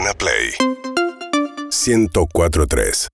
Urbana 0.00 0.14
Play 0.14 0.54
1043. 1.70 3.08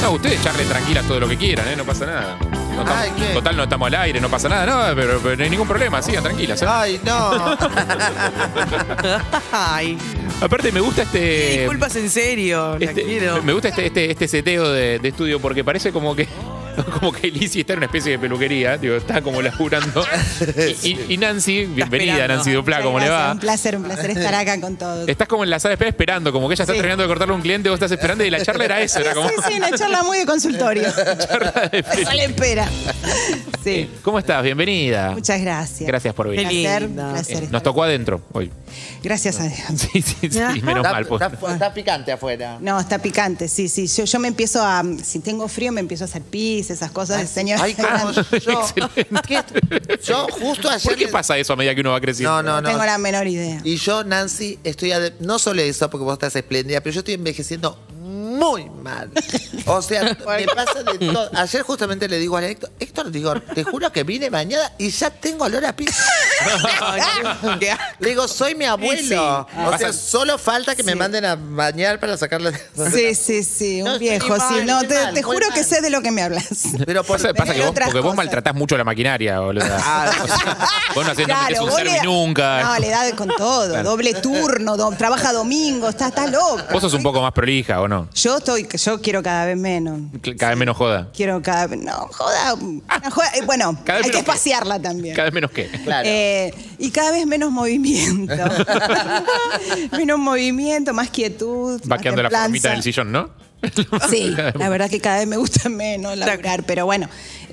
No, 0.00 0.12
ustedes 0.12 0.42
charlen 0.42 0.66
tranquilas 0.66 1.06
todo 1.06 1.20
lo 1.20 1.28
que 1.28 1.36
quieran, 1.36 1.68
¿eh? 1.68 1.76
No 1.76 1.84
pasa 1.84 2.06
nada. 2.06 2.38
No 2.40 2.80
estamos- 2.80 2.90
Ay, 2.90 3.10
¿qué? 3.18 3.26
total, 3.34 3.54
no 3.58 3.64
estamos 3.64 3.86
al 3.88 3.94
aire, 3.96 4.18
no 4.18 4.30
pasa 4.30 4.48
nada, 4.48 4.64
no, 4.88 4.96
pero, 4.96 5.20
pero 5.22 5.36
no 5.36 5.44
hay 5.44 5.50
ningún 5.50 5.68
problema, 5.68 6.00
sigan 6.00 6.22
tranquilas. 6.24 6.62
¿eh? 6.62 6.66
Ay, 6.66 6.98
no. 7.04 7.30
Ay, 9.52 9.98
Aparte, 10.40 10.72
me 10.72 10.80
gusta 10.80 11.02
este. 11.02 11.58
disculpas 11.58 11.94
en 11.96 12.08
serio, 12.08 12.78
la 12.78 12.86
este- 12.86 13.02
quiero. 13.04 13.42
me 13.42 13.52
gusta 13.52 13.68
este, 13.68 13.86
este, 13.86 14.10
este 14.12 14.26
seteo 14.26 14.70
de, 14.72 15.00
de 15.00 15.08
estudio 15.08 15.38
porque 15.38 15.62
parece 15.62 15.92
como 15.92 16.16
que. 16.16 16.26
Como 17.00 17.12
que 17.12 17.30
Lizzie 17.30 17.60
está 17.62 17.74
en 17.74 17.78
una 17.80 17.86
especie 17.86 18.12
de 18.12 18.18
peluquería, 18.18 18.76
digo, 18.78 18.96
está 18.96 19.20
como 19.22 19.40
laburando. 19.42 20.04
Y, 20.82 20.88
y- 20.90 21.04
y 21.10 21.16
Nancy, 21.16 21.64
bienvenida 21.66 22.12
esperando. 22.12 22.34
Nancy 22.36 22.52
Duplá, 22.52 22.82
¿cómo 22.82 22.98
le 22.98 23.08
va? 23.08 23.32
Un 23.32 23.38
placer, 23.38 23.76
un 23.76 23.84
placer 23.84 24.10
estar 24.10 24.34
acá 24.34 24.60
con 24.60 24.76
todos. 24.76 25.08
Estás 25.08 25.28
como 25.28 25.44
en 25.44 25.50
la 25.50 25.58
sala 25.58 25.70
de 25.70 25.74
espera 25.74 25.90
esperando, 25.90 26.32
como 26.32 26.48
que 26.48 26.54
ella 26.54 26.62
está 26.64 26.72
Sí. 26.72 26.78
terminando 26.78 27.02
de 27.02 27.08
cortarle 27.08 27.32
a 27.32 27.36
un 27.36 27.42
cliente, 27.42 27.68
vos 27.68 27.76
estás 27.76 27.90
esperando 27.92 28.24
y 28.24 28.30
la 28.30 28.42
charla 28.42 28.64
era 28.64 28.80
eso, 28.80 28.98
era 29.00 29.14
como 29.14 29.28
Sí, 29.28 29.34
sí, 29.48 29.54
una 29.56 29.70
charla 29.72 30.02
muy 30.02 30.18
de 30.18 30.26
consultorio. 30.26 30.84
charla 31.28 31.68
de 31.70 31.82
Sale 32.04 32.24
espera. 32.24 32.68
Sí. 33.62 33.90
¿Cómo 34.02 34.18
estás? 34.18 34.42
Bienvenida. 34.42 35.10
Muchas 35.10 35.40
gracias. 35.40 35.86
Gracias 35.86 36.14
por 36.14 36.28
venir. 36.28 36.46
Placer, 36.48 36.88
placer 36.88 37.44
Eh, 37.44 37.48
Nos 37.50 37.62
tocó 37.62 37.82
adentro 37.84 38.20
hoy. 38.32 38.50
Gracias 39.02 39.38
a 39.40 39.44
Dios. 39.48 39.58
Sí, 39.76 40.02
sí, 40.02 40.16
sí, 40.30 40.38
menos 40.62 40.76
Está, 40.78 40.92
mal. 40.92 41.06
pues. 41.06 41.22
está- 41.22 41.52
está 41.52 41.74
picante 41.74 42.12
afuera. 42.12 42.58
No, 42.60 42.78
está 42.80 42.98
picante, 42.98 43.48
sí, 43.48 43.68
sí. 43.68 43.86
Yo, 43.86 44.04
yo 44.04 44.18
me 44.18 44.28
empiezo 44.28 44.62
a. 44.64 44.82
Si 45.02 45.20
tengo 45.20 45.48
frío, 45.48 45.72
me 45.72 45.80
empiezo 45.80 46.04
a 46.04 46.06
hacer 46.06 46.22
pis, 46.22 46.70
esas 46.70 46.90
cosas. 46.90 47.28
señor. 47.28 47.60
Ay, 47.62 47.76
yo, 48.44 48.66
¿qué? 49.26 49.42
yo 50.04 50.26
justo 50.30 50.68
ayer. 50.70 50.82
¿Por 50.82 50.96
qué 50.96 51.08
pasa 51.08 51.36
eso 51.38 51.52
a 51.52 51.56
medida 51.56 51.74
que 51.74 51.80
uno 51.80 51.90
va 51.92 52.00
creciendo? 52.00 52.30
No, 52.36 52.42
no, 52.42 52.52
No 52.56 52.62
no. 52.62 52.68
tengo 52.70 52.84
la 52.84 52.98
menor 52.98 53.26
idea. 53.26 53.60
Y 53.64 53.76
yo, 53.76 54.04
Nancy, 54.04 54.58
estoy. 54.64 54.90
ade- 54.92 55.14
No 55.20 55.38
solo 55.38 55.62
eso, 55.62 55.88
porque 55.90 56.04
vos 56.04 56.14
estás 56.14 56.36
espléndida, 56.36 56.80
pero 56.80 56.94
yo 56.94 57.00
estoy 57.00 57.14
envejeciendo 57.14 57.78
muy 58.00 58.70
mal. 58.70 59.10
O 59.66 59.82
sea, 59.82 60.02
me 60.02 60.14
pasa 60.46 60.82
de 60.82 60.98
todo. 60.98 61.30
Ayer 61.34 61.62
justamente 61.62 62.08
le 62.08 62.18
digo 62.18 62.36
a 62.36 62.44
Héctor, 62.46 62.70
Héctor, 62.80 63.10
digo, 63.10 63.34
te 63.40 63.64
juro 63.64 63.92
que 63.92 64.02
vine 64.02 64.30
bañada 64.30 64.72
y 64.78 64.88
ya 64.90 65.10
tengo 65.10 65.44
olor 65.44 65.64
a 65.66 65.74
pis. 65.76 65.90
Qué. 67.60 67.74
Le 67.98 68.08
digo, 68.10 68.26
soy 68.28 68.54
mi 68.54 68.64
abuelo. 68.64 69.46
O 69.66 69.78
sea, 69.78 69.92
solo 69.92 70.38
falta 70.38 70.74
que 70.74 70.82
me 70.82 70.94
manden 70.94 71.24
a 71.24 71.36
bañar 71.36 71.98
para 72.00 72.16
sacarle. 72.16 72.52
Sí, 72.90 73.14
sí, 73.14 73.44
sí, 73.44 73.82
No, 73.82 73.94
un 73.94 73.98
viejo, 73.98 74.34
sí. 74.36 74.40
mal, 74.54 74.66
No, 74.66 74.80
te, 74.82 74.94
mal, 74.94 75.06
te 75.14 75.22
muy 75.22 75.34
juro 75.34 75.46
que 75.48 75.60
mal. 75.60 75.64
sé 75.64 75.80
de 75.80 75.90
lo 75.90 76.00
que 76.02 76.10
me 76.10 76.22
hablas. 76.22 76.46
Pero 76.86 77.04
por 77.04 77.20
Pasa, 77.20 77.34
pasa 77.34 77.52
que 77.54 77.60
vos, 77.60 77.70
otras 77.70 77.88
porque 77.88 78.00
vos 78.00 78.06
cosas. 78.10 78.16
maltratás 78.16 78.54
mucho 78.54 78.76
la 78.76 78.84
maquinaria, 78.84 79.40
boludo. 79.40 79.64
Ah, 79.82 80.10
O 80.22 80.26
sea, 80.26 80.58
vos 80.94 81.04
no 81.04 81.12
hacés 81.12 81.28
no 81.28 81.34
metés 81.42 81.60
un 81.60 81.66
vos 81.66 81.74
servi 81.76 81.92
nunca. 82.04 82.62
No, 82.62 82.78
le 82.78 82.88
da 82.88 83.14
con 83.16 83.28
todo. 83.36 83.68
Claro. 83.70 83.90
Doble 83.90 84.14
turno, 84.14 84.76
do- 84.76 84.90
trabaja 84.92 85.32
domingo, 85.32 85.88
está, 85.88 86.08
está 86.08 86.26
loco. 86.26 86.62
Vos 86.72 86.80
sos 86.80 86.94
un 86.94 87.02
poco 87.02 87.20
más 87.22 87.32
prolija, 87.32 87.80
¿o 87.80 87.88
no? 87.88 88.08
Yo 88.14 88.38
estoy, 88.38 88.66
yo 88.72 89.00
quiero 89.00 89.22
cada 89.22 89.46
vez 89.46 89.56
menos. 89.56 90.00
Cada 90.38 90.50
vez 90.50 90.58
menos 90.58 90.76
joda. 90.76 91.08
Quiero 91.14 91.40
cada 91.42 91.66
vez. 91.66 91.80
No, 91.80 92.08
joda. 92.12 92.54
una 92.54 93.10
joda, 93.10 93.30
eh, 93.34 93.42
bueno, 93.44 93.76
Cada 93.84 93.98
vez 93.98 94.06
hay 94.06 94.10
que 94.12 94.16
menos 94.18 94.28
espaciarla 94.28 94.80
también. 94.80 95.14
Cada 95.14 95.24
vez 95.26 95.34
menos 95.34 95.50
qué. 95.50 95.68
Claro. 95.84 96.08
Eh, 96.08 96.29
y 96.78 96.90
cada 96.90 97.12
vez 97.12 97.26
menos 97.26 97.50
movimiento. 97.50 98.34
menos 99.92 100.18
movimiento, 100.18 100.92
más 100.94 101.10
quietud. 101.10 101.80
Va 101.82 101.96
más 101.96 102.02
quedando 102.02 102.22
la 102.22 102.30
formita 102.30 102.70
en 102.70 102.76
el 102.76 102.82
sillón, 102.82 103.12
¿no? 103.12 103.30
Sí, 104.08 104.34
la 104.54 104.68
verdad 104.70 104.88
que 104.88 105.00
cada 105.00 105.18
vez 105.18 105.26
me 105.26 105.36
gusta 105.36 105.68
menos 105.68 106.16
laburar, 106.16 106.62
pero 106.64 106.86
bueno, 106.86 107.08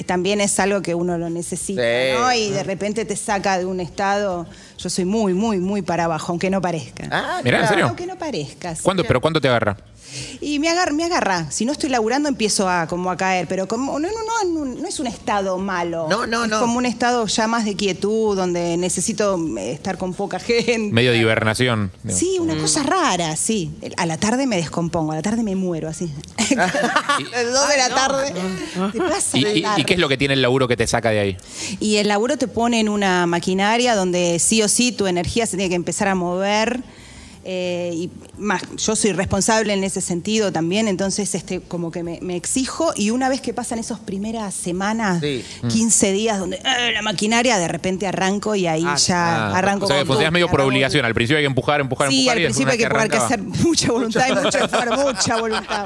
también 0.06 0.40
es 0.40 0.58
algo 0.60 0.82
que 0.82 0.96
uno 0.96 1.18
lo 1.18 1.30
necesita, 1.30 1.82
Sí. 1.82 2.14
¿no? 2.18 2.32
Y 2.34 2.50
de 2.50 2.64
repente 2.64 3.04
te 3.04 3.18
saca 3.18 3.58
de 3.60 3.66
un 3.66 3.82
estado, 3.82 4.48
yo 4.78 4.90
soy 4.90 5.04
muy, 5.04 5.34
muy, 5.34 5.58
muy 5.60 5.82
para 5.82 6.06
abajo, 6.06 6.32
aunque 6.32 6.50
no 6.50 6.62
parezca. 6.62 7.10
Ah, 7.12 7.42
Mirá, 7.44 7.60
¿en 7.62 7.68
serio? 7.68 7.86
Aunque 7.88 8.06
no 8.06 8.18
parezca. 8.18 8.74
sí. 8.74 8.84
¿Cuándo, 8.84 9.04
pero 9.04 9.20
¿cuándo 9.20 9.42
te 9.42 9.50
agarra? 9.50 9.76
Y 10.42 10.60
me 10.60 10.70
agarra, 10.70 10.94
me 10.94 11.04
agarra. 11.04 11.52
Si 11.52 11.66
no 11.66 11.72
estoy 11.72 11.90
laburando, 11.90 12.30
empiezo 12.30 12.70
a 12.70 12.88
como 12.88 13.12
a 13.12 13.18
caer. 13.18 13.48
Pero 13.48 13.68
como, 13.68 14.00
no, 14.00 14.08
no, 14.08 14.50
no, 14.54 14.66
no 14.66 14.88
es 14.88 15.00
un 15.00 15.08
estado 15.08 15.58
malo. 15.58 16.08
No, 16.10 16.26
no, 16.26 16.46
es 16.46 16.50
no. 16.50 16.60
como 16.60 16.78
un 16.78 16.86
estado 16.86 17.26
ya 17.28 17.48
más 17.48 17.66
de 17.66 17.76
quietud, 17.76 18.36
donde 18.36 18.78
necesito 18.78 19.38
eh, 19.58 19.72
estar 19.74 19.98
con 19.98 20.14
poca 20.14 20.40
gente. 20.40 20.94
Medio 20.94 21.12
de 21.12 21.18
hibernación. 21.18 21.92
Sí, 22.08 22.38
una 22.40 22.56
cosa 22.58 22.84
rara, 22.84 23.36
sí. 23.36 23.72
A 23.98 24.06
la 24.06 24.18
tarde 24.18 24.48
me 24.48 24.56
descompongo, 24.58 25.12
a 25.12 25.16
la 25.16 25.22
tarde 25.22 25.44
me 25.44 25.56
muero, 25.56 25.90
así. 25.90 26.12
a 26.52 26.56
las 26.56 26.74
dos 27.54 27.70
de 27.70 27.78
la 27.78 27.90
tarde. 27.90 28.34
Te 28.94 29.00
pasa 29.00 29.38
¿Y, 29.38 29.44
de 29.44 29.58
y- 29.58 29.62
largo. 29.62 29.82
y 29.82 29.86
qué 29.86 29.94
es 29.94 30.00
lo 30.00 30.08
que 30.10 30.18
tiene 30.18 30.34
el 30.36 30.42
laburo 30.42 30.68
que 30.68 30.78
te 30.78 30.88
saca 30.88 31.10
de 31.10 31.20
ahí? 31.20 31.38
Y 31.80 31.98
el 31.98 32.08
laburo 32.08 32.38
te 32.38 32.48
pone 32.48 32.80
en 32.80 32.90
una 32.90 33.26
maquinaria 33.28 33.96
donde 33.96 34.40
sí 34.40 34.62
o 34.62 34.68
sí 34.68 34.92
tu 34.92 35.08
energía 35.08 35.46
se 35.46 35.58
tiene 35.58 35.70
que 35.70 35.76
empezar 35.76 36.08
a 36.08 36.16
mover. 36.16 36.82
Eh, 37.50 37.92
y 37.96 38.10
más, 38.38 38.62
yo 38.76 38.94
soy 38.98 39.14
responsable 39.14 39.72
en 39.72 39.82
ese 39.86 40.02
sentido 40.02 40.52
también, 40.52 40.90
entonces 40.90 41.34
este, 41.34 41.62
como 41.62 41.92
que 41.92 42.04
me, 42.04 42.20
me 42.22 42.36
exijo 42.36 42.92
y 42.96 43.12
una 43.12 43.30
vez 43.30 43.40
que 43.40 43.54
pasan 43.54 43.80
esas 43.80 44.00
primeras 44.00 44.54
semanas, 44.54 45.22
Sí. 45.22 45.46
15 45.70 46.12
días 46.12 46.40
donde 46.40 46.58
eh, 46.58 46.92
la 46.94 47.02
maquinaria, 47.02 47.58
de 47.58 47.70
repente 47.70 48.06
arranco 48.06 48.54
y 48.54 48.68
ahí 48.68 48.84
Ah, 48.86 48.96
ya 48.98 49.48
Ah, 49.48 49.58
arranco 49.58 49.86
o 49.86 49.88
sea, 49.88 50.04
con 50.04 50.34
medio 50.34 50.50
por 50.50 50.60
obligación. 50.60 51.06
Al 51.06 51.14
principio 51.14 51.38
hay 51.38 51.44
que 51.44 51.48
empujar, 51.48 51.80
empujar, 51.80 52.10
Sí, 52.10 52.28
empujar. 52.28 52.36
al 52.36 52.40
y 52.42 52.44
después 52.44 52.66
principio 52.68 53.00
hay 53.00 53.04
que, 53.10 53.10
que 53.12 53.18
hacer 53.18 53.42
mucha 53.42 53.92
voluntad 53.94 54.28
y 54.28 54.34
mucho 54.36 54.58
esfuerzo, 54.66 54.98
mucha 54.98 55.38
voluntad. 55.40 55.86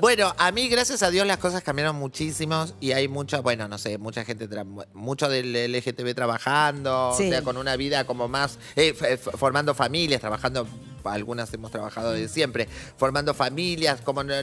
Bueno, 0.00 0.32
a 0.38 0.52
mí, 0.52 0.68
gracias 0.68 1.02
a 1.02 1.10
Dios, 1.10 1.26
las 1.26 1.38
cosas 1.38 1.62
cambiaron 1.62 1.96
muchísimo 1.96 2.66
y 2.80 2.92
hay 2.92 3.08
mucha, 3.08 3.40
bueno, 3.40 3.66
no 3.66 3.78
sé, 3.78 3.98
mucha 3.98 4.24
gente, 4.24 4.48
mucho 4.94 5.28
del 5.28 5.52
LGTB 5.72 6.14
trabajando, 6.14 7.12
Sí. 7.16 7.26
o 7.26 7.30
sea, 7.30 7.42
con 7.42 7.56
una 7.56 7.74
vida 7.76 8.04
como 8.04 8.28
más, 8.28 8.58
eh, 8.76 8.94
formando 8.94 9.74
familias, 9.74 10.20
trabajando, 10.20 10.68
algunas 11.04 11.52
hemos 11.54 11.70
trabajado 11.70 12.12
de 12.12 12.28
siempre, 12.28 12.68
formando 12.96 13.34
familias, 13.34 14.00
como 14.02 14.22
no- 14.24 14.34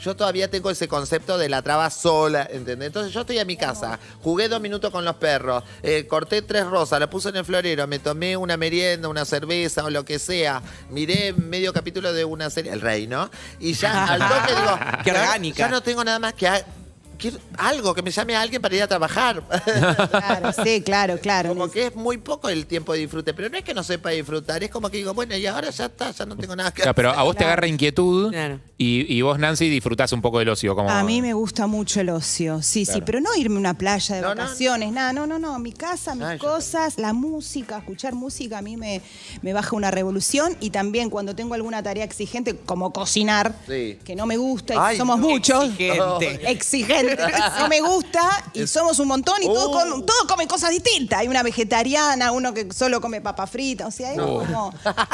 yo 0.00 0.16
todavía 0.16 0.50
tengo 0.50 0.70
ese 0.70 0.88
concepto 0.88 1.38
de 1.38 1.48
la 1.48 1.62
traba 1.62 1.90
sola, 1.90 2.46
¿entendés? 2.50 2.86
Entonces 2.88 3.12
yo 3.12 3.20
estoy 3.22 3.38
a 3.38 3.44
mi 3.44 3.56
casa, 3.56 3.98
jugué 4.22 4.48
dos 4.48 4.60
minutos 4.60 4.90
con 4.90 5.04
los 5.04 5.16
perros, 5.16 5.62
eh, 5.82 6.06
corté 6.06 6.42
tres 6.42 6.66
rosas, 6.66 7.00
la 7.00 7.08
puse 7.10 7.28
en 7.30 7.36
el 7.36 7.44
florero, 7.44 7.86
me 7.86 7.98
tomé 7.98 8.36
una 8.36 8.56
merienda, 8.56 9.08
una 9.08 9.24
cerveza 9.24 9.84
o 9.84 9.90
lo 9.90 10.04
que 10.04 10.18
sea, 10.18 10.62
miré 10.90 11.32
medio 11.32 11.72
capítulo 11.72 12.12
de 12.12 12.24
una 12.24 12.50
serie, 12.50 12.72
El 12.72 12.80
Rey, 12.80 13.06
¿no? 13.06 13.30
Y 13.60 13.72
ya 13.74 14.04
al 14.06 14.20
toque 14.20 14.54
digo, 14.54 14.78
Qué 15.04 15.10
ya- 15.12 15.20
orgánica. 15.22 15.58
Ya 15.58 15.68
no 15.68 15.82
tengo 15.82 16.04
nada 16.04 16.18
más 16.18 16.34
que 16.34 16.48
quiero 17.30 17.38
algo, 17.58 17.94
que 17.94 18.02
me 18.02 18.10
llame 18.10 18.36
a 18.36 18.40
alguien 18.42 18.60
para 18.60 18.74
ir 18.76 18.82
a 18.82 18.88
trabajar. 18.88 19.42
Claro, 20.24 20.52
sí, 20.64 20.80
claro, 20.82 21.18
claro. 21.18 21.48
como 21.50 21.70
que 21.70 21.86
es 21.86 21.96
muy 21.96 22.18
poco 22.18 22.48
el 22.48 22.66
tiempo 22.66 22.92
de 22.92 23.00
disfrute, 23.00 23.34
pero 23.34 23.48
no 23.48 23.56
es 23.58 23.64
que 23.64 23.74
no 23.74 23.82
sepa 23.82 24.10
disfrutar, 24.10 24.62
es 24.62 24.70
como 24.70 24.90
que 24.90 24.98
digo, 24.98 25.12
bueno, 25.14 25.36
y 25.36 25.46
ahora 25.46 25.70
ya 25.70 25.86
está, 25.86 26.10
ya 26.10 26.26
no 26.26 26.36
tengo 26.36 26.54
nada 26.56 26.70
que 26.72 26.82
Claro, 26.82 26.94
pero 26.94 27.10
hacer. 27.10 27.20
a 27.20 27.22
vos 27.24 27.36
te 27.36 27.44
agarra 27.44 27.66
inquietud 27.66 28.30
Claro. 28.30 28.60
y, 28.78 29.12
y 29.14 29.22
vos, 29.22 29.38
Nancy, 29.38 29.68
disfrutás 29.68 30.12
un 30.12 30.20
poco 30.22 30.38
del 30.38 30.48
ocio. 30.48 30.74
Como... 30.74 30.90
A 30.90 31.02
mí 31.04 31.20
me 31.22 31.32
gusta 31.34 31.66
mucho 31.66 32.00
el 32.00 32.10
ocio, 32.10 32.62
sí, 32.62 32.84
sí, 32.84 33.00
pero 33.04 33.20
no 33.20 33.34
irme 33.36 33.56
a 33.56 33.58
una 33.60 33.74
playa 33.78 34.16
de 34.16 34.22
No, 34.22 34.34
no. 34.34 34.42
vacaciones, 34.42 34.92
nada, 34.92 35.12
no, 35.12 35.26
no, 35.26 35.38
no, 35.38 35.58
mi 35.58 35.72
casa, 35.72 36.14
mis 36.14 36.24
Ay, 36.24 36.38
yo 36.38 36.48
cosas, 36.48 36.98
la 36.98 37.12
música, 37.12 37.78
escuchar 37.78 38.14
música 38.14 38.58
a 38.58 38.62
mí 38.62 38.76
me, 38.76 39.00
me 39.42 39.52
baja 39.52 39.74
una 39.76 39.90
revolución 39.90 40.56
y 40.60 40.70
también 40.70 41.10
cuando 41.10 41.34
tengo 41.34 41.54
alguna 41.54 41.82
tarea 41.82 42.04
exigente 42.04 42.56
como 42.56 42.92
cocinar, 42.92 43.54
Sí. 43.66 43.98
que 44.04 44.14
no 44.16 44.26
me 44.26 44.36
gusta 44.36 44.74
y 44.74 44.78
Ay, 44.80 44.96
somos 44.96 45.18
no. 45.18 45.28
muchos, 45.28 45.64
Exigente. 45.70 46.50
exigente, 46.50 47.13
no 47.58 47.68
me 47.68 47.80
gusta 47.80 48.22
y 48.52 48.66
somos 48.66 48.98
un 48.98 49.08
montón 49.08 49.42
y 49.42 49.46
todos, 49.46 49.64
Oh. 49.66 49.72
comen, 49.72 50.06
todos 50.06 50.24
comen 50.28 50.46
cosas 50.48 50.70
distintas, 50.70 51.20
hay 51.20 51.28
una 51.28 51.42
vegetariana, 51.42 52.32
uno 52.32 52.52
que 52.54 52.68
solo 52.72 53.00
come 53.00 53.20
papa 53.20 53.46
frita, 53.46 53.86
o 53.86 53.90
sea, 53.90 54.12
es 54.12 54.18
como 54.18 54.72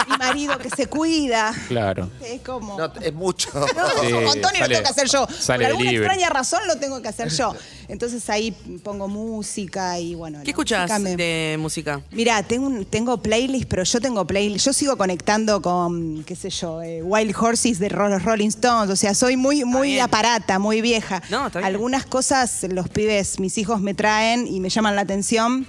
mi 0.09 0.16
marido 0.19 0.59
que 0.59 0.71
se 0.71 0.87
cuida, 0.87 1.53
Claro. 1.69 2.11
es 2.25 2.41
como... 2.43 2.77
No, 2.78 2.93
es 3.00 3.12
mucho. 3.15 3.49
No, 3.55 3.66
Sí, 4.00 4.12
un 4.12 4.25
montón 4.25 4.50
y 4.55 4.59
lo 4.59 4.65
sale- 4.65 4.75
tengo 4.77 4.83
que 4.83 4.91
hacer 4.91 5.09
yo. 5.09 5.27
sale 5.38 5.65
Por 5.65 5.71
alguna 5.72 5.91
delivery. 5.91 5.97
extraña 6.06 6.31
razón 6.31 6.61
lo 6.66 6.77
tengo 6.78 7.00
que 7.03 7.09
hacer 7.09 7.28
yo. 7.31 7.55
Entonces 7.90 8.30
ahí 8.30 8.52
pongo 8.82 9.08
música 9.08 9.98
y 9.98 10.14
bueno. 10.14 10.40
¿Qué 10.44 10.54
música 10.54 10.98
me- 10.98 11.16
de 11.16 11.56
música? 11.58 12.00
Mira, 12.12 12.42
tengo, 12.42 12.66
un- 12.66 12.84
tengo 12.84 13.20
playlist, 13.20 13.68
pero 13.68 13.82
yo 13.84 14.00
tengo 14.00 14.24
playlist. 14.26 14.66
Yo 14.66 14.72
sigo 14.72 14.96
conectando 14.96 15.60
con, 15.60 16.22
qué 16.25 16.37
sé 16.37 16.50
yo, 16.50 16.81
eh, 16.82 17.02
Wild 17.02 17.34
Horses 17.37 17.78
de 17.78 17.90
los 17.90 18.22
Rolling 18.22 18.48
Stones. 18.48 18.90
O 18.90 18.96
sea, 18.96 19.14
soy 19.14 19.37
muy, 19.37 19.64
muy 19.64 19.98
aparata, 19.98 20.58
muy 20.58 20.81
vieja. 20.81 21.22
No, 21.31 21.48
está 21.48 21.58
bien. 21.58 21.66
Algunas 21.66 22.06
cosas 22.06 22.64
los 22.70 22.88
pibes, 22.88 23.40
mis 23.40 23.58
hijos 23.58 23.81
me 23.81 23.94
traen 23.94 24.46
y 24.46 24.60
me 24.60 24.69
llaman 24.70 24.94
la 24.96 25.02
atención. 25.02 25.66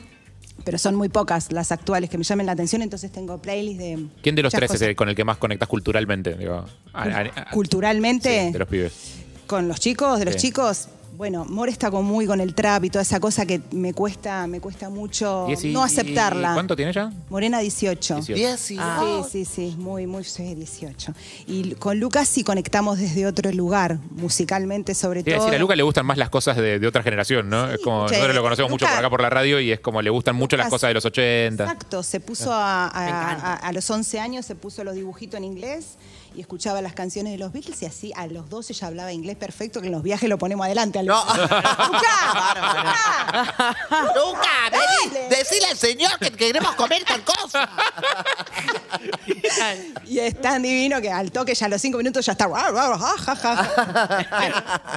Pero 0.64 0.78
son 0.78 0.94
muy 0.94 1.10
pocas 1.10 1.52
las 1.52 1.72
actuales 1.72 2.08
que 2.12 2.20
me 2.20 2.24
llamen 2.24 2.46
la 2.46 2.52
atención, 2.52 2.84
entonces 2.84 3.12
tengo 3.12 3.40
playlist 3.42 3.80
de. 3.80 4.06
¿Quién 4.22 4.36
de 4.36 4.44
los 4.44 4.54
tres 4.54 4.70
es 4.72 4.82
el 4.84 4.96
con 4.96 5.10
el 5.10 5.16
que 5.16 5.24
más 5.24 5.38
conectás 5.38 5.68
culturalmente? 5.68 6.36
Digo, 6.36 6.66
a- 6.94 7.02
a- 7.04 7.20
a- 7.36 7.50
Culturalmente. 7.50 8.46
Sí, 8.48 8.54
de 8.54 8.60
los 8.60 8.68
pibes. 8.68 8.94
Con 9.48 9.68
los 9.68 9.80
chicos, 9.80 10.20
de 10.20 10.26
los 10.26 10.36
Sí. 10.36 10.42
chicos, 10.50 10.88
bueno, 11.22 11.46
More 11.46 11.72
está 11.72 11.92
como 11.92 12.02
muy 12.02 12.26
con 12.26 12.42
el 12.42 12.56
trap 12.56 12.86
y 12.86 12.90
toda 12.90 13.04
esa 13.04 13.20
cosa 13.20 13.46
que 13.46 13.62
me 13.74 13.94
cuesta, 13.94 14.48
me 14.48 14.60
cuesta 14.60 14.90
mucho 14.90 15.46
no 15.66 15.84
aceptarla. 15.84 16.54
¿Cuánto 16.56 16.76
tiene 16.76 16.92
ya? 16.92 17.12
Morena 17.30 17.60
18. 17.60 18.16
18. 18.16 18.34
Diez 18.34 18.72
y- 18.72 18.78
Sí, 18.78 19.30
sí, 19.30 19.46
sí, 19.46 19.76
muy, 19.78 20.08
muy, 20.08 20.24
sí, 20.24 20.56
18. 20.56 21.14
Y 21.46 21.76
con 21.76 22.00
Lucas 22.00 22.28
sí 22.28 22.44
conectamos 22.44 22.98
desde 22.98 23.28
otro 23.28 23.52
lugar, 23.52 24.00
musicalmente 24.16 24.96
sobre 24.96 25.22
Te 25.22 25.30
iba 25.30 25.38
a 25.38 25.40
todo. 25.42 25.46
decir, 25.50 25.58
a 25.58 25.60
Luca 25.62 25.76
le 25.76 25.84
gustan 25.84 26.08
más 26.08 26.18
las 26.18 26.32
cosas 26.32 26.58
de, 26.58 26.80
de 26.80 26.88
otra 26.88 27.04
generación, 27.04 27.52
¿no? 27.52 27.70
es 27.70 27.80
como, 27.84 28.08
che, 28.08 28.14
nosotros 28.16 28.36
lo 28.36 28.42
conocemos 28.42 28.72
mucho 28.72 28.86
Luca- 28.86 28.96
por 28.96 29.00
acá 29.06 29.10
por 29.12 29.22
la 29.22 29.30
radio 29.30 29.60
y 29.60 29.72
es 29.72 29.80
como 29.80 30.02
le 30.02 30.10
gustan 30.10 30.36
mucho 30.36 30.58
las 30.58 30.66
Lucas- 30.66 30.72
cosas 30.80 30.88
de 30.90 30.94
los 30.96 31.06
80. 31.06 31.64
Exacto, 31.66 32.02
se 32.02 32.20
puso 32.20 32.52
a, 32.52 32.88
a- 32.88 33.00
Me 33.04 33.10
encanta. 33.10 33.54
a- 33.54 33.56
a 33.58 33.72
los 33.74 33.88
11 33.88 34.20
años, 34.20 34.44
se 34.44 34.56
puso 34.56 34.84
los 34.84 34.96
dibujitos 34.96 35.38
en 35.38 35.44
inglés 35.44 35.98
y 36.36 36.42
escuchaba 36.42 36.82
las 36.82 36.94
canciones 36.94 37.34
de 37.34 37.38
los 37.38 37.52
Beatles 37.52 37.82
y 37.82 37.86
así 37.86 38.12
a 38.16 38.26
los 38.28 38.50
12 38.50 38.74
ya 38.74 38.88
hablaba 38.88 39.12
inglés 39.12 39.36
perfecto, 39.38 39.82
que 39.82 39.88
en 39.88 39.94
los 39.94 40.04
viajes 40.04 40.30
lo 40.30 40.38
ponemos 40.38 40.66
adelante. 40.66 41.00
al- 41.00 41.06
No. 41.06 41.22
Luca, 44.16 44.50
vení, 44.72 45.14
Dale. 45.14 45.28
decile 45.30 45.66
al 45.70 45.78
señor 45.78 46.12
que 46.20 46.32
queremos 46.32 46.74
comer 46.76 47.04
tal 47.04 47.24
cosa. 47.24 47.70
Y 50.08 50.20
es 50.20 50.40
tan 50.42 50.62
divino 50.64 51.02
que 51.02 51.12
al 51.12 51.32
toque 51.32 51.54
ya 51.56 51.66
a 51.68 51.70
los 51.70 51.82
5 51.82 51.98
minutos 51.98 52.26
ya 52.26 52.34
está. 52.34 52.48
Bueno, 52.48 52.98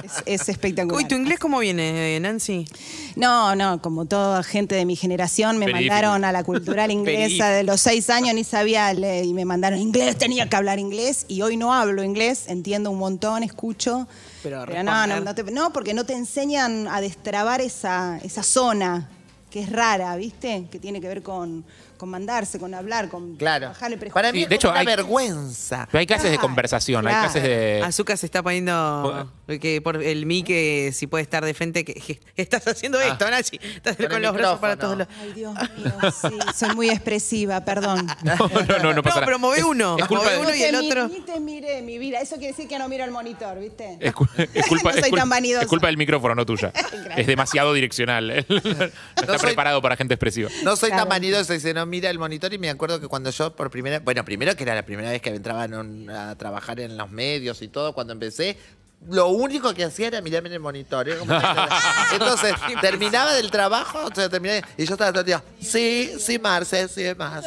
es, 0.03 0.11
es 0.25 0.49
espectacular. 0.49 0.97
Uy, 0.97 1.05
¿tu 1.07 1.15
inglés 1.15 1.39
cómo 1.39 1.59
viene, 1.59 2.19
Nancy? 2.19 2.67
No, 3.15 3.55
no, 3.55 3.81
como 3.81 4.05
toda 4.05 4.43
gente 4.43 4.75
de 4.75 4.85
mi 4.85 4.95
generación 4.95 5.57
me 5.57 5.65
Very 5.67 5.79
mandaron 5.87 6.25
a 6.25 6.31
la 6.31 6.43
cultural 6.43 6.91
inglesa 6.91 7.49
de 7.49 7.63
los 7.63 7.81
seis 7.81 8.09
años, 8.09 8.33
ni 8.35 8.43
sabía 8.43 8.93
leer 8.93 9.25
y 9.25 9.33
me 9.33 9.45
mandaron 9.45 9.79
inglés, 9.79 10.17
tenía 10.17 10.47
que 10.49 10.55
hablar 10.55 10.79
inglés 10.79 11.24
y 11.27 11.41
hoy 11.41 11.57
no 11.57 11.73
hablo 11.73 12.03
inglés, 12.03 12.45
entiendo 12.47 12.91
un 12.91 12.97
montón, 12.99 13.43
escucho. 13.43 14.07
Pero 14.43 14.65
no, 14.65 14.65
no, 14.65 14.73
responder. 14.73 15.23
no, 15.23 15.35
te- 15.35 15.43
no, 15.51 15.73
porque 15.73 15.93
no 15.93 16.05
te 16.05 16.13
enseñan 16.13 16.87
a 16.87 17.01
destrabar 17.01 17.61
esa, 17.61 18.17
esa 18.23 18.43
zona 18.43 19.09
que 19.49 19.61
es 19.61 19.71
rara, 19.71 20.15
¿viste? 20.17 20.67
Que 20.71 20.79
tiene 20.79 20.99
que 21.01 21.07
ver 21.07 21.23
con, 21.23 21.63
con 21.97 22.09
mandarse, 22.09 22.59
con 22.59 22.73
hablar, 22.73 23.09
con 23.09 23.35
Claro. 23.35 23.67
bajarle 23.69 23.97
prejuicios. 23.97 24.13
Para 24.13 24.31
mí 24.31 24.43
es 24.43 24.49
de 24.49 24.55
hecho, 24.55 24.69
una 24.69 24.79
hay- 24.79 24.85
vergüenza. 24.85 25.87
Pero 25.91 25.99
hay 25.99 26.07
clases 26.07 26.25
de 26.25 26.37
Claro, 26.37 26.41
conversación, 26.47 27.07
hay 27.07 27.13
claro. 27.13 27.31
clases 27.31 27.43
de... 27.43 27.81
Azúcar 27.83 28.17
se 28.17 28.25
está 28.25 28.41
poniendo 28.43 29.31
que 29.61 29.79
por 29.81 30.01
el 30.01 30.25
mi 30.25 30.43
que 30.43 30.91
si 30.93 31.07
puede 31.07 31.21
estar 31.23 31.45
de 31.45 31.53
frente 31.53 31.85
que, 31.85 31.93
que 31.93 32.19
estás 32.35 32.67
haciendo 32.67 32.99
esto, 32.99 33.29
Nancy. 33.29 33.59
Estás 33.75 33.95
Con 33.97 34.07
con 34.07 34.15
el 34.17 34.21
los 34.23 34.33
brazos 34.33 34.59
para 34.59 34.75
micrófono. 34.75 35.05
todos 35.05 35.17
lados. 35.17 35.21
Ay, 35.21 35.33
Dios 35.33 35.53
mío, 35.77 36.11
sí, 36.21 36.57
soy 36.57 36.75
muy 36.75 36.89
expresiva, 36.89 37.63
perdón. 37.63 38.07
No, 38.23 38.35
no, 38.37 38.79
no, 38.79 38.93
no 38.93 39.03
pasa 39.03 39.21
nada. 39.21 39.25
pero 39.37 39.53
Es- 39.55 39.63
uno, 39.63 39.97
Es, 39.99 40.05
culpa, 40.07 40.23
move 40.25 40.31
de- 40.33 40.39
uno. 40.41 40.55
Y 40.55 40.63
el 40.63 40.71
te 40.75 40.81
mi- 40.81 40.87
otro- 40.91 41.07
Ni 41.07 41.19
te 41.21 41.39
miré, 41.39 41.81
mi 41.81 41.97
vida. 41.99 42.19
Eso 42.21 42.35
quiere 42.37 42.51
decir 42.53 42.67
que 42.67 42.79
no 42.79 42.87
miro 42.89 43.03
el 43.05 43.11
monitor, 43.11 43.59
¿viste? 43.59 43.97
es 43.99 44.13
es 44.53 44.65
culpa, 44.67 44.91
No 44.91 44.95
es 44.97 45.01
soy 45.01 45.11
cul- 45.11 45.17
tan 45.17 45.29
vanidosa. 45.29 45.63
es 45.63 45.67
culpa 45.67 45.87
del 45.87 45.97
micrófono, 45.97 46.33
no 46.35 46.45
tuya. 46.45 46.71
es 47.17 47.27
demasiado 47.27 47.73
direccional. 47.73 48.45
no 48.49 48.55
está 48.57 49.37
soy- 49.37 49.47
preparado 49.47 49.81
para 49.81 49.95
gente 49.95 50.13
expresiva. 50.15 50.49
No 50.63 50.75
soy 50.75 50.89
Claro. 50.89 51.03
tan 51.03 51.09
vanidoso, 51.09 51.53
dice, 51.53 51.73
no 51.73 51.84
mira 51.85 52.09
el 52.09 52.19
monitor 52.19 52.53
y 52.53 52.57
me 52.57 52.69
acuerdo 52.69 52.99
que 52.99 53.07
cuando 53.07 53.29
yo 53.29 53.55
por 53.55 53.69
primera, 53.69 53.99
bueno, 53.99 54.23
primero 54.25 54.55
que 54.55 54.63
era 54.63 54.75
la 54.75 54.85
primera 54.85 55.09
vez 55.09 55.21
que 55.21 55.29
entraba 55.29 55.65
en 55.65 55.73
un- 55.75 56.09
a 56.09 56.35
trabajar 56.37 56.79
en 56.79 56.97
los 56.97 57.09
medios 57.11 57.61
y 57.61 57.67
todo, 57.67 57.93
cuando 57.93 58.13
empecé, 58.13 58.57
lo 59.09 59.27
único 59.27 59.73
que 59.73 59.83
hacía 59.83 60.07
era 60.07 60.21
mirarme 60.21 60.47
en 60.49 60.53
el 60.53 60.59
monitor. 60.59 61.07
¿eh? 61.09 61.17
Entonces, 62.13 62.53
terminaba 62.81 63.33
del 63.33 63.51
trabajo, 63.51 64.05
o 64.05 64.15
sea, 64.15 64.29
terminé, 64.29 64.61
y 64.77 64.85
yo 64.85 64.93
estaba 64.93 65.11
todo 65.11 65.19
el 65.21 65.25
día, 65.27 65.43
sí, 65.61 66.13
sí, 66.19 66.39
Marce, 66.39 66.87
sí, 66.87 67.03
más. 67.17 67.45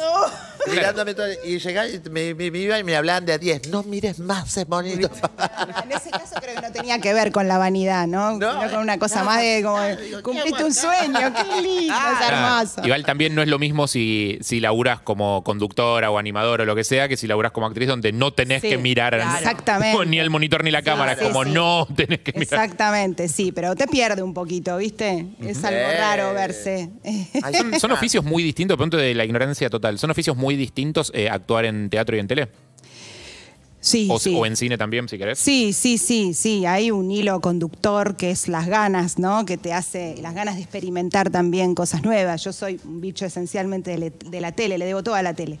Mirándome 0.67 1.13
todo, 1.13 1.27
y 1.45 1.59
llegaba 1.59 1.87
y 1.87 2.01
me, 2.09 2.33
me- 2.35 2.51
me 2.51 2.57
iban 2.59 2.79
y 2.79 2.83
me 2.83 2.95
hablaban 2.95 3.25
de 3.25 3.33
a 3.33 3.37
10, 3.37 3.69
no 3.69 3.83
mires 3.83 4.19
más 4.19 4.55
el 4.57 4.67
monitor. 4.67 5.11
En 5.83 5.91
ese 5.91 6.09
caso 6.09 6.35
creo 6.41 6.55
que 6.55 6.61
no 6.61 6.71
tenía 6.71 6.99
que 6.99 7.13
ver 7.13 7.31
con 7.31 7.47
la 7.47 7.57
vanidad, 7.57 8.07
¿no? 8.07 8.37
No, 8.37 8.51
Sino 8.59 8.69
con 8.71 8.79
una 8.79 8.97
cosa 8.97 9.19
no, 9.19 9.25
más 9.25 9.41
de 9.41 9.61
como, 9.63 9.81
digo, 9.83 10.21
cumpliste 10.23 10.63
un 10.63 10.73
sueño, 10.73 11.33
qué 11.33 11.61
lindo, 11.61 11.93
es 11.93 12.17
Claro. 12.27 12.35
hermoso. 12.59 12.81
Igual 12.85 13.05
también 13.05 13.35
no 13.35 13.41
es 13.41 13.47
lo 13.47 13.59
mismo 13.59 13.87
si, 13.87 14.37
si 14.41 14.59
laburas 14.59 14.99
como 15.01 15.43
conductora 15.43 16.11
o 16.11 16.17
animadora 16.17 16.63
o 16.63 16.65
lo 16.65 16.75
que 16.75 16.83
sea, 16.83 17.07
que 17.07 17.17
si 17.17 17.27
laburas 17.27 17.51
como 17.51 17.67
actriz 17.67 17.87
donde 17.87 18.11
no 18.11 18.31
tenés 18.33 18.61
Sí, 18.61 18.69
que 18.69 18.77
mirar 18.77 19.15
claro. 19.15 19.37
Exactamente. 19.37 20.05
ni 20.07 20.19
el 20.19 20.29
monitor 20.29 20.63
ni 20.63 20.71
la 20.71 20.81
cámara, 20.81 21.15
sí, 21.15 21.23
como 21.25 21.43
sí. 21.43 21.51
no 21.51 21.87
tenés 21.95 22.19
que 22.19 22.31
mirar. 22.33 22.43
Exactamente, 22.65 23.27
sí, 23.27 23.51
pero 23.51 23.75
te 23.75 23.87
pierde 23.87 24.21
un 24.21 24.33
poquito, 24.33 24.77
¿viste? 24.77 25.25
Es 25.41 25.63
algo 25.63 25.79
Eh. 25.79 25.97
raro 25.97 26.33
verse. 26.33 26.89
Ay, 27.43 27.53
Son, 27.55 27.79
son 27.79 27.91
oficios 27.91 28.23
muy 28.23 28.43
distintos, 28.43 28.77
punto 28.77 28.97
de 28.97 29.13
la 29.13 29.23
ignorancia 29.25 29.69
total. 29.69 29.97
Son 29.99 30.09
oficios 30.11 30.35
muy 30.37 30.48
distintos 30.55 31.11
eh, 31.15 31.29
actuar 31.29 31.65
en 31.65 31.89
teatro 31.89 32.15
y 32.15 32.19
en 32.19 32.27
tele. 32.27 32.49
Sí, 33.81 34.09
O, 34.11 34.19
sí. 34.19 34.35
o 34.37 34.45
en 34.45 34.57
cine 34.57 34.77
también, 34.77 35.07
si 35.07 35.17
querés. 35.17 35.39
Sí, 35.39 35.71
sí, 35.71 35.97
sí, 35.97 36.33
sí. 36.33 36.65
Hay 36.65 36.91
un 36.91 37.09
hilo 37.11 37.39
conductor 37.39 38.17
que 38.17 38.29
es 38.29 38.49
las 38.49 38.67
ganas, 38.67 39.17
¿no? 39.19 39.45
Que 39.45 39.57
te 39.57 39.71
hace, 39.71 40.15
las 40.21 40.33
ganas 40.35 40.55
de 40.57 40.61
experimentar 40.63 41.29
también 41.29 41.75
cosas 41.75 42.03
nuevas. 42.03 42.43
Yo 42.43 42.51
soy 42.51 42.77
un 42.83 42.99
bicho 42.99 43.25
esencialmente 43.25 43.91
de, 43.91 43.97
le- 43.97 44.09
de 44.09 44.41
la 44.41 44.51
tele, 44.51 44.77
le 44.77 44.85
debo 44.85 45.01
todo 45.01 45.15
a 45.15 45.21
la 45.21 45.33
tele. 45.33 45.59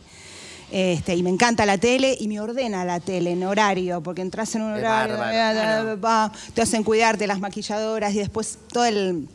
Este, 0.71 1.15
y 1.15 1.23
me 1.23 1.29
encanta 1.29 1.65
la 1.65 1.77
tele 1.77 2.15
y 2.19 2.27
me 2.27 2.41
ordena 2.41 2.83
la 2.83 2.99
tele 2.99 3.31
en 3.31 3.43
horario, 3.43 4.03
porque 4.03 4.21
entras 4.21 4.53
en 4.53 4.63
un 4.63 4.73
horario, 4.73 5.17
bárbaro. 5.17 5.99
va, 6.01 6.31
te 6.53 6.61
hacen 6.61 6.83
cuidarte 6.83 7.25
las 7.25 7.39
maquilladoras 7.39 8.13
y 8.13 8.17
después 8.19 8.59
todo 8.71 8.83
el, 8.85 9.29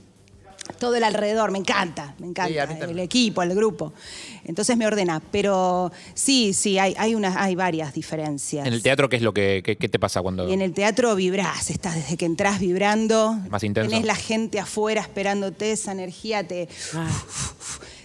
todo 0.79 0.97
el 0.97 1.05
alrededor, 1.05 1.51
me 1.51 1.59
encanta, 1.59 2.15
me 2.19 2.27
encanta, 2.27 2.65
el 2.85 2.99
equipo, 2.99 3.43
el 3.43 3.55
grupo. 3.55 3.93
Entonces 4.45 4.77
me 4.77 4.87
ordena, 4.87 5.23
pero 5.31 5.91
sí, 6.15 6.53
sí, 6.53 6.79
hay, 6.79 6.95
hay, 6.99 7.15
unas, 7.15 7.37
hay 7.37 7.55
varias 7.55 7.95
diferencias. 7.95 8.67
En 8.67 8.73
el 8.73 8.83
teatro, 8.83 9.09
¿qué 9.09 9.17
es 9.17 9.23
lo 9.23 9.33
que 9.33 9.63
qué, 9.65 9.77
qué 9.77 9.89
te 9.89 9.99
pasa 9.99 10.21
cuando.? 10.23 10.49
Y 10.49 10.53
en 10.53 10.61
el 10.61 10.73
teatro 10.73 11.15
vibrás, 11.15 11.71
estás 11.71 11.95
desde 11.95 12.17
que 12.17 12.27
entras 12.27 12.61
vibrando. 12.61 13.35
Más 13.49 13.63
intenso. 13.65 13.91
Tenés 13.91 14.07
la 14.07 14.17
gente 14.17 14.61
afuera 14.61 15.01
esperándote, 15.01 15.73
esa 15.73 15.93
energía 15.93 16.47
te, 16.47 16.69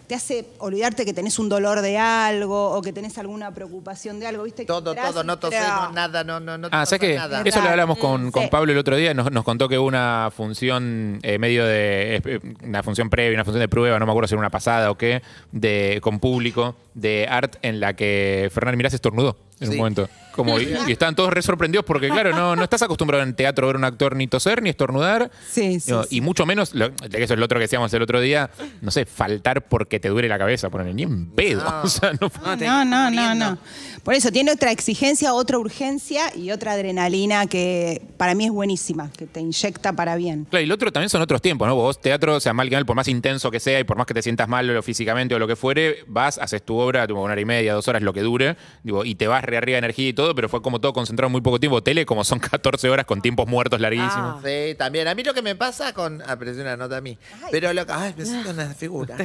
te 0.10 0.16
hace 0.16 0.44
olvidarte 0.58 1.06
que 1.06 1.14
tenés 1.14 1.38
un 1.38 1.50
dolor 1.50 1.82
de 1.82 2.00
algo 2.00 2.72
o 2.72 2.82
que 2.82 2.92
tenés 2.92 3.16
alguna 3.20 3.54
preocupación 3.54 4.20
de 4.20 4.26
algo, 4.26 4.42
¿viste? 4.42 4.66
Todo, 4.66 4.96
todo, 4.96 5.24
no 5.24 5.38
tosé, 5.38 5.60
no, 5.62 5.92
nada, 5.92 6.24
no, 6.24 6.40
no, 6.40 6.58
no 6.58 6.68
te 6.68 6.76
Ah, 6.76 6.84
¿sabes 6.88 7.00
qué? 7.02 7.16
nada. 7.16 7.44
Eso 7.46 7.62
lo 7.62 7.70
hablamos 7.70 8.00
con, 8.00 8.32
con 8.32 8.42
sí. 8.42 8.50
Pablo 8.50 8.72
el 8.72 8.80
otro 8.80 8.96
día. 8.96 9.14
Nos, 9.14 9.32
nos 9.32 9.44
contó 9.44 9.70
que 9.70 9.78
hubo 9.78 9.88
una 9.88 10.32
función, 10.36 11.20
eh, 11.22 11.38
medio 11.38 11.64
de. 11.64 12.16
eh, 12.26 12.40
Una 12.64 12.82
función 12.82 13.12
previa, 13.12 13.36
una 13.36 13.46
función 13.46 13.60
de 13.62 13.70
prueba, 13.70 14.00
no 14.00 14.08
me 14.08 14.12
acuerdo 14.12 14.28
si 14.28 14.34
era 14.34 14.40
una 14.40 14.50
pasada 14.50 14.90
o 14.90 14.98
qué, 14.98 15.22
de, 15.52 16.00
con 16.02 16.20
público, 16.20 16.76
de 16.96 17.28
art, 17.30 17.58
en 17.62 17.80
la 17.80 17.94
que 17.96 18.50
Fernán 18.52 18.78
Mirás 18.78 18.96
estornudó 18.96 19.38
en 19.60 19.68
un 19.68 19.74
Sí. 19.74 19.78
momento. 19.78 20.10
Como, 20.32 20.60
y, 20.62 20.70
y 20.88 20.92
estaban 20.92 21.16
todos 21.16 21.32
re 21.34 21.42
sorprendidos 21.42 21.86
porque, 21.86 22.10
claro, 22.10 22.32
no, 22.32 22.56
no 22.56 22.64
estás 22.64 22.82
acostumbrado 22.82 23.24
en 23.24 23.34
teatro 23.36 23.66
a 23.66 23.68
ver 23.68 23.76
un 23.78 23.84
actor 23.84 24.16
ni 24.16 24.28
toser 24.28 24.62
ni 24.62 24.70
estornudar. 24.70 25.32
Sí, 25.50 25.80
sí, 25.80 25.92
No, 25.92 26.04
sí. 26.04 26.18
Y 26.18 26.22
mucho 26.22 26.46
menos, 26.46 26.74
lo- 26.74 26.88
eso 26.88 27.34
es 27.34 27.40
lo 27.40 27.46
otro 27.46 27.58
que 27.60 27.64
decíamos 27.64 27.94
el 27.94 28.02
otro 28.02 28.22
día, 28.22 28.50
no 28.82 28.92
sé, 28.92 29.06
faltar 29.06 29.68
porque 29.68 30.00
te 30.00 30.10
duele 30.10 30.28
la 30.28 30.38
cabeza, 30.38 30.70
poner 30.70 30.94
ni 30.96 31.04
en 31.04 31.28
pedo. 31.32 31.64
O 31.84 31.88
sea, 31.88 32.12
no, 32.20 32.32
No, 32.58 32.86
no, 32.86 32.86
no, 32.86 33.12
no, 33.12 33.36
no. 33.36 33.58
Por 34.04 34.14
eso 34.14 34.32
tiene 34.32 34.52
otra 34.52 34.72
exigencia, 34.72 35.34
otra 35.34 35.58
urgencia 35.58 36.36
y 36.36 36.52
otra 36.52 36.74
adrenalina 36.74 37.48
que 37.48 38.02
para 38.18 38.34
mí 38.36 38.46
es 38.46 38.52
buenísima, 38.52 39.12
que 39.18 39.26
te 39.28 39.40
inyecta 39.40 39.94
para 39.94 40.16
bien. 40.16 40.46
Claro, 40.50 40.64
y 40.64 40.68
lo 40.68 40.76
otro 40.76 40.92
también 40.92 41.10
son 41.10 41.22
otros 41.22 41.42
tiempos, 41.42 41.68
¿no? 41.68 41.76
Vos, 41.76 42.00
teatro, 42.02 42.36
o 42.36 42.40
sea, 42.40 42.54
mal 42.54 42.70
que 42.70 42.76
mal, 42.76 42.86
por 42.86 42.96
más 42.96 43.08
intenso 43.08 43.52
que 43.52 43.60
sea 43.60 43.80
y 43.80 43.84
por 43.84 43.98
más 43.98 44.06
que 44.08 44.14
te 44.14 44.22
sientas 44.22 44.48
mal 44.48 44.70
o 44.76 44.82
físicamente 44.82 45.36
o 45.36 45.40
lo 45.40 45.48
que 45.48 45.56
fuere, 45.56 45.98
vas, 46.08 46.38
haces 46.38 46.64
tu 46.64 46.78
obra, 46.78 47.06
tipo, 47.08 47.20
una 47.22 47.34
hora 47.34 47.42
y 47.42 47.46
media, 47.46 47.74
dos 47.74 47.88
horas, 47.88 48.02
lo 48.02 48.14
que 48.14 48.22
dure, 48.22 48.56
digo, 48.84 49.04
y 49.06 49.16
te 49.16 49.28
vas 49.28 49.44
re 49.44 49.58
arriba 49.58 49.76
de 49.76 49.80
energía 49.80 50.10
y 50.10 50.14
todo, 50.14 50.29
pero 50.36 50.50
fue 50.50 50.62
como 50.62 50.80
todo 50.80 50.94
concentrado 50.94 51.28
en 51.28 51.32
muy 51.34 51.42
poco 51.42 51.60
tiempo. 51.60 51.82
Tele, 51.82 52.06
como 52.06 52.24
son 52.24 52.40
14 52.40 52.90
horas 52.90 53.06
con 53.06 53.22
tiempos 53.22 53.48
muertos 53.48 53.80
larguísimos. 53.80 54.14
Ah. 54.38 54.42
Sí, 54.44 54.76
también. 54.76 55.08
A 55.08 55.16
mí 55.16 55.24
lo 55.24 55.34
que 55.34 55.42
me 55.42 55.56
pasa 55.56 55.94
con. 55.94 56.22
Ah, 56.26 56.36
pero 56.38 56.52
es 56.52 56.58
una 56.58 56.78
nota 56.78 56.98
a 56.98 57.02
mí. 57.02 57.18
Pero 57.52 57.72
lo 57.74 57.86
que. 57.86 57.92
Ay, 57.94 58.14
me 58.18 58.26
siento 58.26 58.52
una 58.52 58.74
figura. 58.74 59.16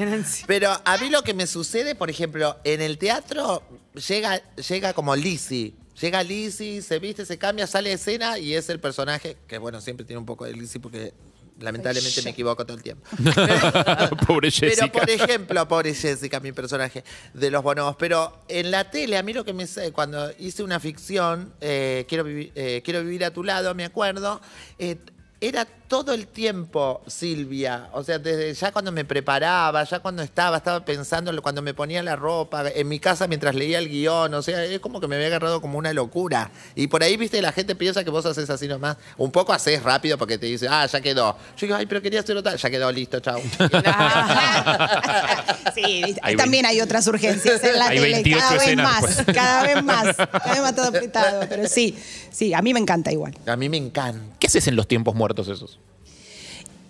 Pero 0.47 0.71
a 0.85 0.99
mí 0.99 1.11
lo 1.11 1.23
que 1.23 1.35
me 1.35 1.47
sucede, 1.47 1.95
por 1.95 2.11
ejemplo, 2.11 2.57
en 2.65 2.81
el 2.81 2.99
teatro 2.99 3.63
llega, 4.09 4.43
llega 4.57 4.93
como 4.93 5.15
Lizzie. 5.17 5.75
Llega 6.01 6.23
Lizzie, 6.25 6.83
se 6.83 6.99
viste, 6.99 7.25
se 7.25 7.39
cambia, 7.39 7.69
sale 7.69 7.91
de 7.91 7.95
escena 7.95 8.37
y 8.37 8.55
es 8.55 8.69
el 8.69 8.81
personaje, 8.81 9.37
que 9.47 9.59
bueno, 9.59 9.81
siempre 9.81 10.05
tiene 10.05 10.19
un 10.19 10.27
poco 10.27 10.45
de 10.45 10.53
Lizzie 10.53 10.81
porque 10.81 11.15
lamentablemente 11.61 12.23
me 12.23 12.31
equivoco 12.31 12.65
todo 12.65 12.77
el 12.77 12.83
tiempo. 12.83 13.05
Pobre 14.27 14.51
Pero 14.51 14.71
Jessica. 14.77 14.93
por 14.93 15.09
ejemplo, 15.11 15.69
pobre 15.69 15.95
Jessica, 15.95 16.41
mi 16.41 16.53
personaje 16.53 17.05
de 17.33 17.51
los 17.51 17.63
bonobos. 17.63 17.97
Pero 17.97 18.41
en 18.49 18.71
la 18.71 18.91
tele, 18.91 19.17
a 19.17 19.23
mí 19.23 19.33
lo 19.33 19.45
que 19.45 19.53
me 19.53 19.67
sé, 19.67 19.93
cuando 19.93 20.31
hice 20.39 20.63
una 20.63 20.81
ficción, 20.81 21.53
eh, 21.61 22.05
quiero, 22.09 22.25
vivi- 22.25 22.53
eh, 22.55 22.83
quiero 22.85 23.03
vivir 23.03 23.25
a 23.25 23.31
tu 23.33 23.45
lado, 23.45 23.75
me 23.75 23.85
acuerdo, 23.85 24.41
eh, 24.79 24.97
era 25.41 25.67
todo 25.89 26.13
el 26.13 26.27
tiempo 26.27 27.03
Silvia. 27.07 27.89
O 27.93 28.03
sea, 28.03 28.19
desde 28.19 28.55
ya 28.55 28.73
cuando 28.73 28.93
me 28.93 29.05
preparaba, 29.05 29.85
ya 29.85 30.01
cuando 30.01 30.23
estaba, 30.23 30.57
estaba 30.59 30.85
pensando, 30.85 31.41
cuando 31.43 31.63
me 31.63 31.75
ponía 31.75 32.03
la 32.03 32.17
ropa, 32.17 32.65
en 32.75 32.89
mi 32.89 32.99
casa 32.99 33.27
mientras 33.27 33.55
leía 33.55 33.79
el 33.79 33.89
guion. 33.89 34.35
O 34.35 34.43
sea, 34.43 34.65
es 34.65 34.81
como 34.81 35.01
que 35.01 35.09
me 35.09 35.17
había 35.17 35.29
agarrado 35.29 35.61
como 35.61 35.79
una 35.79 35.93
locura. 35.93 36.51
Y 36.75 36.87
por 36.87 37.03
ahí, 37.03 37.17
viste, 37.17 37.41
la 37.43 37.53
gente 37.53 37.75
piensa 37.75 38.05
que 38.05 38.11
vos 38.11 38.27
haces 38.27 38.49
así 38.51 38.69
nomás. 38.69 38.97
Un 39.17 39.31
poco 39.31 39.53
haces 39.53 39.83
rápido 39.83 40.19
porque 40.19 40.39
te 40.39 40.47
dice, 40.47 40.67
ah, 40.69 40.87
ya 40.87 41.01
quedó. 41.01 41.37
Yo 41.57 41.67
digo, 41.67 41.77
ay, 41.77 41.87
pero 41.87 42.03
quería 42.03 42.21
hacerlo 42.21 42.43
tal. 42.43 42.57
Ya 42.57 42.71
quedó, 42.71 42.91
listo, 42.91 43.21
chao. 43.21 43.41
Sí, 45.75 46.17
también 46.37 46.67
hay 46.67 46.81
otras 46.81 47.07
urgencias 47.07 47.63
en 47.65 47.79
la 47.79 47.87
Hay 47.89 47.99
tele, 47.99 48.13
28 48.23 48.39
cada 48.39 48.59
vez 48.59 48.77
más, 48.77 49.25
cada 49.35 49.63
vez 49.63 49.83
más, 49.83 50.17
cada 50.17 50.53
vez 50.53 50.63
más 50.63 50.75
todo 50.75 50.87
apretado, 50.87 51.47
pero 51.49 51.67
sí, 51.69 51.97
sí, 52.31 52.55
a 52.55 52.63
mí 52.63 52.73
me 52.73 52.81
encanta 52.81 53.11
igual. 53.11 53.35
A 53.47 53.57
mí 53.57 53.69
me 53.69 53.77
encanta. 53.77 54.37
¿Qué 54.39 54.47
haces 54.47 54.69
en 54.69 54.77
los 54.77 54.87
tiempos 54.87 55.15
muertos 55.15 55.49
esos? 55.49 55.79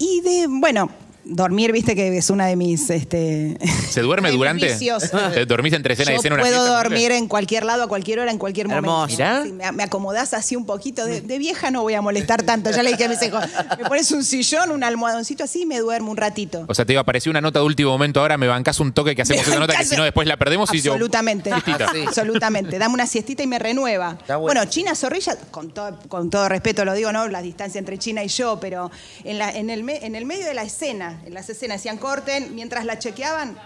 Y 0.06 0.20
de, 0.20 0.46
bueno, 0.50 0.90
dormir, 1.24 1.72
viste 1.72 1.94
que 1.94 2.16
es 2.16 2.30
una 2.30 2.46
de 2.46 2.56
mis. 2.56 2.90
Este, 2.90 3.56
¿Se 3.90 4.00
duerme 4.02 4.30
durante? 4.32 4.72
Eh, 4.72 5.46
¿Dormís 5.46 5.72
entre 5.72 5.94
escena 5.94 6.12
y 6.12 6.16
escena? 6.16 6.34
una 6.36 6.42
puedo 6.44 6.64
dormir 6.66 7.12
en 7.12 7.28
cualquier 7.28 7.64
lado, 7.64 7.82
a 7.84 7.88
cualquier 7.88 8.18
hora, 8.20 8.30
en 8.30 8.38
cualquier 8.38 8.68
momento. 8.68 9.08
Sí, 9.08 9.52
me, 9.52 9.70
me 9.72 9.82
acomodás 9.82 10.34
así 10.34 10.56
un 10.56 10.66
poquito. 10.66 11.04
De, 11.06 11.20
de 11.20 11.38
vieja 11.38 11.70
no 11.70 11.82
voy 11.82 11.94
a 11.94 12.02
molestar 12.02 12.42
tanto. 12.42 12.70
Ya 12.70 12.82
le 12.82 12.90
dije 12.90 13.04
a 13.04 13.08
mis 13.08 13.22
hijos, 13.22 13.42
me 13.78 13.84
pones 13.88 14.10
un 14.12 14.24
sillón, 14.24 14.70
un 14.70 14.84
almohadoncito 14.84 15.44
así 15.44 15.62
y 15.62 15.66
me 15.66 15.78
duermo 15.78 16.10
un 16.10 16.16
ratito. 16.16 16.64
O 16.68 16.74
sea, 16.74 16.84
te 16.84 16.92
iba 16.92 17.00
a 17.00 17.02
aparecer 17.02 17.30
una 17.30 17.40
nota 17.40 17.58
de 17.60 17.64
último 17.64 17.90
momento 17.90 18.20
ahora, 18.20 18.36
me 18.38 18.46
bancás 18.46 18.80
un 18.80 18.92
toque 18.92 19.14
que 19.14 19.22
hacemos 19.22 19.46
esa 19.46 19.58
nota 19.58 19.74
que 19.76 19.84
si 19.84 19.96
no 19.96 20.04
después 20.04 20.26
la 20.28 20.36
perdemos 20.36 20.72
y 20.74 20.80
yo. 20.80 20.92
Absolutamente. 20.92 21.50
Siestita. 21.50 21.90
Sí. 21.92 22.04
Absolutamente. 22.06 22.78
Dame 22.78 22.94
una 22.94 23.06
siestita 23.06 23.42
y 23.42 23.46
me 23.46 23.58
renueva. 23.58 24.16
Está 24.20 24.36
bueno. 24.36 24.58
bueno. 24.60 24.70
China 24.70 24.94
Zorrilla, 24.94 25.36
con, 25.50 25.70
todo- 25.72 25.98
con 26.08 26.30
todo 26.30 26.48
respeto 26.48 26.84
lo 26.84 26.94
digo, 26.94 27.12
¿no? 27.12 27.28
La 27.28 27.42
distancia 27.42 27.78
entre 27.78 27.98
China 27.98 28.22
y 28.24 28.28
yo, 28.28 28.58
pero 28.60 28.90
en, 29.24 29.38
la- 29.38 29.50
en, 29.50 29.70
el, 29.70 29.82
me- 29.84 30.04
en 30.04 30.14
el 30.14 30.24
medio 30.26 30.46
de 30.46 30.54
la 30.54 30.62
escena, 30.62 31.13
en 31.24 31.34
las 31.34 31.48
escenas 31.48 31.78
decían 31.78 31.98
corten, 31.98 32.54
mientras 32.54 32.84
la 32.84 32.98
chequeaban, 32.98 33.56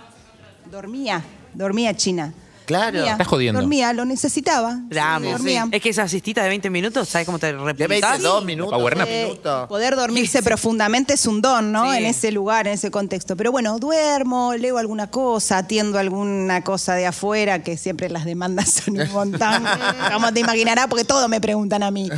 dormía, 0.71 1.23
dormía 1.55 1.97
China. 1.97 2.33
Claro. 2.69 2.99
Dormía, 2.99 3.13
Estás 3.13 3.27
jodiendo. 3.27 3.61
Dormía, 3.63 3.93
lo 3.95 4.05
necesitaba. 4.05 4.79
La 4.91 5.15
amo. 5.15 5.31
Dormía. 5.31 5.67
Es 5.73 5.81
que 5.81 5.89
esa 5.89 6.07
siestita 6.07 6.43
de 6.43 6.49
20 6.51 6.69
minutos, 6.69 7.09
¿sabes 7.09 7.25
cómo 7.25 7.39
te 7.39 7.47
De 7.47 7.55
replicás? 7.55 8.11
22 8.11 8.45
minutos. 8.45 8.75
Power 8.75 8.95
nap. 8.99 9.09
Eh, 9.09 9.25
minutos. 9.25 9.69
poder 9.69 9.97
dormirse 9.97 10.43
profundamente 10.43 11.15
es 11.15 11.25
un 11.25 11.41
don, 11.41 11.73
¿no? 11.73 11.91
Sí. 11.91 11.97
En 11.97 12.05
ese 12.05 12.31
lugar, 12.31 12.67
en 12.67 12.75
ese 12.75 12.91
contexto. 12.91 13.37
Pero 13.39 13.53
bueno, 13.53 13.79
duermo, 13.79 14.53
leo 14.55 14.77
alguna 14.77 15.11
cosa, 15.11 15.57
atiendo 15.57 15.99
alguna 15.99 16.63
cosa 16.63 16.95
de 16.95 17.07
afuera, 17.07 17.63
que 17.63 17.79
siempre 17.79 18.11
las 18.11 18.27
demandas 18.27 18.69
son 18.71 19.01
un 19.01 19.11
montón. 19.13 19.65
Como 20.13 20.31
te 20.35 20.41
imaginarás, 20.41 20.89
porque 20.89 21.05
todo 21.05 21.27
me 21.27 21.41
preguntan 21.41 21.83
a 21.83 21.91
mí. 21.91 22.11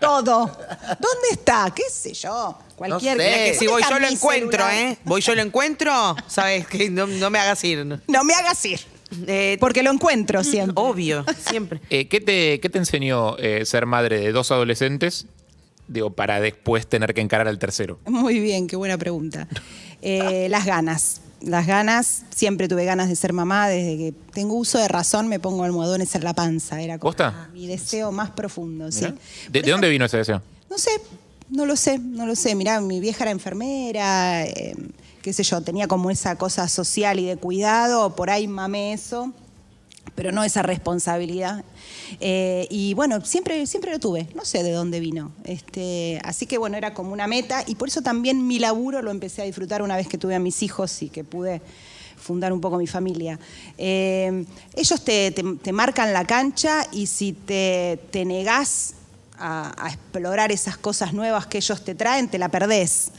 Todo. 0.00 0.46
¿Dónde 0.46 1.28
está? 1.30 1.72
¿Qué 1.72 1.84
sé 1.88 2.12
yo? 2.12 2.58
Cualquier 2.74 3.16
No 3.16 3.22
sé. 3.22 3.30
¿dónde 3.30 3.44
Que 3.52 3.54
si 3.56 3.66
voy 3.68 3.82
yo 3.88 3.98
lo 4.00 4.08
encuentro, 4.08 4.64
celular? 4.64 4.74
¿eh? 4.74 4.98
Voy 5.04 5.20
yo 5.20 5.34
lo 5.36 5.42
encuentro, 5.42 6.16
¿sabes? 6.26 6.66
Que 6.66 6.90
no, 6.90 7.06
no 7.06 7.30
me 7.30 7.38
hagas 7.38 7.62
ir. 7.62 7.86
No 8.08 8.24
me 8.24 8.34
hagas 8.34 8.64
ir. 8.64 8.80
Eh, 9.26 9.56
Porque 9.60 9.82
lo 9.82 9.90
encuentro 9.92 10.42
siempre. 10.44 10.74
Obvio, 10.76 11.24
siempre. 11.48 11.80
Eh, 11.90 12.08
¿qué, 12.08 12.20
te, 12.20 12.60
¿Qué 12.60 12.68
te 12.68 12.78
enseñó 12.78 13.36
eh, 13.38 13.64
ser 13.66 13.86
madre 13.86 14.18
de 14.20 14.32
dos 14.32 14.50
adolescentes? 14.50 15.26
Digo, 15.88 16.10
para 16.10 16.40
después 16.40 16.86
tener 16.86 17.12
que 17.12 17.20
encarar 17.20 17.48
al 17.48 17.58
tercero. 17.58 17.98
Muy 18.06 18.40
bien, 18.40 18.66
qué 18.66 18.76
buena 18.76 18.98
pregunta. 18.98 19.48
Eh, 20.04 20.48
las 20.50 20.66
ganas. 20.66 21.20
Las 21.42 21.64
ganas, 21.64 22.24
siempre 22.34 22.66
tuve 22.66 22.84
ganas 22.84 23.08
de 23.08 23.14
ser 23.14 23.32
mamá, 23.32 23.68
desde 23.68 23.96
que 23.96 24.14
tengo 24.32 24.54
uso 24.54 24.78
de 24.78 24.88
razón 24.88 25.28
me 25.28 25.38
pongo 25.38 25.62
almohadones 25.62 26.12
en 26.16 26.24
la 26.24 26.34
panza. 26.34 26.82
Era 26.82 26.98
como 26.98 27.10
¿Posta? 27.10 27.48
mi 27.52 27.68
deseo 27.68 28.10
más 28.10 28.30
profundo, 28.30 28.90
sí. 28.90 29.04
Mirá. 29.04 29.14
¿De, 29.50 29.62
dónde 29.62 29.88
vino 29.90 30.06
ese 30.06 30.16
deseo? 30.16 30.42
No 30.68 30.76
sé, 30.76 30.90
no 31.50 31.66
lo 31.66 31.76
sé, 31.76 32.00
no 32.00 32.26
lo 32.26 32.34
sé. 32.34 32.56
Mirá, 32.56 32.80
mi 32.80 32.98
vieja 32.98 33.22
era 33.22 33.30
enfermera, 33.30 34.44
eh, 34.44 34.74
qué 35.22 35.32
sé 35.32 35.42
yo, 35.44 35.60
tenía 35.62 35.86
como 35.88 36.10
esa 36.10 36.36
cosa 36.36 36.68
social 36.68 37.18
y 37.20 37.26
de 37.26 37.36
cuidado, 37.36 38.14
por 38.16 38.28
ahí 38.30 38.48
mamé 38.48 38.92
eso, 38.92 39.32
pero 40.14 40.32
no 40.32 40.42
esa 40.44 40.62
responsabilidad. 40.62 41.64
Eh, 42.20 42.66
y 42.70 42.92
bueno, 42.94 43.24
siempre, 43.24 43.66
siempre 43.66 43.92
lo 43.92 43.98
tuve, 44.00 44.28
no 44.34 44.44
sé 44.44 44.62
de 44.62 44.72
dónde 44.72 45.00
vino. 45.00 45.32
Este, 45.44 46.20
así 46.24 46.46
que 46.46 46.58
bueno, 46.58 46.76
era 46.76 46.92
como 46.92 47.12
una 47.12 47.26
meta 47.26 47.64
y 47.66 47.76
por 47.76 47.88
eso 47.88 48.02
también 48.02 48.46
mi 48.46 48.58
laburo 48.58 49.00
lo 49.00 49.10
empecé 49.10 49.42
a 49.42 49.44
disfrutar 49.44 49.80
una 49.82 49.96
vez 49.96 50.08
que 50.08 50.18
tuve 50.18 50.34
a 50.34 50.38
mis 50.38 50.62
hijos 50.62 51.02
y 51.02 51.08
que 51.08 51.24
pude 51.24 51.62
fundar 52.16 52.52
un 52.52 52.60
poco 52.60 52.76
mi 52.78 52.86
familia. 52.86 53.38
Eh, 53.78 54.44
ellos 54.76 55.02
te, 55.04 55.30
te- 55.30 55.72
marcan 55.72 56.12
la 56.12 56.24
cancha 56.24 56.86
y 56.92 57.06
si 57.06 57.32
te, 57.32 57.98
te 58.10 58.24
negás 58.24 58.94
a, 59.42 59.74
a 59.76 59.88
explorar 59.88 60.52
esas 60.52 60.76
cosas 60.76 61.12
nuevas 61.12 61.46
que 61.46 61.58
ellos 61.58 61.84
te 61.84 61.96
traen, 61.96 62.28
te 62.28 62.38
la 62.38 62.48
perdés. 62.48 63.10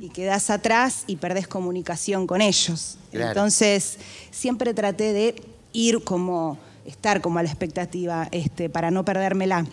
Y 0.00 0.10
quedás 0.10 0.50
atrás 0.50 1.04
y 1.06 1.16
perdés 1.16 1.48
comunicación 1.48 2.26
con 2.26 2.40
ellos. 2.40 2.96
Claro. 3.10 3.28
Entonces, 3.28 3.98
siempre 4.30 4.72
traté 4.72 5.12
de 5.12 5.42
ir 5.72 6.04
como, 6.04 6.58
estar 6.86 7.20
como 7.20 7.40
a 7.40 7.42
la 7.42 7.48
expectativa, 7.48 8.28
este, 8.30 8.70
para 8.70 8.90
no 8.90 9.04
perdérmela. 9.04 9.66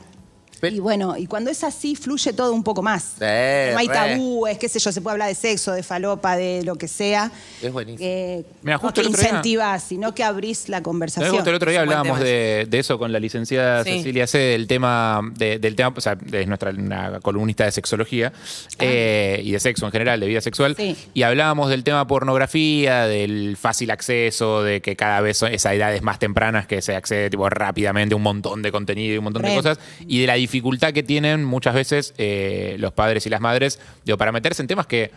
Pero- 0.62 0.76
y 0.76 0.80
bueno, 0.80 1.18
y 1.18 1.26
cuando 1.26 1.50
es 1.50 1.64
así, 1.64 1.96
fluye 1.96 2.32
todo 2.34 2.54
un 2.54 2.64
poco 2.64 2.82
más. 2.82 3.16
No 3.20 3.26
hay 3.26 3.88
re. 3.88 3.94
tabúes, 3.94 4.58
qué 4.58 4.70
sé 4.70 4.80
yo, 4.80 4.92
se 4.92 5.02
puede 5.02 5.16
hablar 5.16 5.28
de 5.28 5.36
sexo, 5.36 5.74
de 5.74 5.84
falopa, 5.84 6.38
de 6.38 6.64
lo 6.64 6.76
que 6.76 6.88
sea. 6.88 7.32
Es 7.62 7.72
buenísimo. 7.74 8.08
Eh, 8.10 8.44
no 8.62 8.78
justo 8.80 8.94
que 8.94 9.02
el 9.02 9.08
otro 9.08 9.20
día- 9.22 9.30
incentivas, 9.30 9.84
sino 9.84 10.14
que 10.16 10.24
abrís 10.24 10.70
la 10.70 10.78
¿Sabés 10.78 10.84
conversación. 10.84 11.32
vos? 11.36 11.48
El 11.48 11.56
otro 11.56 11.70
día 11.72 11.80
buen 11.84 11.90
hablábamos 11.90 12.20
tema 12.20 12.30
de, 12.30 12.66
de 12.70 12.80
eso 12.80 12.98
con 13.00 13.12
la 13.12 13.20
licenciada 13.20 13.84
Sí. 13.84 13.98
Cecilia 13.98 14.28
C, 14.28 14.38
del 14.38 14.68
tema, 14.68 15.22
de- 15.36 15.60
del 15.60 15.76
tema, 15.76 15.94
o 15.98 16.02
sea, 16.02 16.16
es 16.32 16.48
nuestra 16.48 16.70
una 16.70 17.20
columnista 17.22 17.66
de 17.66 17.72
sexología 17.72 18.32
Ah. 18.36 18.76
eh, 18.82 19.42
y 19.44 19.52
de 19.52 19.60
sexo 19.60 19.86
en 19.88 19.92
general, 19.92 20.20
de 20.20 20.28
vida 20.28 20.42
sexual. 20.42 20.76
Sí. 20.78 20.96
Y 21.16 21.24
hablábamos 21.24 21.70
del 21.70 21.84
tema 21.84 22.06
pornografía, 22.08 23.08
del 23.08 23.58
fácil 23.58 23.92
acceso, 23.92 24.64
de 24.64 24.82
que 24.82 24.96
cada 24.96 25.22
vez 25.22 25.38
son 25.38 25.52
esas 25.54 25.74
edades 25.74 26.02
más 26.02 26.20
tempranas 26.20 26.68
que 26.68 26.82
se 26.82 26.96
accede 26.96 27.30
tipo, 27.30 27.50
rápidamente 27.50 28.14
a 28.14 28.18
un 28.18 28.24
montón 28.24 28.62
de 28.62 28.72
contenido 28.72 29.16
y 29.16 29.18
un 29.18 29.24
montón 29.24 29.42
de 29.44 29.50
Re. 29.50 29.56
cosas, 29.56 29.80
y 30.08 30.22
de 30.22 30.28
la 30.28 30.38
dificultad 30.52 30.92
que 30.92 31.02
tienen 31.02 31.46
muchas 31.46 31.74
veces 31.74 32.14
eh, 32.18 32.76
los 32.78 32.92
padres 32.92 33.26
y 33.26 33.30
las 33.30 33.40
madres 33.40 33.80
digo, 34.04 34.18
para 34.18 34.34
meterse 34.34 34.62
en 34.62 34.68
temas 34.68 34.86
que 34.86 35.12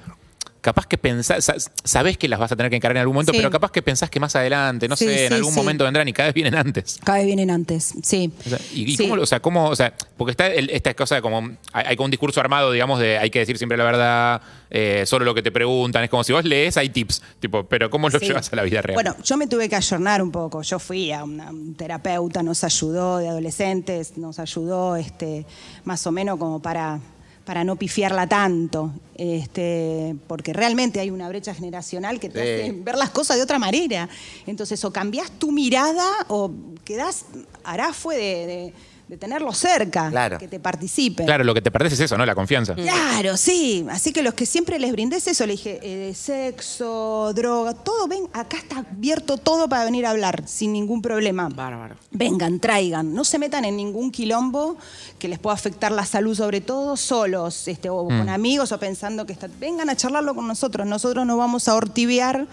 capaz 0.64 0.86
que 0.86 0.96
pensás, 0.96 1.44
sa- 1.44 1.56
sabés 1.84 2.16
que 2.16 2.26
las 2.26 2.40
vas 2.40 2.50
a 2.50 2.56
tener 2.56 2.70
que 2.70 2.76
encarar 2.76 2.96
en 2.96 3.02
algún 3.02 3.14
momento, 3.16 3.32
Sí. 3.32 3.38
pero 3.38 3.50
capaz 3.50 3.70
que 3.70 3.82
pensás 3.82 4.08
que 4.08 4.18
más 4.18 4.34
adelante, 4.34 4.88
no 4.88 4.96
Sí, 4.96 5.04
sé, 5.04 5.26
en 5.26 5.34
algún 5.34 5.54
momento 5.54 5.84
vendrán 5.84 6.08
y 6.08 6.14
cada 6.14 6.28
vez 6.28 6.34
vienen 6.34 6.54
antes. 6.54 6.98
Cada 7.04 7.18
vez 7.18 7.26
vienen 7.26 7.50
antes, 7.50 7.92
sí. 8.02 8.32
O 8.46 8.48
sea, 8.48 8.58
y, 8.72 8.94
y 8.94 8.96
cómo, 8.96 9.22
o 9.22 9.26
sea, 9.26 9.40
cómo, 9.40 9.68
o 9.68 9.76
sea, 9.76 9.92
porque 10.16 10.30
está 10.30 10.46
el- 10.48 10.70
esta 10.70 10.94
cosa 10.94 11.16
de 11.16 11.20
como, 11.22 11.50
hay, 11.74 11.84
hay 11.88 11.96
como 11.96 12.06
un 12.06 12.10
discurso 12.10 12.40
armado, 12.40 12.72
digamos, 12.72 12.98
de 12.98 13.18
hay 13.18 13.28
que 13.28 13.40
decir 13.40 13.58
siempre 13.58 13.76
la 13.76 13.84
verdad, 13.84 14.40
eh, 14.70 15.04
solo 15.06 15.26
lo 15.26 15.34
que 15.34 15.42
te 15.42 15.52
preguntan, 15.52 16.02
es 16.02 16.08
como 16.10 16.24
si 16.24 16.32
vos 16.32 16.44
lees, 16.46 16.76
hay 16.78 16.88
tips, 16.88 17.20
tipo, 17.40 17.64
pero 17.64 17.90
¿cómo 17.90 18.08
lo 18.08 18.18
llevas 18.18 18.50
a 18.52 18.56
la 18.56 18.62
vida 18.62 18.80
real? 18.80 18.94
Bueno, 18.94 19.14
yo 19.22 19.36
me 19.36 19.46
tuve 19.46 19.68
que 19.68 19.76
ayornar 19.76 20.22
un 20.22 20.30
poco. 20.32 20.62
Yo 20.62 20.78
fui 20.78 21.12
a 21.12 21.22
una- 21.24 21.50
un 21.50 21.74
terapeuta, 21.74 22.42
nos 22.42 22.64
ayudó 22.64 23.18
de 23.18 23.28
adolescentes, 23.28 24.16
nos 24.16 24.38
ayudó 24.38 24.96
este, 24.96 25.44
más 25.84 26.06
o 26.06 26.10
menos 26.12 26.38
como 26.38 26.60
para, 26.62 27.00
para 27.44 27.64
no 27.64 27.76
pifiarla 27.76 28.26
tanto. 28.26 28.92
Este, 29.16 30.16
porque 30.26 30.52
realmente 30.52 30.98
hay 31.00 31.10
una 31.10 31.28
brecha 31.28 31.54
generacional 31.54 32.18
que 32.18 32.28
te 32.28 32.42
Sí. 32.42 32.62
hace 32.70 32.72
ver 32.80 32.96
las 32.96 33.10
cosas 33.10 33.36
de 33.36 33.42
otra 33.42 33.58
manera. 33.58 34.08
Entonces, 34.46 34.84
o 34.84 34.92
cambiás 34.92 35.30
tu 35.32 35.52
mirada 35.52 36.06
o 36.28 36.50
quedás, 36.84 37.26
hará 37.62 37.92
fue 37.92 38.16
de, 38.16 38.46
de- 38.46 38.72
de 39.08 39.18
tenerlo 39.18 39.52
cerca, 39.52 40.08
Claro. 40.10 40.38
que 40.38 40.48
te 40.48 40.58
participe. 40.58 41.24
claro, 41.26 41.44
lo 41.44 41.52
que 41.52 41.60
te 41.60 41.70
perdés 41.70 41.92
es 41.92 42.00
eso, 42.00 42.16
¿no? 42.16 42.24
La 42.24 42.34
confianza. 42.34 42.74
Claro, 42.74 43.36
sí. 43.36 43.84
Así 43.90 44.12
que 44.14 44.22
los 44.22 44.32
que 44.32 44.46
siempre 44.46 44.78
les 44.78 44.92
brindé 44.92 45.16
es 45.16 45.26
eso, 45.28 45.44
le 45.46 45.52
dije, 45.52 45.78
eh, 45.82 46.14
sexo, 46.14 47.32
droga, 47.34 47.74
todo, 47.74 48.08
ven, 48.08 48.24
acá 48.32 48.56
está 48.56 48.78
abierto 48.78 49.36
todo 49.36 49.68
para 49.68 49.84
venir 49.84 50.06
a 50.06 50.10
hablar, 50.10 50.44
sin 50.46 50.72
ningún 50.72 51.02
problema. 51.02 51.48
Bárbaro. 51.50 51.96
Vengan, 52.12 52.60
traigan, 52.60 53.12
no 53.14 53.24
se 53.24 53.38
metan 53.38 53.64
en 53.66 53.76
ningún 53.76 54.10
quilombo 54.10 54.76
que 55.18 55.28
les 55.28 55.38
pueda 55.38 55.54
afectar 55.54 55.92
la 55.92 56.06
salud, 56.06 56.34
sobre 56.34 56.60
todo 56.62 56.96
solos, 56.96 57.68
este, 57.68 57.90
o 57.90 58.04
con 58.06 58.28
amigos, 58.30 58.72
o 58.72 58.78
pensando 58.78 59.26
que 59.26 59.34
está. 59.34 59.48
Vengan 59.60 59.90
a 59.90 59.96
charlarlo 59.96 60.34
con 60.34 60.48
nosotros. 60.48 60.86
Nosotros 60.86 61.26
no 61.26 61.36
vamos 61.36 61.68
a 61.68 61.74
hortiviar, 61.74 62.46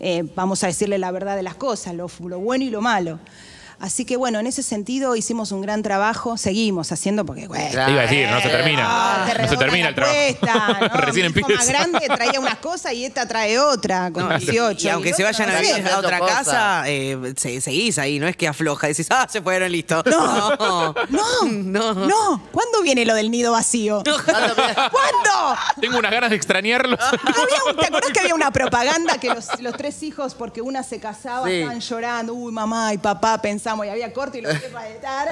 eh, 0.00 0.24
vamos 0.34 0.64
a 0.64 0.68
decirle 0.68 0.98
la 0.98 1.10
verdad 1.10 1.36
de 1.36 1.42
las 1.42 1.54
cosas, 1.56 1.94
lo, 1.94 2.10
lo 2.26 2.38
bueno 2.38 2.64
y 2.64 2.70
lo 2.70 2.80
malo. 2.80 3.18
Así 3.82 4.04
que 4.04 4.16
bueno, 4.16 4.38
en 4.38 4.46
ese 4.46 4.62
sentido 4.62 5.16
hicimos 5.16 5.50
un 5.50 5.60
gran 5.60 5.82
trabajo, 5.82 6.36
seguimos 6.38 6.92
haciendo 6.92 7.26
porque, 7.26 7.48
bueno, 7.48 7.66
Claro. 7.72 7.86
Te 7.86 7.92
iba 7.92 8.00
a 8.00 8.06
decir, 8.06 8.28
no 8.30 8.40
se 8.40 8.48
termina. 8.48 8.84
Ah, 8.86 9.26
te 9.30 9.42
no 9.42 9.48
se 9.48 9.56
termina 9.56 9.84
la 9.84 9.88
el 9.90 9.94
trabajo. 9.96 10.80
¿no? 10.94 11.00
Recién 11.00 11.32
Mi 11.34 11.40
hijo 11.40 11.48
más 11.48 11.66
empieza. 11.68 11.72
grande 11.72 12.06
traía 12.06 12.38
unas 12.38 12.58
cosas 12.58 12.92
y 12.92 13.04
esta 13.04 13.26
trae 13.26 13.58
otra, 13.58 14.12
con 14.12 14.28
No, 14.28 14.36
y- 14.36 14.38
18. 14.38 14.86
Y, 14.86 14.90
aunque 14.90 15.12
se 15.12 15.24
vayan 15.24 15.50
a 15.50 15.60
vivir 15.60 15.88
a 15.88 15.98
otra 15.98 16.20
Cosas. 16.20 16.36
casa, 16.38 16.82
eh, 16.86 17.34
se- 17.36 17.60
seguís 17.60 17.98
ahí, 17.98 18.20
no 18.20 18.28
es 18.28 18.36
que 18.36 18.46
afloja, 18.46 18.86
decís, 18.86 19.08
ah, 19.10 19.26
se 19.28 19.42
fueron, 19.42 19.72
listo. 19.72 20.00
No, 20.06 20.54
no. 20.56 20.94
no, 21.10 21.24
No. 21.72 21.94
no. 22.06 22.42
¿Cuándo 22.52 22.82
viene 22.82 23.04
lo 23.04 23.14
del 23.16 23.32
nido 23.32 23.50
vacío? 23.50 24.04
¿Cuándo? 24.24 24.54
Tengo 25.80 25.98
unas 25.98 26.12
ganas 26.12 26.30
de 26.30 26.36
extrañarlos. 26.36 27.00
Había 27.00 27.64
un- 27.68 27.76
¿Te 27.76 27.86
acuerdas 27.86 28.12
que 28.12 28.20
había 28.20 28.34
una 28.36 28.52
propaganda 28.52 29.18
que 29.18 29.28
los, 29.30 29.60
los 29.60 29.76
tres 29.76 30.02
hijos, 30.04 30.34
porque 30.34 30.60
una 30.62 30.84
se 30.84 31.00
casaba, 31.00 31.48
Sí. 31.48 31.54
estaban 31.54 31.80
llorando, 31.80 32.34
uy, 32.34 32.52
mamá 32.52 32.94
y 32.94 32.98
papá, 32.98 33.40
pensamos, 33.72 33.86
y 33.86 33.88
había 33.88 34.12
corte 34.12 34.38
y 34.38 34.42
los 34.42 34.58
tres 34.58 34.70
para 34.72 34.88
estar. 34.88 35.28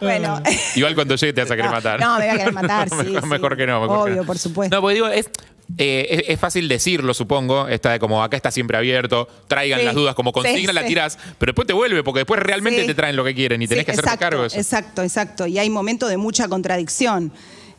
bueno. 0.00 0.42
Igual 0.74 0.94
cuando 0.94 1.16
llegue 1.16 1.32
te 1.32 1.40
vas 1.42 1.50
a 1.50 1.56
querer 1.56 1.70
No, 1.70 1.76
matar. 1.76 2.00
no, 2.00 2.18
me 2.18 2.24
voy 2.26 2.34
a 2.34 2.38
querer 2.38 2.52
matar, 2.52 2.88
sí, 2.88 2.96
mejor, 2.96 3.20
sí. 3.22 3.26
mejor 3.28 3.56
que 3.56 3.66
no. 3.66 3.80
mejor 3.80 3.96
que 4.06 4.10
Obvio, 4.12 4.22
no. 4.22 4.26
por 4.26 4.38
supuesto. 4.38 4.74
No, 4.76 4.80
porque 4.82 4.94
digo, 4.94 5.08
es, 5.08 5.30
eh, 5.76 6.06
es, 6.10 6.22
es 6.28 6.40
fácil 6.40 6.68
decirlo, 6.68 7.14
supongo. 7.14 7.68
Esta 7.68 7.90
de 7.92 7.98
como 7.98 8.22
acá 8.22 8.36
está 8.36 8.50
siempre 8.50 8.76
abierto, 8.76 9.28
traigan 9.48 9.80
Sí, 9.80 9.86
las 9.86 9.94
dudas, 9.94 10.14
como 10.14 10.32
consigna 10.32 10.70
sí, 10.72 10.74
la 10.74 10.82
sí. 10.82 10.88
tirás, 10.88 11.18
pero 11.38 11.50
después 11.50 11.66
te 11.66 11.72
vuelve, 11.74 12.02
porque 12.02 12.20
después 12.20 12.40
realmente 12.40 12.80
Sí. 12.82 12.86
te 12.86 12.94
traen 12.94 13.16
lo 13.16 13.24
que 13.24 13.34
quieren 13.34 13.60
y 13.62 13.66
tenés 13.68 13.82
Sí, 13.82 13.86
que 13.86 13.92
hacerte 13.92 14.08
exacto, 14.08 14.24
cargo 14.24 14.40
de 14.42 14.46
eso. 14.48 14.56
Exacto, 14.58 15.02
exacto. 15.02 15.46
Y 15.46 15.58
hay 15.58 15.70
momentos 15.70 16.08
de 16.10 16.16
mucha 16.16 16.48
contradicción. 16.48 17.32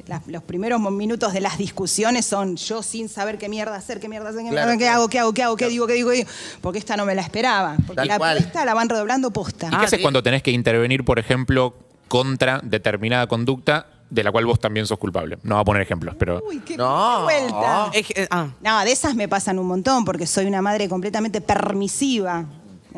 Las- 0.09 0.25
los 0.27 0.41
primeros 0.43 0.81
minutos 0.91 1.33
de 1.33 1.39
las 1.39 1.57
discusiones 1.59 2.25
son 2.25 2.55
yo 2.55 2.81
sin 2.81 3.07
saber 3.09 3.37
qué 3.37 3.47
mierda 3.47 3.75
hacer, 3.75 3.99
qué 3.99 4.09
mierda 4.09 4.29
hacer, 4.29 4.41
qué, 4.43 4.49
Claro, 4.49 4.71
mierda- 4.71 4.77
qué 4.79 4.83
claro. 4.85 4.97
hago, 5.01 5.07
qué 5.09 5.19
hago, 5.19 5.33
qué 5.33 5.43
hago, 5.43 5.55
qué 5.55 5.69
digo, 5.69 5.85
qué 5.87 5.93
digo, 5.93 6.09
qué 6.09 6.15
digo. 6.17 6.29
Porque 6.61 6.79
esta 6.79 6.97
no 6.97 7.05
me 7.05 7.13
la 7.13 7.21
esperaba. 7.21 7.75
Porque 7.77 7.93
Tal 7.95 8.07
la 8.07 8.17
cual. 8.17 8.51
la 8.65 8.73
van 8.73 8.89
redoblando 8.89 9.31
posta. 9.31 9.67
¿Y 9.67 9.69
qué 9.69 9.75
Ah, 9.75 9.81
haces 9.81 9.97
sí. 9.97 10.01
cuando 10.01 10.23
tenés 10.23 10.41
que 10.41 10.49
intervenir, 10.51 11.05
por 11.05 11.19
ejemplo, 11.19 11.75
contra 12.07 12.59
determinada 12.63 13.27
conducta 13.27 13.85
de 14.09 14.23
la 14.23 14.31
cual 14.31 14.47
vos 14.47 14.59
también 14.59 14.87
sos 14.87 14.97
culpable. 14.97 15.37
No 15.43 15.53
voy 15.55 15.61
a 15.61 15.65
poner 15.65 15.81
ejemplos, 15.83 16.15
pero... 16.17 16.41
Uy, 16.49 16.57
qué 16.61 16.75
No. 16.75 17.21
vuelta. 17.25 17.91
Ah, 18.31 18.47
No, 18.61 18.79
de 18.83 18.91
esas 18.91 19.13
me 19.13 19.27
pasan 19.27 19.59
un 19.59 19.67
montón 19.67 20.03
porque 20.05 20.25
soy 20.25 20.47
una 20.47 20.63
madre 20.63 20.89
completamente 20.89 21.39
permisiva. 21.41 22.45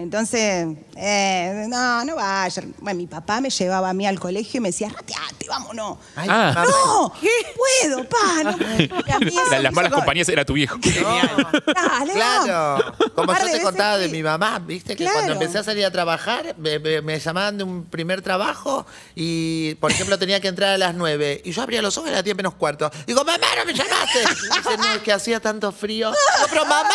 Entonces, 0.02 0.68
eh, 0.96 1.66
no, 1.70 2.04
no 2.06 2.16
vaya. 2.16 2.64
Bueno, 2.80 2.98
mi 2.98 3.08
papá 3.08 3.40
me 3.42 3.50
llevaba 3.50 3.90
a 3.90 3.94
mí 3.94 4.06
al 4.08 4.20
colegio 4.20 4.58
y 4.58 4.62
me 4.62 4.70
decía, 4.70 4.90
rateate, 4.90 5.46
vámonos. 5.48 5.98
Ay, 6.16 6.28
Ah. 6.32 6.66
No, 6.68 7.14
puedo, 7.14 8.04
pa, 8.10 8.44
no. 8.44 8.52
Y 9.08 9.12
a 9.12 9.20
mí 9.20 9.28
eso 9.28 9.44
La- 9.52 9.58
me 9.58 9.64
las 9.64 9.72
hizo 9.72 9.82
malas 9.82 9.92
compañías 9.94 10.30
era 10.30 10.44
tu 10.46 10.54
viejo. 10.54 10.78
Dale, 11.76 12.14
Claro, 12.14 12.94
como 13.16 13.28
Par 13.28 13.38
yo 13.40 13.46
de 13.46 13.52
te 13.52 13.58
veces 13.58 13.64
contaba 13.64 13.98
de 13.98 14.08
mi 14.10 14.24
mamá, 14.24 14.60
viste 14.60 14.96
que 14.96 15.04
Claro. 15.04 15.18
cuando 15.18 15.34
empecé 15.34 15.58
a 15.60 15.64
salir 15.64 15.86
a 15.86 15.92
trabajar, 15.92 16.56
me, 16.58 16.80
me- 16.80 17.02
me 17.02 17.20
llamaban 17.20 17.58
de 17.58 17.64
un 17.64 17.86
primer 17.86 18.22
trabajo 18.22 18.86
y, 19.16 19.76
por 19.76 19.92
ejemplo, 19.92 20.18
tenía 20.18 20.40
que 20.40 20.48
entrar 20.48 20.72
a 20.72 20.78
las 20.78 20.94
9 20.96 21.42
y 21.46 21.52
yo 21.52 21.62
abría 21.62 21.82
los 21.82 21.98
ojos 21.98 22.10
y 22.10 22.14
era 22.14 22.22
10 22.24 22.36
menos 22.36 22.54
cuarto. 22.56 22.90
Digo, 23.06 23.24
mamá, 23.24 23.38
no 23.58 23.66
me 23.66 23.74
llamaste. 23.74 24.20
Y 24.22 24.58
dice, 24.58 24.78
no, 24.78 24.94
es 24.94 25.02
que 25.02 25.14
hacía 25.14 25.40
tanto 25.40 25.72
frío. 25.72 26.12
No, 26.12 26.18
pero 26.50 26.66
mamá. 26.66 26.90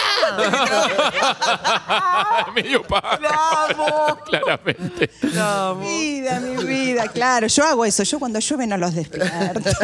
Medio 2.55 2.83
pa. 3.01 4.19
Claramente. 4.27 5.11
Mi 5.23 5.87
vida, 5.87 6.41
mi 6.41 6.65
vida, 6.65 7.09
claro. 7.09 7.47
Yo 7.47 7.65
hago 7.65 7.85
eso. 7.85 8.03
Yo 8.03 8.19
cuando 8.19 8.39
llueve 8.39 8.67
no 8.67 8.77
los 8.77 8.95
despierto. 8.95 9.71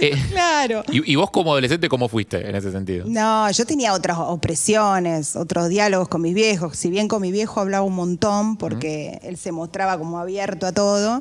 Eh, 0.00 0.16
claro. 0.30 0.82
¿y, 0.88 1.12
y 1.12 1.16
vos 1.16 1.30
como 1.30 1.52
adolescente 1.52 1.88
cómo 1.88 2.08
fuiste 2.08 2.48
en 2.48 2.56
ese 2.56 2.72
sentido? 2.72 3.04
No, 3.06 3.50
yo 3.50 3.64
tenía 3.64 3.92
otras 3.92 4.18
opresiones, 4.18 5.36
otros 5.36 5.68
diálogos 5.68 6.08
con 6.08 6.22
mis 6.22 6.34
viejos. 6.34 6.76
Si 6.76 6.90
bien 6.90 7.08
con 7.08 7.22
mi 7.22 7.30
viejo 7.30 7.60
hablaba 7.60 7.84
un 7.84 7.94
montón 7.94 8.56
porque 8.56 9.20
él 9.22 9.36
se 9.36 9.52
mostraba 9.52 9.96
como 9.96 10.18
abierto 10.18 10.66
a 10.66 10.72
todo, 10.72 11.18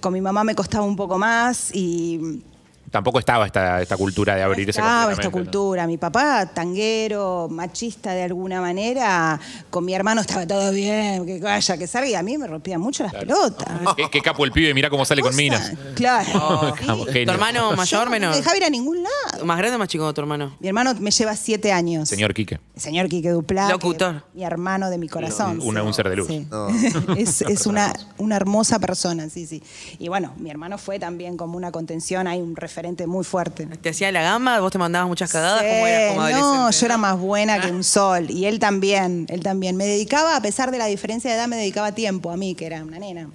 con 0.00 0.12
mi 0.12 0.20
mamá 0.20 0.44
me 0.44 0.54
costaba 0.54 0.84
un 0.84 0.96
poco 0.96 1.18
más 1.18 1.74
y 1.74 2.42
Tampoco 2.90 3.18
estaba 3.20 3.46
esta, 3.46 3.80
esta 3.80 3.96
cultura 3.96 4.34
de 4.34 4.42
abrirse 4.42 4.70
estaba 4.80 5.12
esta 5.12 5.24
¿no? 5.24 5.30
cultura. 5.30 5.86
Mi 5.86 5.96
papá, 5.96 6.46
tanguero, 6.52 7.46
machista 7.50 8.12
de 8.14 8.24
alguna 8.24 8.60
manera, 8.60 9.38
con 9.70 9.84
mi 9.84 9.94
hermano 9.94 10.20
estaba 10.20 10.44
todo 10.46 10.72
bien, 10.72 11.24
que 11.24 11.38
vaya, 11.38 11.76
que 11.78 11.86
salga, 11.86 12.08
y 12.08 12.14
a 12.14 12.22
mí 12.22 12.36
me 12.36 12.46
rompían 12.48 12.80
mucho 12.80 13.04
las 13.04 13.14
pelotas. 13.14 13.68
Qué, 13.96 14.10
qué 14.10 14.20
capo 14.20 14.44
el 14.44 14.50
pibe, 14.52 14.74
mira 14.74 14.90
cómo 14.90 15.04
sale 15.04 15.22
con 15.22 15.36
minas. 15.36 15.72
Claro. 15.94 16.74
Capo, 16.86 17.04
sí. 17.06 17.12
genio. 17.12 17.26
¿Tu 17.26 17.30
hermano 17.32 17.72
mayor, 17.76 18.04
No 18.06 18.10
menor? 18.10 18.30
me 18.30 18.36
dejaba 18.36 18.56
ir 18.56 18.64
a 18.64 18.70
ningún 18.70 19.02
lado. 19.04 19.44
¿Más 19.44 19.58
grande 19.58 19.76
o 19.76 19.78
más 19.78 19.88
chico 19.88 20.12
tu 20.12 20.20
hermano? 20.20 20.56
Mi 20.58 20.68
hermano 20.68 20.92
me 20.98 21.10
lleva 21.12 21.36
siete 21.36 21.70
años. 21.72 22.08
Señor 22.08 22.34
Quique. 22.34 22.58
Señor 22.76 23.08
Quique 23.08 23.30
Duplá. 23.30 23.66
que 23.66 23.72
Locutor. 23.74 24.24
Mi 24.34 24.42
hermano 24.44 24.90
de 24.90 24.98
mi 24.98 25.08
corazón. 25.08 25.60
Un- 25.62 25.78
un 25.78 25.94
ser 25.94 26.08
de 26.08 26.16
luz. 26.16 26.26
Sí. 26.28 26.46
es 27.16 27.42
es 27.42 27.66
una, 27.66 27.92
una 28.18 28.36
hermosa 28.36 28.78
persona, 28.80 29.28
sí, 29.30 29.46
sí. 29.46 29.62
Y 29.98 30.08
bueno, 30.08 30.34
mi 30.38 30.50
hermano 30.50 30.76
fue 30.78 30.98
también 30.98 31.36
como 31.36 31.56
una 31.56 31.70
contención, 31.70 32.26
hay 32.26 32.40
un 32.40 32.56
referente 32.56 32.79
muy 33.06 33.24
fuerte. 33.24 33.66
¿Te 33.66 33.90
hacía 33.90 34.10
la 34.12 34.22
gama? 34.22 34.60
¿Vos 34.60 34.72
te 34.72 34.78
mandabas 34.78 35.08
muchas 35.08 35.30
cagadas? 35.30 35.60
Sí, 35.60 36.16
no, 36.16 36.70
yo 36.70 36.86
era 36.86 36.96
más 36.96 37.18
buena 37.18 37.60
que 37.60 37.70
un 37.70 37.84
sol. 37.84 38.30
Y 38.30 38.46
él 38.46 38.58
también, 38.58 39.26
él 39.28 39.42
también. 39.42 39.76
Me 39.76 39.86
dedicaba, 39.86 40.36
a 40.36 40.42
pesar 40.42 40.70
de 40.70 40.78
la 40.78 40.86
diferencia 40.86 41.30
de 41.30 41.36
edad, 41.36 41.48
me 41.48 41.56
dedicaba 41.56 41.92
tiempo 41.92 42.30
a 42.30 42.36
mí, 42.36 42.54
que 42.54 42.66
era 42.66 42.82
una 42.82 42.98
nena. 42.98 43.28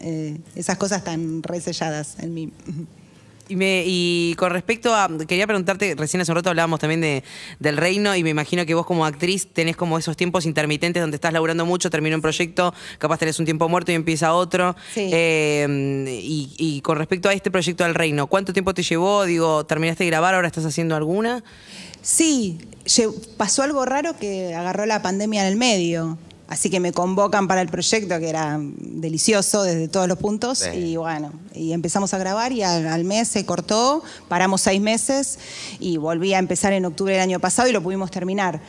Eh, 0.00 0.38
esas 0.56 0.76
cosas 0.78 1.04
tan 1.04 1.42
reselladas 1.42 2.16
en 2.18 2.34
mí. 2.34 2.52
Y, 3.52 3.56
me- 3.56 3.84
y 3.86 4.34
con 4.36 4.50
respecto 4.50 4.94
a, 4.94 5.10
quería 5.28 5.46
preguntarte, 5.46 5.94
recién 5.94 6.22
hace 6.22 6.32
un 6.32 6.36
rato 6.36 6.48
hablábamos 6.48 6.80
también 6.80 7.02
de, 7.02 7.22
del 7.58 7.76
reino 7.76 8.16
y 8.16 8.22
me 8.22 8.30
imagino 8.30 8.64
que 8.64 8.72
vos 8.72 8.86
como 8.86 9.04
actriz 9.04 9.46
tenés 9.52 9.76
como 9.76 9.98
esos 9.98 10.16
tiempos 10.16 10.46
intermitentes 10.46 11.02
donde 11.02 11.16
estás 11.16 11.34
laburando 11.34 11.66
mucho, 11.66 11.90
termina 11.90 12.16
un 12.16 12.22
proyecto, 12.22 12.72
capaz 12.98 13.18
tenés 13.18 13.38
un 13.38 13.44
tiempo 13.44 13.68
muerto 13.68 13.92
y 13.92 13.94
empieza 13.94 14.32
otro. 14.32 14.74
Sí. 14.94 15.10
Eh, 15.12 15.66
y, 16.22 16.54
y 16.56 16.80
con 16.80 16.96
respecto 16.96 17.28
a 17.28 17.34
este 17.34 17.50
proyecto 17.50 17.84
del 17.84 17.94
reino, 17.94 18.26
¿cuánto 18.26 18.54
tiempo 18.54 18.72
te 18.72 18.82
llevó? 18.82 19.24
Digo, 19.26 19.66
¿terminaste 19.66 20.04
de 20.04 20.10
grabar? 20.10 20.34
¿Ahora 20.34 20.46
estás 20.48 20.64
haciendo 20.64 20.96
alguna? 20.96 21.44
Sí, 22.00 22.58
pasó 23.36 23.62
algo 23.62 23.84
raro 23.84 24.16
que 24.18 24.54
agarró 24.54 24.86
la 24.86 25.02
pandemia 25.02 25.42
en 25.42 25.48
el 25.52 25.56
medio. 25.58 26.16
Así 26.52 26.68
que 26.68 26.80
me 26.80 26.92
convocan 26.92 27.48
para 27.48 27.62
el 27.62 27.68
proyecto, 27.68 28.18
que 28.18 28.28
era 28.28 28.58
delicioso 28.60 29.62
desde 29.62 29.88
todos 29.88 30.06
los 30.06 30.18
puntos. 30.18 30.58
Sí. 30.58 30.68
Y 30.76 30.96
bueno, 30.98 31.32
y 31.54 31.72
empezamos 31.72 32.12
a 32.12 32.18
grabar 32.18 32.52
y 32.52 32.62
al, 32.62 32.86
al 32.88 33.04
mes 33.04 33.28
se 33.28 33.46
cortó, 33.46 34.02
paramos 34.28 34.60
seis 34.60 34.78
meses 34.78 35.38
y 35.80 35.96
volví 35.96 36.34
a 36.34 36.38
empezar 36.38 36.74
en 36.74 36.84
octubre 36.84 37.14
del 37.14 37.22
año 37.22 37.40
pasado 37.40 37.70
y 37.70 37.72
lo 37.72 37.82
pudimos 37.82 38.10
terminar. 38.10 38.60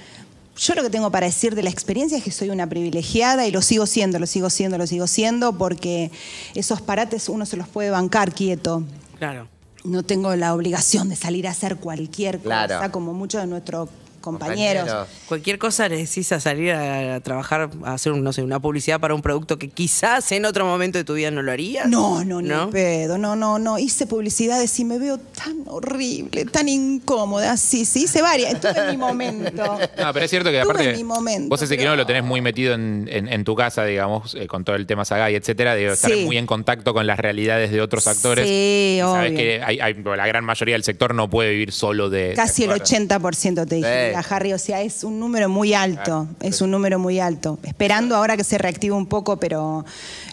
Yo 0.56 0.75
lo 0.75 0.82
que 0.84 0.90
tengo 0.90 1.12
para 1.12 1.25
decir 1.25 1.56
de 1.56 1.63
la 1.63 1.70
experiencia 1.72 2.18
es 2.18 2.24
que 2.24 2.32
soy 2.32 2.52
una 2.52 2.68
privilegiada 2.70 3.46
y 3.48 3.52
lo 3.52 3.62
sigo 3.62 3.86
siendo, 3.86 4.18
lo 4.18 4.28
sigo 4.28 4.50
siendo, 4.50 4.78
lo 4.78 4.88
sigo 4.88 5.06
siendo, 5.08 5.58
porque 5.58 6.10
esos 6.56 6.80
parates 6.80 7.28
uno 7.28 7.46
se 7.46 7.58
los 7.58 7.67
puede 7.67 7.89
bancar 7.89 8.34
quieto. 8.34 8.84
Claro. 9.19 9.50
No 9.84 10.04
tengo 10.04 10.34
la 10.38 10.54
obligación 10.54 11.10
de 11.10 11.17
salir 11.17 11.48
a 11.50 11.52
hacer 11.52 11.76
cualquier 11.76 12.39
Claro. 12.39 12.76
cosa, 12.78 12.91
como 12.93 13.12
muchos 13.13 13.41
de 13.41 13.48
nuestros 13.48 13.89
compañeros. 14.23 14.89
Cualquier 15.27 15.59
cosa 15.59 15.89
necesitas 15.89 16.38
a 16.38 16.39
salir 16.39 16.71
a, 16.71 17.15
a 17.15 17.19
trabajar, 17.19 17.69
a 17.83 17.93
hacer, 17.93 18.12
un, 18.13 18.23
no 18.23 18.31
sé, 18.33 18.41
una 18.41 18.59
publicidad 18.59 18.99
para 18.99 19.13
un 19.13 19.21
producto 19.21 19.59
que 19.59 19.69
quizás 19.69 20.31
en 20.31 20.45
otro 20.45 20.65
momento 20.65 20.97
de 20.97 21.03
tu 21.03 21.13
vida 21.13 21.29
no 21.29 21.41
lo 21.41 21.51
harías. 21.51 21.88
No, 21.88 22.23
no, 22.23 22.41
no, 22.41 22.65
¿No? 22.65 22.69
pedo, 22.71 23.17
no, 23.17 23.36
no, 23.36 23.59
no. 23.59 23.77
Hice 23.77 24.07
publicidades 24.07 24.79
y 24.79 24.86
me 24.86 24.97
veo 24.97 25.17
tan 25.19 25.63
horrible, 25.67 26.45
tan 26.45 26.69
incómoda. 26.69 27.57
Sí, 27.57 27.86
sí, 27.86 28.03
hice 28.05 28.21
varias. 28.21 28.53
Estuve 28.53 28.79
en 28.79 28.91
mi 28.91 28.97
momento. 28.97 29.63
No, 30.03 30.12
pero 30.13 30.25
es 30.25 30.31
cierto 30.31 30.49
que 30.49 30.57
Estuve 30.57 30.71
aparte 30.73 30.89
en 30.91 30.97
mi 30.97 31.03
momento, 31.03 31.49
vos 31.49 31.62
ese 31.62 31.77
que 31.77 31.86
no 31.86 31.95
lo 31.95 32.05
tenés 32.05 32.23
muy 32.23 32.41
metido 32.41 32.73
en, 32.73 33.07
en- 33.12 33.27
en 33.27 33.43
tu 33.43 33.55
casa, 33.55 33.83
digamos, 33.86 34.33
eh, 34.36 34.47
con 34.47 34.63
todo 34.63 34.75
el 34.75 34.86
tema 34.88 35.05
Sagay, 35.05 35.36
etcétera, 35.36 35.75
de 35.75 35.86
estar 35.88 36.12
Sí. 36.12 36.23
muy 36.25 36.38
en 36.38 36.45
contacto 36.45 36.93
con 36.93 37.05
las 37.07 37.19
realidades 37.19 37.71
de 37.71 37.81
otros 37.81 38.07
actores. 38.07 38.47
Sí, 38.47 38.97
sabes 39.01 39.29
obvio. 39.31 39.38
que 39.38 39.62
hay- 39.63 39.79
hay- 39.79 39.93
la 40.03 40.27
gran 40.27 40.43
mayoría 40.45 40.75
del 40.75 40.83
sector 40.83 41.13
no 41.13 41.29
puede 41.29 41.51
vivir 41.51 41.71
solo 41.71 42.09
de. 42.09 42.33
Casi 42.36 42.63
el 42.63 42.69
de 42.69 42.75
actuar. 42.75 43.21
80% 43.21 43.67
te 43.67 43.75
dije, 43.75 44.09
Sí. 44.09 44.12
Harry. 44.19 44.54
O 44.54 44.58
sea, 44.60 44.82
es 44.82 45.04
un 45.04 45.19
número 45.19 45.49
muy 45.49 45.73
alto. 45.73 46.28
Es 46.41 46.62
un 46.62 46.71
número 46.71 46.99
muy 46.99 47.19
alto. 47.19 47.60
Esperando 47.63 48.15
ahora 48.15 48.38
que 48.38 48.43
se 48.43 48.58
reactive 48.58 48.93
un 48.95 49.08
poco, 49.08 49.38
pero 49.38 49.86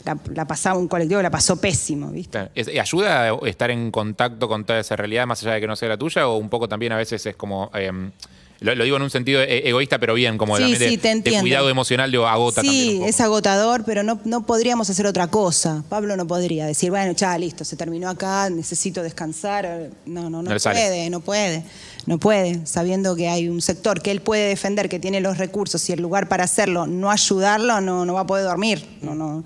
la, 0.05 0.17
la 0.35 0.45
pasaba 0.47 0.79
un 0.79 0.89
colectivo, 0.89 1.21
la 1.23 1.31
pasó 1.31 1.57
pésimo, 1.61 2.09
¿viste? 2.11 2.49
Es- 2.55 2.69
¿Ayuda 2.69 3.31
a 3.31 3.39
estar 3.49 3.71
en 3.71 3.91
contacto 3.91 4.49
con 4.49 4.65
toda 4.65 4.81
esa 4.81 4.97
realidad, 4.97 5.27
más 5.27 5.43
allá 5.43 5.55
de 5.55 5.61
que 5.61 5.67
no 5.67 5.77
sea 5.77 5.89
la 5.89 5.97
tuya? 5.99 6.29
¿O 6.29 6.37
un 6.37 6.49
poco 6.49 6.69
también 6.69 6.93
a 6.93 6.97
veces 6.97 7.25
es 7.27 7.37
como. 7.37 7.71
eh, 7.75 7.91
lo, 8.61 8.75
lo 8.75 8.85
digo 8.85 8.97
en 8.97 9.03
un 9.03 9.11
sentido 9.11 9.41
e- 9.43 9.69
egoísta, 9.69 9.99
pero 9.99 10.15
bien, 10.15 10.39
como 10.39 10.57
Sí, 10.57 10.77
sí, 10.77 10.99
te 10.99 11.17
de 11.17 11.41
cuidado 11.41 11.69
emocional, 11.71 12.11
de 12.11 12.19
agota 12.19 12.61
Sí, 12.61 13.01
es 13.05 13.21
agotador, 13.21 13.85
pero 13.85 14.03
no, 14.03 14.21
no 14.25 14.45
podríamos 14.45 14.91
hacer 14.91 15.07
otra 15.07 15.29
cosa. 15.29 15.83
Pablo 15.89 16.17
no 16.17 16.27
podría 16.27 16.67
decir, 16.67 16.91
bueno, 16.91 17.13
ya, 17.13 17.37
listo, 17.39 17.65
se 17.65 17.77
terminó 17.77 18.09
acá, 18.11 18.51
necesito 18.51 19.03
descansar. 19.03 19.91
No, 20.07 20.29
no, 20.29 20.43
no, 20.43 20.51
No 20.51 20.59
sale. 20.59 20.79
puede, 20.81 21.11
no 21.11 21.21
puede. 21.21 21.65
No 22.07 22.19
puede, 22.19 22.67
sabiendo 22.67 23.15
que 23.15 23.29
hay 23.29 23.49
un 23.49 23.61
sector 23.61 24.01
que 24.01 24.11
él 24.11 24.23
puede 24.23 24.49
defender, 24.49 24.89
que 24.89 24.99
tiene 24.99 25.21
los 25.21 25.37
recursos 25.37 25.87
y 25.91 25.93
el 25.93 26.01
lugar 26.01 26.29
para 26.29 26.45
hacerlo, 26.45 26.87
no 26.87 27.11
ayudarlo, 27.11 27.81
no, 27.83 28.07
no 28.07 28.15
va 28.15 28.21
a 28.21 28.27
poder 28.27 28.47
dormir. 28.47 28.85
No, 29.03 29.15
no. 29.15 29.45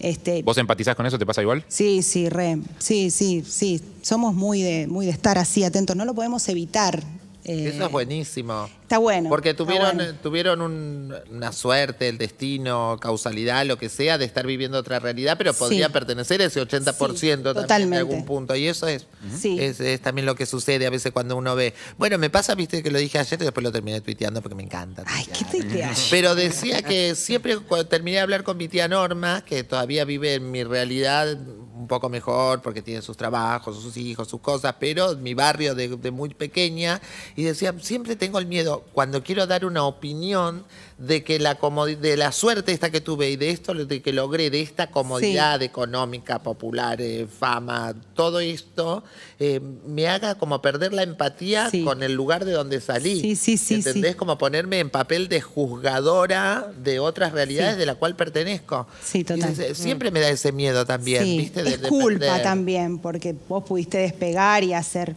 Este, 0.00 0.42
¿Vos 0.42 0.58
empatizás 0.58 0.94
con 0.96 1.06
eso? 1.06 1.18
¿Te 1.18 1.24
pasa 1.24 1.40
igual? 1.40 1.64
Sí, 1.66 2.02
sí, 2.02 2.28
re. 2.28 2.58
Sí, 2.78 3.10
sí, 3.10 3.42
sí. 3.48 3.80
Somos 4.02 4.34
muy 4.34 4.60
de, 4.60 4.86
muy 4.86 5.06
de 5.06 5.12
estar 5.12 5.38
así 5.38 5.64
atentos. 5.64 5.96
No 5.96 6.04
lo 6.04 6.14
podemos 6.14 6.46
evitar. 6.50 7.02
Eh, 7.44 7.68
Eso 7.68 7.84
es 7.84 7.92
buenísimo. 7.92 8.68
Está 8.84 8.98
bueno. 8.98 9.30
Porque 9.30 9.54
tuvieron, 9.54 9.96
bueno. 9.96 10.12
tuvieron 10.22 10.60
un- 10.60 11.14
una 11.30 11.52
suerte, 11.52 12.06
el 12.10 12.18
destino, 12.18 12.98
causalidad, 13.00 13.64
lo 13.64 13.78
que 13.78 13.88
sea, 13.88 14.18
de 14.18 14.26
estar 14.26 14.46
viviendo 14.46 14.76
otra 14.78 14.98
realidad, 14.98 15.36
pero 15.38 15.54
podría 15.54 15.86
Sí. 15.86 15.92
pertenecer 15.92 16.42
a 16.42 16.44
ese 16.44 16.60
80% 16.60 17.54
Sí, 17.54 17.66
también 17.66 17.92
en 17.94 17.98
algún 18.00 18.26
punto. 18.26 18.54
Y 18.54 18.68
eso 18.68 18.86
es, 18.86 19.06
Sí. 19.40 19.56
es, 19.58 19.80
es 19.80 20.02
también 20.02 20.26
lo 20.26 20.34
que 20.34 20.44
sucede 20.44 20.86
a 20.86 20.90
veces 20.90 21.12
cuando 21.12 21.34
uno 21.34 21.56
ve. 21.56 21.72
Bueno, 21.96 22.18
me 22.18 22.28
pasa, 22.28 22.54
viste, 22.54 22.82
que 22.82 22.90
lo 22.90 22.98
dije 22.98 23.18
ayer 23.18 23.40
y 23.40 23.44
después 23.44 23.64
lo 23.64 23.72
terminé 23.72 24.02
tuiteando 24.02 24.42
porque 24.42 24.54
me 24.54 24.64
encanta. 24.64 25.02
Ay. 25.06 25.24
¿qué 25.32 25.44
te? 25.62 25.88
Pero 26.10 26.34
decía 26.34 26.82
que 26.82 27.14
siempre 27.14 27.56
cuando 27.60 27.86
terminé 27.86 28.18
de 28.18 28.22
hablar 28.22 28.44
con 28.44 28.58
mi 28.58 28.68
tía 28.68 28.86
Norma, 28.86 29.42
que 29.46 29.64
todavía 29.64 30.04
vive 30.04 30.34
en 30.34 30.50
mi 30.50 30.62
realidad 30.62 31.38
un 31.74 31.88
poco 31.88 32.08
mejor 32.08 32.62
porque 32.62 32.82
tiene 32.82 33.02
sus 33.02 33.16
trabajos, 33.16 33.80
sus 33.82 33.96
hijos, 33.96 34.28
sus 34.28 34.40
cosas, 34.40 34.74
pero 34.78 35.16
mi 35.16 35.34
barrio 35.34 35.74
de, 35.74 35.88
de 35.96 36.10
muy 36.10 36.30
pequeña, 36.34 37.00
y 37.36 37.42
decía, 37.42 37.74
siempre 37.80 38.14
tengo 38.16 38.38
el 38.38 38.46
miedo, 38.46 38.83
cuando 38.92 39.22
quiero 39.22 39.46
dar 39.46 39.64
una 39.64 39.84
opinión, 39.84 40.64
de 40.96 41.24
que 41.24 41.40
la 41.40 41.58
de 42.00 42.16
la 42.16 42.30
suerte 42.30 42.70
esta 42.70 42.88
que 42.90 43.00
tuve 43.00 43.28
y 43.28 43.34
de 43.36 43.50
esto 43.50 43.74
de 43.74 44.00
que 44.00 44.12
logré, 44.12 44.48
de 44.48 44.60
esta 44.60 44.92
comodidad 44.92 45.60
económica, 45.60 46.40
popular, 46.40 47.00
eh, 47.00 47.26
fama, 47.26 47.94
todo 48.14 48.38
esto, 48.38 49.02
eh, 49.40 49.60
me 49.88 50.06
haga 50.06 50.36
como 50.36 50.62
perder 50.62 50.92
la 50.92 51.02
empatía 51.02 51.68
Sí. 51.68 51.82
con 51.82 52.04
el 52.04 52.12
lugar 52.14 52.44
de 52.44 52.52
donde 52.52 52.80
salí. 52.80 53.20
Sí, 53.20 53.34
sí, 53.34 53.56
sí, 53.58 53.74
¿Entendés? 53.74 54.12
sí. 54.12 54.16
como 54.16 54.38
ponerme 54.38 54.78
en 54.78 54.88
papel 54.88 55.26
de 55.28 55.40
juzgadora 55.40 56.70
de 56.82 57.00
otras 57.00 57.32
realidades 57.32 57.76
de 57.76 57.86
la 57.86 57.96
cual 57.96 58.14
pertenezco. 58.16 58.86
Sí, 59.04 59.24
total. 59.24 59.50
dices, 59.50 59.76
siempre 59.76 60.10
me 60.10 60.20
da 60.20 60.28
ese 60.28 60.52
miedo 60.52 60.86
también, 60.86 61.24
¿viste? 61.24 61.62
De- 61.64 61.70
es 61.74 61.78
culpa 61.78 62.40
también, 62.42 62.98
porque 63.00 63.34
vos 63.48 63.64
pudiste 63.64 63.98
despegar 63.98 64.62
y 64.64 64.72
hacer 64.74 65.14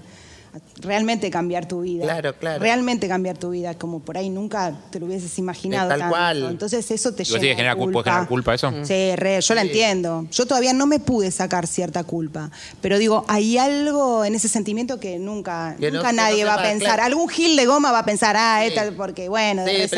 realmente 0.82 1.30
cambiar 1.30 1.68
tu 1.68 1.82
vida. 1.82 2.04
Claro, 2.04 2.36
claro. 2.36 2.60
Realmente 2.60 3.08
cambiar 3.08 3.38
tu 3.38 3.50
vida, 3.52 3.74
como 3.78 4.00
por 4.00 4.18
ahí 4.18 4.30
nunca 4.30 4.74
te 4.92 5.00
lo 5.00 5.06
hubieses 5.08 5.38
imaginado. 5.40 5.90
Tal 5.90 6.00
tanto. 6.00 6.16
cual. 6.16 6.44
Entonces 6.50 6.90
eso 6.92 7.14
te 7.14 7.24
¿Y 7.24 7.26
vos 7.26 7.30
llena 7.34 7.40
decís 7.40 7.42
que 7.42 7.48
de 7.50 7.56
genera 7.56 7.76
culpa. 7.76 8.04
generar 8.04 8.28
culpa 8.28 8.54
eso? 8.56 8.72
Sí, 8.84 9.16
re, 9.16 9.42
yo 9.42 9.56
la 9.56 9.62
entiendo. 9.62 10.28
Yo 10.32 10.46
todavía 10.46 10.74
no 10.74 10.86
me 10.86 11.00
pude 11.00 11.32
sacar 11.32 11.68
cierta 11.68 12.04
culpa. 12.04 12.50
Pero 12.82 12.98
digo, 12.98 13.26
hay 13.28 13.58
algo 13.58 14.24
en 14.26 14.36
ese 14.36 14.48
sentimiento 14.48 15.00
que 15.00 15.20
nunca, 15.20 15.76
Que 15.80 15.92
no- 15.92 15.98
nunca 15.98 16.10
que 16.12 16.16
no 16.16 16.22
nadie 16.24 16.46
va 16.46 16.56
a 16.56 16.62
pensar. 16.62 16.88
claro. 16.96 17.04
Algún 17.04 17.30
gil 17.30 17.56
de 17.56 17.66
goma 17.66 17.92
va 17.92 18.00
a 18.00 18.06
pensar, 18.06 18.36
ah, 18.38 18.60
Sí. 18.62 18.68
esta, 18.68 18.92
porque 18.92 19.30
bueno, 19.30 19.64
de 19.64 19.72
pero 19.72 19.84
eso 19.84 19.96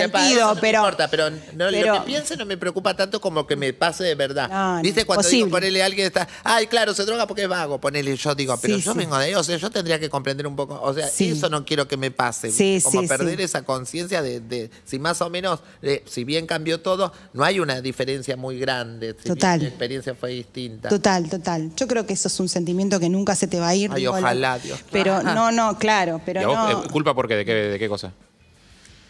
no 0.55 0.61
pero. 0.61 0.81
me 0.81 0.87
importa, 0.87 1.07
pero, 1.09 1.29
no, 1.29 1.37
pero- 1.57 1.93
lo 1.93 1.99
que 2.01 2.05
piense 2.07 2.35
no 2.37 2.45
me 2.45 2.57
preocupa 2.57 2.95
tanto 2.95 3.19
como 3.21 3.45
que 3.47 3.55
me 3.55 3.73
pase 3.73 4.03
de 4.03 4.15
verdad. 4.15 4.49
No, 4.49 4.75
no, 4.77 4.81
¿Viste? 4.81 5.05
Cuando 5.05 5.21
digo 5.27 5.45
imposible. 5.47 5.51
ponerle 5.51 5.83
a 5.83 5.85
alguien 5.85 6.07
está, 6.07 6.27
ay, 6.43 6.67
claro, 6.67 6.93
se 6.93 7.03
droga 7.05 7.27
porque 7.27 7.43
es 7.43 7.49
vago, 7.49 7.79
ponele, 7.79 8.15
yo 8.15 8.35
digo, 8.35 8.57
pero 8.61 8.75
Sí, 8.77 8.81
yo 8.83 8.91
sí. 8.93 8.97
vengo 8.97 9.17
de 9.17 9.25
ahí, 9.25 9.35
o 9.35 9.43
sea, 9.43 9.57
yo 9.57 9.69
tendría 9.69 9.99
que 9.99 10.09
comprender 10.09 10.45
un 10.47 10.48
poco, 10.55 10.79
o 10.81 10.93
sea, 10.93 11.07
Sí. 11.07 11.29
eso 11.29 11.49
no 11.49 11.65
quiero 11.65 11.87
que 11.87 11.97
me 11.97 12.11
pase, 12.11 12.51
Sí, 12.51 12.79
como 12.83 13.01
sí, 13.01 13.07
perder 13.07 13.37
sí. 13.37 13.43
esa 13.43 13.63
conciencia 13.63 14.21
de, 14.21 14.39
de 14.39 14.69
si 14.85 14.99
más 14.99 15.21
o 15.21 15.29
menos, 15.29 15.59
eh, 15.81 16.03
si 16.07 16.23
bien 16.23 16.45
cambió 16.47 16.81
todo, 16.81 17.11
no 17.33 17.43
hay 17.43 17.59
una 17.59 17.81
diferencia 17.81 18.37
muy 18.37 18.59
grande, 18.59 19.15
si 19.21 19.27
Total. 19.29 19.59
mi 19.59 19.65
experiencia 19.67 20.15
fue 20.15 20.31
distinta. 20.31 20.89
Total, 20.89 21.29
total. 21.29 21.71
Yo 21.75 21.87
creo 21.87 22.05
que 22.05 22.13
eso 22.13 22.27
es 22.27 22.39
un 22.39 22.49
sentimiento 22.49 22.99
que 22.99 23.09
nunca 23.09 23.35
se 23.35 23.47
te 23.47 23.59
va 23.59 23.69
a 23.69 23.75
ir. 23.75 23.89
Ay, 23.93 24.01
digo, 24.01 24.13
ojalá, 24.13 24.59
Dios. 24.59 24.79
Pero 24.91 25.21
no, 25.23 25.51
no, 25.51 25.77
claro, 25.77 26.21
pero 26.25 26.41
¿Y 26.41 26.43
a 26.43 26.47
vos, 26.47 26.57
no. 26.57 26.83
eh, 26.83 26.87
culpa 26.91 27.13
por 27.13 27.27
qué? 27.27 27.35
¿De 27.35 27.45
qué, 27.45 27.53
de 27.53 27.79
qué 27.79 27.87
cosa? 27.89 28.13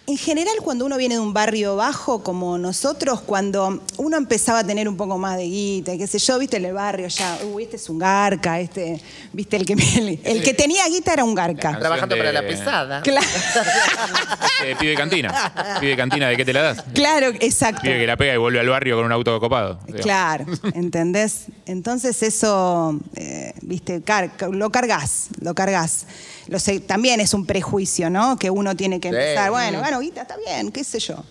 En 0.10 0.18
general, 0.18 0.56
cuando 0.64 0.86
uno 0.88 0.98
viene 0.98 1.14
de 1.16 1.22
un 1.22 1.34
barrio 1.34 1.76
bajo 1.76 2.24
como 2.24 2.58
nosotros, 2.58 3.22
cuando 3.22 3.80
uno 3.98 4.18
empezaba 4.18 4.60
a 4.60 4.64
tener 4.64 4.90
un 4.90 4.98
poco 4.98 5.20
más 5.20 5.38
de 5.38 5.44
guita, 5.44 5.96
qué 5.98 6.08
sé 6.08 6.18
yo, 6.18 6.40
viste 6.40 6.58
en 6.58 6.66
el 6.66 6.74
barrio 6.74 7.08
ya, 7.10 7.38
uy, 7.54 7.62
este 7.66 7.76
es 7.76 7.88
un 7.90 8.00
garca, 8.00 8.60
este, 8.60 9.00
viste, 9.34 9.56
el 9.58 9.68
que, 9.68 9.74
el, 9.74 10.20
el 10.24 10.42
que 10.42 10.56
tenía 10.56 10.88
guita 10.88 11.14
era 11.14 11.24
un 11.24 11.36
garca. 11.36 11.78
Trabajando 11.78 12.16
de- 12.16 12.22
para 12.22 12.34
la 12.34 12.42
pesada. 12.42 13.02
Claro, 13.04 13.28
Eh, 14.66 14.76
pibe 14.80 14.92
de 14.92 14.98
cantina. 14.98 15.54
Pibe 15.80 15.92
de 15.92 15.98
cantina, 15.98 16.28
¿de 16.28 16.36
qué 16.38 16.44
te 16.44 16.54
la 16.54 16.62
das? 16.64 16.84
claro, 16.94 17.28
exacto. 17.40 17.82
Pibe 17.84 18.00
que 18.00 18.08
la 18.08 18.18
pega 18.18 18.34
y 18.34 18.38
vuelve 18.38 18.60
al 18.60 18.68
barrio 18.68 18.96
con 18.98 19.06
un 19.06 19.12
auto 19.12 19.40
copado. 19.40 19.80
digamos. 19.86 20.02
Claro, 20.02 20.46
¿entendés? 20.74 21.46
Entonces 21.68 22.22
eso, 22.24 23.00
eh, 23.16 23.54
viste, 23.62 24.02
car- 24.02 24.32
lo 24.52 24.72
cargas, 24.72 25.28
lo 25.40 25.54
cargas. 25.54 26.08
Lo 26.48 26.58
sé, 26.58 26.80
también 26.80 27.20
es 27.20 27.36
un 27.36 27.46
prejuicio, 27.46 28.10
¿no? 28.10 28.40
Que 28.40 28.50
uno 28.50 28.76
tiene 28.76 29.00
que 29.00 29.10
Sí. 29.10 29.16
empezar, 29.16 29.52
bueno, 29.52 29.80
bueno, 29.82 29.99
guita, 30.00 30.22
está 30.24 30.38
bien, 30.38 30.72
qué 30.72 30.84
sé 30.84 31.00
yo. 31.00 31.24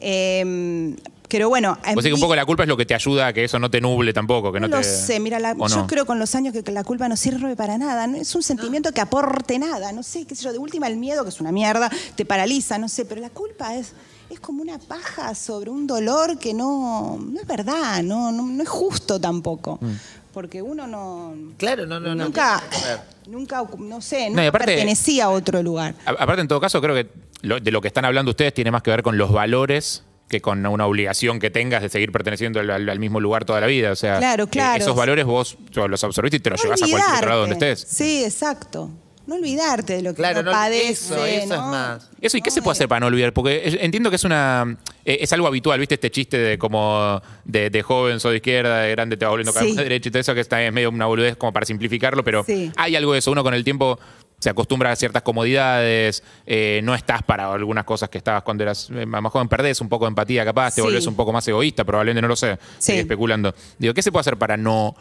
Eh, 0.00 0.96
pero 1.28 1.48
bueno, 1.48 1.78
decís 1.82 2.04
que 2.04 2.12
un 2.12 2.20
poco 2.20 2.36
la 2.36 2.44
culpa 2.44 2.64
es 2.64 2.68
lo 2.68 2.76
que 2.76 2.84
te 2.84 2.94
ayuda 2.94 3.28
a 3.28 3.32
que 3.32 3.44
eso 3.44 3.58
no 3.58 3.70
te 3.70 3.80
nuble 3.80 4.12
tampoco. 4.12 4.52
Que 4.52 4.60
no, 4.60 4.68
no 4.68 4.76
lo 4.76 4.82
te... 4.82 4.88
sé, 4.88 5.18
mira, 5.18 5.38
la- 5.38 5.54
¿o 5.58 5.66
yo 5.66 5.76
no? 5.76 5.86
creo 5.86 6.04
con 6.04 6.18
los 6.18 6.34
años 6.34 6.52
que 6.52 6.70
la 6.70 6.84
culpa 6.84 7.08
no 7.08 7.16
sirve 7.16 7.56
para 7.56 7.78
nada, 7.78 8.06
no 8.06 8.18
es 8.18 8.34
un 8.34 8.42
sentimiento 8.42 8.92
que 8.92 9.00
aporte 9.00 9.58
nada, 9.58 9.92
no 9.92 10.02
sé, 10.02 10.26
qué 10.26 10.34
sé 10.34 10.44
yo, 10.44 10.52
de 10.52 10.58
última 10.58 10.88
el 10.88 10.98
miedo, 10.98 11.22
que 11.22 11.30
es 11.30 11.40
una 11.40 11.50
mierda, 11.50 11.90
te 12.16 12.26
paraliza, 12.26 12.76
no 12.76 12.86
sé, 12.88 13.06
pero 13.06 13.22
la 13.22 13.30
culpa 13.30 13.74
es, 13.76 13.92
es 14.28 14.40
como 14.40 14.60
una 14.60 14.78
paja 14.78 15.34
sobre 15.34 15.70
un 15.70 15.86
dolor 15.86 16.38
que 16.38 16.52
no, 16.52 17.18
no 17.18 17.40
es 17.40 17.46
verdad, 17.46 18.02
no, 18.02 18.30
no, 18.30 18.42
no 18.42 18.62
es 18.62 18.68
justo 18.68 19.18
tampoco, 19.18 19.78
Mm. 19.80 19.92
porque 20.34 20.60
uno 20.60 20.86
no... 20.86 21.34
Claro, 21.56 21.86
no, 21.86 21.98
no, 21.98 22.14
no. 22.14 22.24
nunca, 22.24 22.62
ver. 22.84 23.00
nunca, 23.26 23.64
no 23.78 24.02
sé, 24.02 24.28
No, 24.28 24.42
no, 24.42 24.48
aparte- 24.48 24.66
pertenecía 24.66 25.24
a 25.24 25.30
otro 25.30 25.62
lugar. 25.62 25.94
Aparte, 26.04 26.42
en 26.42 26.48
todo 26.48 26.60
caso, 26.60 26.78
creo 26.82 26.94
que 26.94 27.08
lo- 27.42 27.60
de 27.60 27.70
lo 27.70 27.80
que 27.80 27.88
están 27.88 28.04
hablando 28.04 28.30
ustedes 28.30 28.54
tiene 28.54 28.70
más 28.70 28.82
que 28.82 28.90
ver 28.90 29.02
con 29.02 29.18
los 29.18 29.30
valores 29.32 30.04
que 30.28 30.40
con 30.40 30.64
una 30.64 30.86
obligación 30.86 31.38
que 31.38 31.50
tengas 31.50 31.82
de 31.82 31.90
seguir 31.90 32.10
perteneciendo 32.10 32.58
al, 32.60 32.70
al- 32.70 32.88
al 32.88 32.98
mismo 32.98 33.20
lugar 33.20 33.44
toda 33.44 33.60
la 33.60 33.66
vida. 33.66 33.92
O 33.92 33.96
sea, 33.96 34.18
Claro, 34.18 34.44
eh, 34.44 34.48
claro. 34.48 34.82
esos 34.82 34.96
valores 34.96 35.26
vos 35.26 35.58
los 35.74 36.02
absorbiste 36.04 36.38
y 36.38 36.40
te 36.40 36.48
los 36.50 36.60
No 36.60 36.64
llevas 36.64 36.82
a 36.82 36.86
cualquier 36.88 37.14
otro 37.16 37.28
lado 37.28 37.40
donde 37.42 37.54
estés. 37.54 37.86
Sí, 37.86 38.24
exacto. 38.24 38.90
No 39.26 39.36
olvidarte 39.36 39.92
de 39.94 40.02
lo 40.02 40.10
que 40.10 40.16
Claro, 40.16 40.40
uno 40.40 40.50
no, 40.50 40.56
padece, 40.56 40.90
eso, 40.90 41.24
eso 41.26 41.44
es 41.54 41.60
¿no? 41.60 41.68
más. 41.68 42.10
Eso, 42.20 42.36
¿y 42.38 42.42
qué 42.42 42.50
se 42.50 42.60
puede 42.60 42.72
eh. 42.72 42.78
hacer 42.78 42.88
para 42.88 43.00
no 43.00 43.06
olvidar? 43.06 43.32
Porque 43.32 43.62
es- 43.64 43.76
entiendo 43.80 44.10
que 44.10 44.16
es 44.16 44.24
una. 44.24 44.76
eh, 45.04 45.18
es 45.20 45.32
algo 45.32 45.46
habitual, 45.46 45.78
¿viste? 45.78 45.94
Este 45.94 46.10
chiste 46.10 46.38
de 46.38 46.58
como. 46.58 47.20
de, 47.44 47.70
de 47.70 47.82
joven 47.82 48.18
soy 48.18 48.32
de 48.32 48.36
izquierda, 48.38 48.78
de 48.80 48.90
grande 48.90 49.16
te 49.16 49.24
va 49.24 49.30
volviendo 49.30 49.52
cada 49.52 49.64
Sí. 49.64 49.70
vez 49.72 49.76
más 49.76 49.84
derecha 49.84 50.08
y 50.08 50.12
todo 50.12 50.20
eso, 50.20 50.34
que 50.34 50.40
está 50.40 50.60
es 50.64 50.72
medio 50.72 50.88
una 50.90 51.06
boludez 51.06 51.36
como 51.36 51.52
para 51.52 51.66
simplificarlo, 51.66 52.24
pero 52.24 52.42
Sí. 52.44 52.72
hay 52.76 52.96
algo 52.96 53.12
de 53.12 53.20
eso. 53.20 53.30
Uno 53.30 53.44
con 53.44 53.54
el 53.54 53.62
tiempo 53.62 54.00
se 54.42 54.50
acostumbra 54.50 54.90
a 54.90 54.96
ciertas 54.96 55.22
comodidades, 55.22 56.24
eh, 56.46 56.80
no 56.82 56.96
estás 56.96 57.22
para 57.22 57.52
algunas 57.52 57.84
cosas 57.84 58.08
que 58.08 58.18
estabas 58.18 58.42
cuando 58.42 58.64
eras 58.64 58.88
eh, 58.92 59.06
más 59.06 59.30
joven, 59.32 59.46
perdés 59.48 59.80
un 59.80 59.88
poco 59.88 60.04
de 60.04 60.08
empatía 60.08 60.44
capaz, 60.44 60.70
te 60.74 60.74
Sí. 60.76 60.80
volvés 60.80 61.06
un 61.06 61.14
poco 61.14 61.32
más 61.32 61.46
egoísta, 61.46 61.84
probablemente, 61.84 62.22
no 62.22 62.26
lo 62.28 62.34
sé, 62.34 62.58
Sí. 62.78 62.92
estoy 62.92 62.98
especulando. 62.98 63.54
Digo, 63.78 63.94
¿qué 63.94 64.02
se 64.02 64.10
puede 64.10 64.22
hacer 64.22 64.36
para 64.36 64.56
no. 64.56 64.96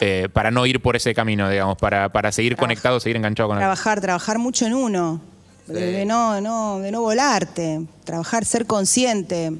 eh, 0.00 0.28
para 0.32 0.50
no 0.50 0.64
ir 0.66 0.80
por 0.80 0.96
ese 0.96 1.14
camino, 1.14 1.48
digamos, 1.50 1.76
para, 1.78 2.08
para 2.10 2.30
seguir 2.30 2.56
conectado, 2.56 3.00
seguir 3.00 3.16
enganchado 3.16 3.48
con 3.48 3.56
el. 3.58 3.60
Trabajar, 3.62 4.00
trabajar 4.00 4.38
mucho 4.38 4.66
en 4.66 4.74
uno. 4.74 5.20
De, 5.66 5.80
de 5.92 6.04
no, 6.04 6.40
no, 6.42 6.78
de 6.80 6.90
no 6.92 7.00
volarte. 7.00 7.80
Trabajar, 8.04 8.44
ser 8.44 8.66
consciente. 8.66 9.52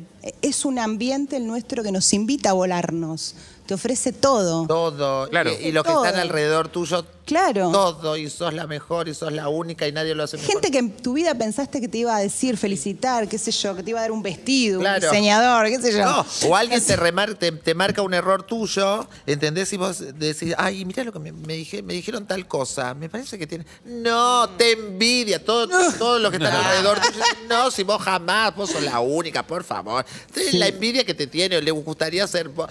Es 0.43 0.65
un 0.67 0.79
ambiente 0.79 1.37
el 1.39 1.47
nuestro 1.47 1.83
que 1.83 1.91
nos 1.93 2.13
invita 2.13 2.51
a 2.51 2.53
volarnos. 2.53 3.35
Te 3.67 3.73
ofrece 3.75 4.13
todo. 4.13 4.67
Todo. 4.67 5.29
Claro. 5.31 5.51
Y, 5.59 5.69
y 5.69 5.73
los 5.73 5.83
que 5.85 5.93
están 5.93 6.17
alrededor 6.17 6.69
tuyo, 6.69 7.05
Claro. 7.25 7.71
todo. 7.73 8.17
Y 8.17 8.29
sos 8.29 8.53
la 8.53 8.67
mejor, 8.67 9.09
y 9.09 9.15
sos 9.15 9.33
la 9.33 9.49
única, 9.49 9.87
y 9.89 9.93
nadie 9.93 10.15
lo 10.15 10.25
hace 10.25 10.37
mejor. 10.37 10.53
Gente 10.53 10.71
que 10.71 10.79
en 10.79 10.97
tu 10.97 11.15
vida 11.15 11.35
pensaste 11.35 11.81
que 11.81 11.89
te 11.89 11.99
iba 11.99 12.15
a 12.15 12.21
decir, 12.21 12.57
felicitar, 12.57 13.29
qué 13.29 13.39
sé 13.39 13.51
yo, 13.51 13.75
que 13.75 13.83
te 13.83 13.91
iba 13.91 13.99
a 14.01 14.03
dar 14.03 14.13
un 14.13 14.23
vestido, 14.23 14.81
Claro. 14.81 14.97
un 15.07 15.11
diseñador, 15.13 15.67
qué 15.69 15.81
sé 15.81 15.93
yo. 15.93 16.05
No, 16.05 16.27
o 16.49 16.57
alguien 16.57 16.85
te, 16.85 16.97
remar- 16.97 17.35
te, 17.37 17.51
te 17.53 17.75
marca 17.75 18.03
un 18.03 18.13
error 18.15 18.43
tuyo, 18.43 19.07
¿entendés? 19.27 19.73
Y 19.73 19.77
vos 19.77 20.03
decís, 20.19 20.55
ay, 20.59 20.85
mirá 20.85 21.03
lo 21.05 21.13
que 21.13 21.19
me, 21.19 21.33
me 21.33 21.55
dije- 21.55 21.83
me 21.83 21.95
dijeron 21.95 22.27
tal 22.27 22.47
cosa, 22.47 22.95
me 22.95 23.09
parece 23.09 23.39
que 23.39 23.47
tiene... 23.47 23.65
No, 23.85 24.49
te 24.59 24.73
envidia, 24.73 25.43
todo, 25.43 25.67
todo 25.99 26.19
lo 26.19 26.31
que 26.31 26.37
está 26.37 26.59
alrededor 26.59 27.01
tuyo. 27.01 27.25
No, 27.49 27.71
si 27.71 27.83
vos 27.85 28.03
jamás, 28.03 28.55
vos 28.55 28.71
sos 28.71 28.83
la 28.83 29.01
única, 29.01 29.47
por 29.47 29.65
favor. 29.65 30.05
Entonces, 30.29 30.55
La 30.55 30.67
envidia 30.69 31.05
que 31.05 31.15
te 31.15 31.27
tiene, 31.27 31.61
le 31.63 31.71
gustaría 31.71 32.27
ser... 32.27 32.49
vos. 32.49 32.69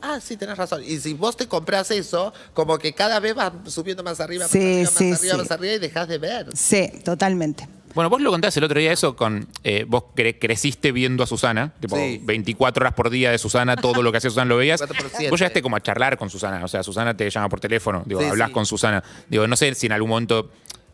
Ah, 0.00 0.20
sí, 0.20 0.36
tenés 0.36 0.56
razón. 0.56 0.82
Y 0.86 0.98
si 0.98 1.14
vos 1.14 1.36
te 1.36 1.46
compras 1.48 1.90
eso, 1.90 2.32
como 2.54 2.78
que 2.78 2.92
cada 2.92 3.18
vez 3.20 3.34
vas 3.34 3.52
subiendo 3.80 4.02
más 4.02 4.20
arriba, 4.20 4.44
más 4.44 4.50
Sí, 4.50 4.58
arriba, 4.58 4.90
sí, 4.90 5.10
más 5.10 5.18
arriba, 5.20 5.34
sí. 5.34 5.38
más 5.40 5.50
arriba, 5.50 5.74
y 5.74 5.78
dejás 5.78 6.08
de 6.08 6.18
ver. 6.18 6.46
Sí, 6.54 6.90
totalmente. 7.04 7.68
Bueno, 7.92 8.08
vos 8.08 8.20
lo 8.20 8.30
contaste 8.30 8.60
el 8.60 8.64
otro 8.64 8.78
día 8.78 8.92
eso 8.92 9.16
con. 9.16 9.48
eh, 9.64 9.84
vos 9.88 10.04
cre- 10.14 10.36
creciste 10.40 10.92
viendo 10.92 11.24
a 11.24 11.26
Susana, 11.26 11.72
tipo 11.80 11.96
Sí. 11.96 12.20
24 12.22 12.82
horas 12.84 12.94
por 12.94 13.10
día 13.10 13.32
de 13.32 13.38
Susana, 13.38 13.74
todo 13.74 14.00
lo 14.02 14.12
que 14.12 14.18
hacía 14.18 14.30
Susana 14.30 14.46
lo 14.48 14.58
veías. 14.58 14.78
24 14.78 15.08
por 15.08 15.16
siete. 15.18 15.30
Vos 15.30 15.40
llegaste 15.40 15.60
como 15.60 15.74
a 15.74 15.80
charlar 15.80 16.16
con 16.16 16.30
Susana, 16.30 16.64
o 16.64 16.68
sea, 16.68 16.84
Susana 16.84 17.16
te 17.16 17.28
llama 17.28 17.48
por 17.48 17.58
teléfono, 17.58 18.04
digo, 18.06 18.20
Sí, 18.20 18.26
hablas 18.28 18.48
sí. 18.48 18.54
con 18.54 18.64
Susana. 18.64 19.02
Digo, 19.28 19.48
no 19.48 19.56
sé 19.56 19.74
si 19.74 19.86
en 19.86 19.92
algún 19.92 20.10
momento 20.10 20.50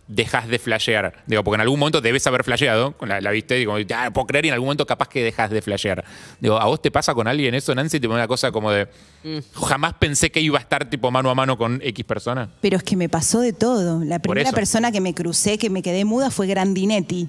dejas 0.08 0.48
de 0.48 0.58
flashear. 0.58 1.24
Digo, 1.26 1.42
porque 1.42 1.56
en 1.56 1.60
algún 1.62 1.78
momento 1.78 2.00
debes 2.00 2.26
haber 2.26 2.44
flasheado, 2.44 2.94
la, 3.00 3.20
la 3.20 3.30
viste, 3.30 3.54
digo, 3.54 3.74
ah, 3.74 4.04
no 4.04 4.12
puedo 4.12 4.26
creer, 4.26 4.46
y 4.46 4.48
en 4.48 4.54
algún 4.54 4.66
momento 4.66 4.86
capaz 4.86 5.08
que 5.08 5.22
dejas 5.22 5.50
de 5.50 5.62
flashear. 5.62 6.04
Digo, 6.40 6.58
¿a 6.58 6.66
vos 6.66 6.80
te 6.80 6.90
pasa 6.90 7.14
con 7.14 7.26
alguien 7.28 7.54
eso, 7.54 7.74
Nancy? 7.74 8.00
Te 8.00 8.06
pone 8.06 8.20
una 8.20 8.28
cosa 8.28 8.52
como 8.52 8.70
de. 8.70 8.88
Jamás 9.54 9.94
pensé 9.94 10.30
que 10.30 10.40
iba 10.40 10.58
a 10.58 10.62
estar 10.62 10.88
tipo 10.88 11.10
mano 11.10 11.30
a 11.30 11.34
mano 11.34 11.58
con 11.58 11.80
X 11.82 12.04
persona. 12.04 12.48
Pero 12.60 12.76
es 12.76 12.82
que 12.82 12.96
me 12.96 13.08
pasó 13.08 13.40
de 13.40 13.52
todo. 13.52 14.04
La 14.04 14.20
primera 14.20 14.52
persona 14.52 14.92
que 14.92 15.00
me 15.00 15.14
crucé, 15.14 15.58
que 15.58 15.70
me 15.70 15.82
quedé 15.82 16.04
muda, 16.04 16.30
fue 16.30 16.46
Grandinetti. 16.46 17.28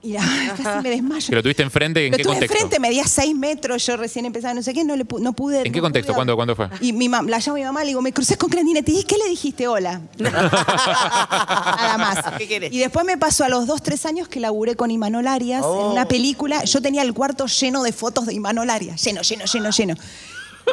Y 0.00 0.12
la- 0.12 0.20
casi 0.56 0.82
me 0.82 0.90
desmayo. 0.90 1.26
Que 1.28 1.34
lo 1.34 1.42
tuviste 1.42 1.62
enfrente, 1.64 2.06
¿en 2.06 2.12
Lo 2.12 2.16
qué 2.18 2.22
tuve 2.22 2.34
contexto? 2.34 2.54
enfrente, 2.54 2.78
medía 2.78 3.04
seis 3.04 3.34
metros, 3.34 3.84
yo 3.84 3.96
recién 3.96 4.26
empezaba, 4.26 4.54
no 4.54 4.62
sé 4.62 4.72
qué, 4.72 4.84
no, 4.84 4.94
le 4.94 5.04
pu- 5.04 5.18
no 5.20 5.32
pude. 5.32 5.66
¿En 5.66 5.72
qué 5.72 5.78
no 5.80 5.82
contexto? 5.86 6.12
pude- 6.12 6.16
¿Cuándo- 6.18 6.36
cuándo 6.36 6.54
fue? 6.54 6.68
Y 6.80 6.92
mi 6.92 7.08
mam- 7.08 7.26
la 7.28 7.38
llamo 7.40 7.52
a 7.56 7.58
mi 7.58 7.64
mamá, 7.64 7.80
le 7.80 7.88
digo, 7.88 8.00
me 8.00 8.12
crucé 8.12 8.36
con 8.38 8.48
Grandinetti. 8.48 8.96
¿Y 9.00 9.02
qué 9.02 9.16
le 9.18 9.28
dijiste? 9.28 9.66
Hola. 9.66 10.00
Nada 10.18 11.98
más. 11.98 12.18
¿Qué 12.38 12.46
querés? 12.48 12.72
Y 12.72 12.78
después 12.78 13.04
me 13.04 13.16
pasó 13.18 13.44
a 13.44 13.48
los 13.48 13.66
dos, 13.66 13.82
tres 13.82 14.06
años 14.06 14.28
que 14.28 14.40
laburé 14.40 14.76
con 14.76 14.90
Imanol 14.90 15.26
Arias 15.26 15.60
en 15.64 15.68
Oh. 15.70 15.90
una 15.92 16.06
película. 16.06 16.64
Yo 16.64 16.80
tenía 16.80 17.02
el 17.02 17.12
cuarto 17.14 17.46
lleno 17.46 17.82
de 17.82 17.92
fotos 17.92 18.26
de 18.26 18.34
Imanol 18.34 18.70
Arias. 18.70 19.02
Lleno, 19.02 19.22
lleno, 19.22 19.44
lleno, 19.46 19.70
lleno. 19.70 19.94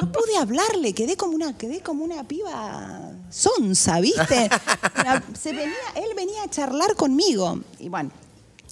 No 0.02 0.12
pude 0.12 0.38
hablarle, 0.38 0.94
quedé 0.94 1.16
como 1.16 1.34
una, 1.36 1.58
quedé 1.58 1.80
como 1.82 2.04
una 2.04 2.24
piba 2.26 3.12
sonsa, 3.30 4.02
¿viste? 4.02 4.50
Una- 5.00 5.24
se 5.40 5.52
venía, 5.54 5.74
él 5.96 6.10
venía 6.16 6.44
a 6.44 6.50
charlar 6.50 6.96
conmigo. 6.96 7.60
Y 7.80 7.88
bueno, 7.90 8.12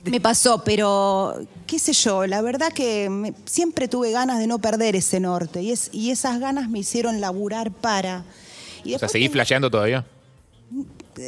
me 0.12 0.20
pasó, 0.22 0.64
pero 0.64 1.36
qué 1.68 1.80
sé 1.80 1.94
yo, 1.94 2.26
la 2.28 2.42
verdad 2.42 2.72
que 2.74 3.10
me- 3.10 3.34
siempre 3.46 3.88
tuve 3.88 4.12
ganas 4.12 4.40
de 4.40 4.48
no 4.48 4.60
perder 4.60 4.96
ese 4.96 5.20
norte. 5.20 5.62
Y, 5.62 5.72
es, 5.72 5.90
y 5.92 6.12
esas 6.12 6.40
ganas 6.40 6.70
me 6.70 6.80
hicieron 6.80 7.22
laburar 7.22 7.72
para. 7.72 8.24
Y 8.84 8.94
O 8.96 9.00
sea, 9.00 9.08
¿seguís 9.10 9.32
flasheando 9.32 9.70
todavía? 9.72 10.06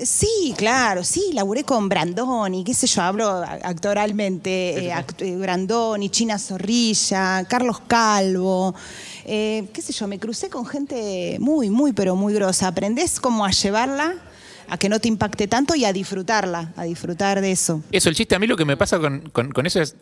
Sí, 0.04 0.54
claro, 0.58 1.04
sí, 1.04 1.30
laburé 1.34 1.64
con 1.64 1.88
Brandoni, 1.88 2.64
qué 2.64 2.74
sé 2.74 2.88
yo, 2.88 3.04
hablo 3.04 3.30
actoralmente, 3.30 4.88
eh, 4.88 4.92
act- 4.92 5.22
eh, 5.22 5.36
Brandoni, 5.38 6.10
China 6.10 6.40
Zorrilla, 6.40 7.46
Carlos 7.48 7.82
Calvo, 7.86 8.74
eh, 9.26 9.68
qué 9.72 9.82
sé 9.84 9.94
yo, 9.94 10.08
me 10.08 10.18
crucé 10.18 10.50
con 10.50 10.66
gente 10.66 11.38
muy, 11.40 11.70
muy, 11.70 11.94
pero 11.94 12.16
muy 12.16 12.34
grosa. 12.34 12.68
Aprendés 12.68 13.20
como 13.20 13.46
a 13.46 13.52
llevarla, 13.52 14.16
a 14.70 14.78
que 14.78 14.90
no 14.90 15.00
te 15.00 15.08
impacte 15.08 15.48
tanto 15.48 15.76
y 15.76 15.86
a 15.86 15.94
disfrutarla, 15.94 16.74
a 16.76 16.84
disfrutar 16.84 17.42
de 17.42 17.52
eso. 17.52 17.82
Eso, 17.92 18.10
el 18.10 18.16
chiste, 18.16 18.36
a 18.36 18.40
mí 18.40 18.48
lo 18.48 18.56
que 18.58 18.66
me 18.66 18.78
pasa 18.78 19.00
con, 19.00 19.22
con- 19.32 19.52
con 19.52 19.66
eso 19.66 19.82
es. 19.82 19.96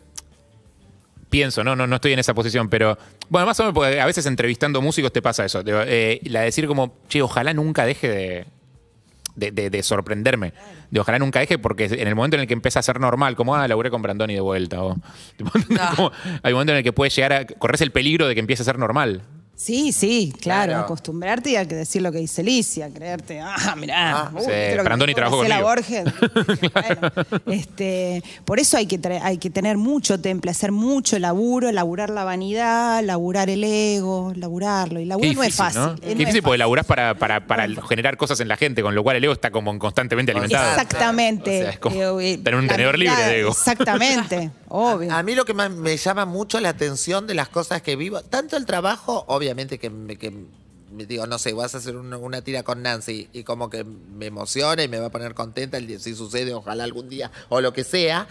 Pienso, 1.30 1.64
no, 1.64 1.74
no, 1.74 1.86
no 1.88 1.96
estoy 1.96 2.12
en 2.12 2.18
esa 2.20 2.32
posición, 2.34 2.68
pero. 2.68 2.96
Bueno, 3.28 3.46
más 3.46 3.58
o 3.58 3.64
menos, 3.64 3.74
porque 3.74 4.00
a 4.00 4.06
veces 4.06 4.24
entrevistando 4.26 4.80
músicos 4.80 5.12
te 5.12 5.20
pasa 5.20 5.44
eso. 5.44 5.62
eh, 5.66 6.20
la 6.24 6.40
de 6.40 6.46
decir 6.46 6.66
como, 6.68 6.96
che, 7.08 7.22
ojalá 7.22 7.52
nunca 7.52 7.84
deje 7.84 8.08
de. 8.08 8.46
de, 9.34 9.50
de- 9.50 9.70
de 9.70 9.82
sorprenderme. 9.82 10.52
De 10.92 11.00
ojalá 11.00 11.18
nunca 11.18 11.40
deje, 11.40 11.58
porque 11.58 11.86
en 11.86 12.06
el 12.06 12.14
momento 12.14 12.36
en 12.36 12.42
el 12.42 12.46
que 12.46 12.52
empieza 12.54 12.78
a 12.78 12.82
ser 12.84 13.00
normal, 13.00 13.34
como, 13.34 13.56
ah, 13.56 13.66
laburé 13.66 13.90
con 13.90 14.00
Brandoni 14.00 14.34
de 14.34 14.40
vuelta. 14.40 14.84
O, 14.84 14.96
tipo, 15.36 15.50
como, 15.96 16.12
hay 16.42 16.52
un 16.52 16.56
momento 16.56 16.72
en 16.72 16.78
el 16.78 16.84
que 16.84 16.92
puede 16.92 17.10
llegar 17.10 17.32
a. 17.32 17.44
corres 17.46 17.80
el 17.80 17.90
peligro 17.90 18.28
de 18.28 18.34
que 18.34 18.40
empiece 18.40 18.62
a 18.62 18.66
ser 18.66 18.78
normal. 18.78 19.22
Sí, 19.56 19.92
sí, 19.92 20.32
claro, 20.40 20.72
Claro. 20.72 20.84
acostumbrarte 20.84 21.50
y 21.50 21.56
a 21.56 21.66
que 21.66 21.76
decir 21.76 22.02
lo 22.02 22.10
que 22.10 22.18
dice 22.18 22.40
Alicia, 22.40 22.90
creerte, 22.92 23.40
ah, 23.40 23.74
mirá, 23.76 24.10
Ah, 24.22 24.30
uy, 24.34 24.40
sí, 24.40 24.46
¿viste 24.48 24.70
lo 24.72 24.76
que 24.78 24.82
Brandoni 24.82 25.14
dijo 25.14 25.44
trabajó. 25.44 25.62
Borges? 25.62 26.04
Bueno, 26.74 27.12
este, 27.46 28.22
por 28.44 28.58
eso 28.58 28.76
hay 28.76 28.86
que, 28.86 29.00
tra- 29.00 29.20
hay 29.22 29.38
que 29.38 29.50
tener 29.50 29.76
mucho 29.76 30.20
temple, 30.20 30.50
hacer 30.50 30.72
mucho 30.72 31.18
laburo, 31.20 31.70
laburar 31.72 32.10
la 32.10 32.24
vanidad, 32.24 33.02
laburar 33.04 33.48
el 33.48 33.62
ego, 33.64 34.32
laburarlo. 34.34 34.98
Y 34.98 35.04
Qué 35.04 35.08
laburar 35.08 35.34
no 35.36 35.42
es 35.42 35.46
difícil, 35.48 35.64
fácil. 35.64 35.80
¿no? 35.80 35.92
eh, 35.92 35.96
Qué 36.00 36.06
no 36.06 36.10
es 36.12 36.18
difícil 36.18 36.42
porque 36.42 36.50
fácil. 36.54 36.58
laburás 36.58 36.86
para, 36.86 37.14
para, 37.14 37.46
para 37.46 37.68
generar 37.88 38.16
cosas 38.16 38.40
en 38.40 38.48
la 38.48 38.56
gente, 38.56 38.82
con 38.82 38.94
lo 38.94 39.02
cual 39.04 39.16
el 39.16 39.24
ego 39.24 39.32
está 39.32 39.50
como 39.52 39.78
constantemente 39.78 40.32
alimentado. 40.32 40.70
Exactamente. 40.72 41.58
O 41.58 41.62
sea, 41.62 41.70
es 41.70 41.78
como 41.78 42.20
Eh, 42.20 42.38
tener 42.38 42.56
un 42.58 42.66
la 42.66 42.72
tenedor 42.72 42.98
libre 42.98 43.14
habilidad- 43.14 43.28
de 43.30 43.40
ego. 43.40 43.50
Exactamente, 43.50 44.50
obvio. 44.68 45.12
A 45.14 45.22
mí 45.22 45.34
lo 45.36 45.44
que 45.44 45.54
más 45.54 45.70
me 45.70 45.96
llama 45.96 46.24
mucho 46.26 46.58
la 46.60 46.70
atención 46.70 47.26
de 47.28 47.34
las 47.34 47.48
cosas 47.48 47.82
que 47.82 47.94
vivo, 47.96 48.20
tanto 48.22 48.56
el 48.56 48.66
trabajo, 48.66 49.24
obviamente 49.28 49.43
que 49.78 49.90
me, 49.90 50.16
que 50.16 50.32
me 50.94 51.06
digo, 51.06 51.26
no 51.26 51.38
sé, 51.38 51.52
vas 51.52 51.74
a 51.74 51.78
hacer 51.78 51.96
una, 51.96 52.42
tira 52.42 52.62
con 52.62 52.82
Nancy 52.82 53.28
y 53.32 53.42
como 53.42 53.68
que 53.68 53.84
me 53.84 54.26
emociona 54.26 54.82
y 54.82 54.88
me 54.88 54.98
va 54.98 55.06
a 55.06 55.10
poner 55.10 55.34
contenta 55.34 55.76
el 55.76 56.00
si 56.00 56.14
sucede, 56.14 56.54
ojalá 56.54 56.84
algún 56.84 57.08
día 57.08 57.30
o 57.48 57.60
lo 57.60 57.72
que 57.72 57.84
sea. 57.84 58.28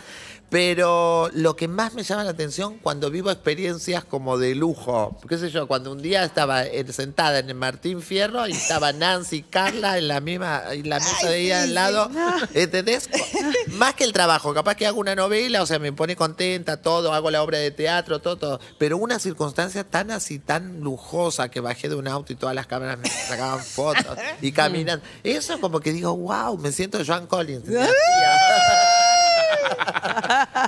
Pero 0.54 1.32
lo 1.34 1.56
que 1.56 1.68
más 1.68 1.96
me 1.96 2.04
llama 2.04 2.24
la 2.24 2.30
atención 2.30 2.78
cuando 2.78 3.10
vivo 3.10 3.32
experiencias 3.32 4.06
como 4.06 4.38
de 4.38 4.54
lujo, 4.54 5.18
qué 5.28 5.40
sé 5.40 5.50
yo, 5.50 5.68
cuando 5.68 5.92
un 5.92 6.00
día 6.00 6.24
estaba 6.24 6.64
eh, 6.64 6.86
sentada 6.94 7.40
en 7.40 7.50
el 7.50 7.56
Martín 7.56 8.04
Fierro 8.04 8.48
y 8.48 8.52
estaba 8.52 8.94
Nancy 8.94 9.38
y 9.38 9.42
Carla 9.42 9.98
en 9.98 10.08
la 10.08 10.20
misma, 10.20 10.62
en 10.70 10.88
la 10.88 11.00
mesa 11.00 11.28
de 11.28 11.40
ella 11.40 11.64
al 11.64 11.74
lado, 11.74 12.12
¿entendés? 12.54 13.10
Más 13.70 13.96
que 13.96 14.04
el 14.04 14.14
trabajo, 14.14 14.54
capaz 14.54 14.76
que 14.76 14.86
hago 14.86 15.00
una 15.00 15.16
novela, 15.16 15.64
o 15.64 15.66
sea, 15.66 15.80
me 15.80 15.92
pone 15.92 16.16
contenta, 16.16 16.84
todo, 16.84 17.14
hago 17.14 17.32
la 17.32 17.42
obra 17.42 17.58
de 17.58 17.72
teatro, 17.72 18.20
todo, 18.20 18.38
todo. 18.38 18.60
Pero 18.78 18.98
una 18.98 19.18
circunstancia 19.18 19.84
tan 19.84 20.12
así, 20.12 20.38
tan 20.38 20.82
lujosa, 20.82 21.50
que 21.50 21.62
bajé 21.62 21.90
de 21.90 21.96
un 21.96 22.08
auto 22.08 22.32
y 22.32 22.36
todas 22.36 22.54
las 22.54 22.68
cámaras 22.68 23.00
me 23.00 23.10
sacaban 23.10 23.60
fotos 23.60 24.20
y 24.40 24.52
caminan. 24.52 25.02
Eso 25.24 25.60
como 25.60 25.80
que 25.80 25.92
digo, 25.92 26.16
wow, 26.16 26.60
me 26.60 26.72
siento 26.72 27.00
Joan 27.04 27.26
Collins. 27.26 27.64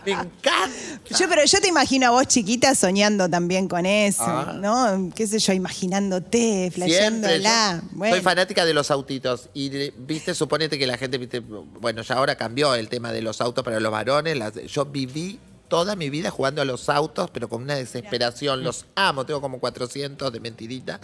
Me 0.06 0.12
encanta. 0.12 0.70
Yo, 1.18 1.28
pero 1.30 1.44
yo 1.46 1.60
te 1.62 1.68
imagino 1.68 2.08
a 2.08 2.10
vos 2.12 2.28
chiquita 2.28 2.76
soñando 2.76 3.30
también 3.30 3.68
con 3.68 3.86
eso, 3.86 4.24
Ah. 4.26 4.54
¿no? 4.60 5.12
¿Qué 5.16 5.28
sé 5.28 5.40
yo? 5.40 5.54
Imaginándote, 5.54 6.72
flasheándola. 6.74 7.82
Bueno. 7.92 8.16
Soy 8.16 8.24
fanática 8.24 8.66
de 8.66 8.74
los 8.74 8.92
autitos. 8.92 9.50
Y 9.54 9.70
viste, 9.98 10.34
suponete 10.34 10.78
que 10.80 10.88
la 10.88 10.98
gente, 10.98 11.18
viste, 11.18 11.40
bueno, 11.40 12.02
ya 12.02 12.16
ahora 12.16 12.36
cambió 12.36 12.76
el 12.76 12.90
tema 12.90 13.12
de 13.12 13.22
los 13.22 13.42
autos 13.42 13.64
para 13.64 13.80
los 13.80 13.92
varones. 13.92 14.38
las- 14.38 14.54
yo 14.68 14.86
viví 14.86 15.40
toda 15.68 15.96
mi 15.96 16.10
vida 16.10 16.32
jugando 16.32 16.62
a 16.62 16.66
los 16.66 16.90
autos, 16.90 17.30
pero 17.32 17.50
con 17.50 17.64
una 17.64 17.76
desesperación. 17.76 18.64
Los 18.64 18.86
amo, 18.96 19.26
tengo 19.26 19.42
como 19.42 19.60
400 19.60 20.32
de 20.32 20.40
mentirita. 20.40 21.00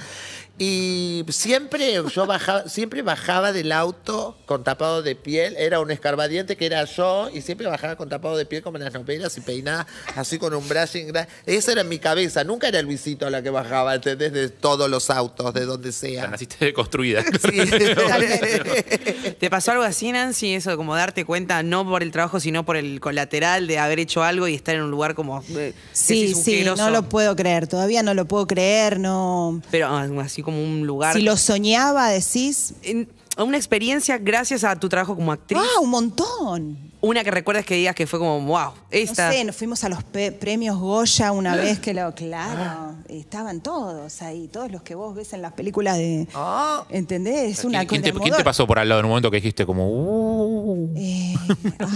Y 0.58 1.26
siempre 1.30 2.02
yo 2.13 2.26
bajaba, 2.26 2.63
siempre 2.69 3.02
bajaba 3.02 3.52
del 3.52 3.71
auto 3.71 4.38
con 4.45 4.63
tapado 4.63 5.02
de 5.02 5.15
piel. 5.15 5.56
Era 5.58 5.80
un 5.80 5.91
escarbadiente 5.91 6.56
que 6.58 6.65
era 6.65 6.84
yo, 6.86 7.30
y 7.34 7.41
siempre 7.41 7.67
bajaba 7.67 7.95
con 7.95 8.10
tapado 8.10 8.38
de 8.38 8.45
piel 8.45 8.62
como 8.62 8.78
en 8.78 8.84
las 8.84 8.93
novelas 8.93 9.38
y 9.38 9.41
peinada 9.41 9.88
así 10.15 10.38
con 10.38 10.54
un 10.54 10.67
brushing. 10.67 11.12
Esa 11.45 11.71
era 11.71 11.84
mi 11.84 12.00
cabeza. 12.00 12.43
Nunca 12.43 12.67
era 12.67 12.82
Luisito 12.82 13.30
la 13.30 13.41
que 13.41 13.50
bajaba, 13.50 13.95
¿entendés? 13.95 14.32
De 14.34 14.50
todos 14.50 14.89
los 14.89 15.10
autos, 15.10 15.54
de 15.54 15.65
donde 15.65 15.91
sea, 15.91 16.28
naciste 16.28 16.65
deconstruida. 16.65 17.24
Sí. 17.41 17.60
¿Te 19.39 19.50
pasó 19.50 19.71
algo 19.71 19.84
así, 19.84 20.12
Nancy? 20.12 20.54
Eso 20.54 20.69
de 20.69 20.78
como 20.78 20.95
darte 20.95 21.26
cuenta, 21.26 21.63
no 21.63 21.84
por 21.86 22.04
el 22.04 22.12
trabajo, 22.12 22.39
sino 22.39 22.65
por 22.65 22.78
el 22.78 23.00
colateral 23.00 23.65
de 23.67 23.80
haber 23.80 24.00
hecho 24.00 24.24
algo 24.24 24.47
y 24.47 24.50
estar 24.55 24.75
en 24.75 24.81
un 24.83 24.91
lugar 24.91 25.15
como. 25.15 25.43
eh, 25.55 25.73
Sí, 25.93 26.33
un 26.35 26.43
sí, 26.43 26.63
no 26.77 26.89
lo 26.89 27.03
puedo 27.09 27.35
creer, 27.35 27.67
todavía 27.67 28.03
no 28.03 28.13
lo 28.13 28.25
puedo 28.25 28.47
creer, 28.47 28.99
no. 28.99 29.61
Pero 29.71 29.87
ah, 29.87 30.07
así 30.21 30.41
como 30.43 30.63
un 30.63 30.85
lugar. 30.87 31.15
Si 31.15 31.21
lo 31.21 31.37
soñaba, 31.37 32.09
decís, 32.09 32.73
En- 32.83 33.07
una 33.38 33.58
experiencia 33.58 34.17
gracias 34.17 34.63
a 34.63 34.76
tu 34.76 34.89
trabajo 34.89 35.15
como 35.15 35.32
actriz. 35.32 35.60
¡ah, 35.62 35.80
un 35.82 35.89
montón! 35.89 36.91
Una 37.04 37.24
que 37.24 37.32
recuerdas 37.32 37.65
que 37.65 37.74
digas 37.74 37.96
que 37.96 38.06
fue 38.06 38.20
como, 38.20 38.39
wow, 38.41 38.74
esta. 38.91 39.28
No 39.28 39.34
sé, 39.34 39.44
nos 39.44 39.56
fuimos 39.56 39.84
a 39.84 39.89
los 39.89 40.04
premios 40.04 40.78
Goya 40.78 41.32
una 41.32 41.56
vez 41.58 41.80
que 41.80 41.96
lo, 41.96 42.13
claro, 42.13 42.94
estaban 43.10 43.62
todos 43.62 44.22
ahí, 44.22 44.48
todos 44.50 44.72
los 44.72 44.84
que 44.84 44.94
vos 44.94 45.15
ves 45.15 45.34
en 45.34 45.41
las 45.41 45.54
películas 45.54 45.98
de, 45.98 46.28
Ah. 46.36 46.84
¿entendés? 46.89 47.58
Es 47.60 47.65
una 47.65 47.86
¿Quién, 47.86 48.04
te, 48.04 48.13
quién 48.13 48.36
te 48.36 48.44
pasó 48.44 48.67
por 48.67 48.78
al 48.78 48.88
lado 48.88 49.00
en 49.00 49.06
un 49.06 49.10
momento 49.12 49.32
que 49.32 49.38
dijiste 49.38 49.65
como, 49.65 49.88
uh, 49.89 50.94
Eh, 50.96 51.34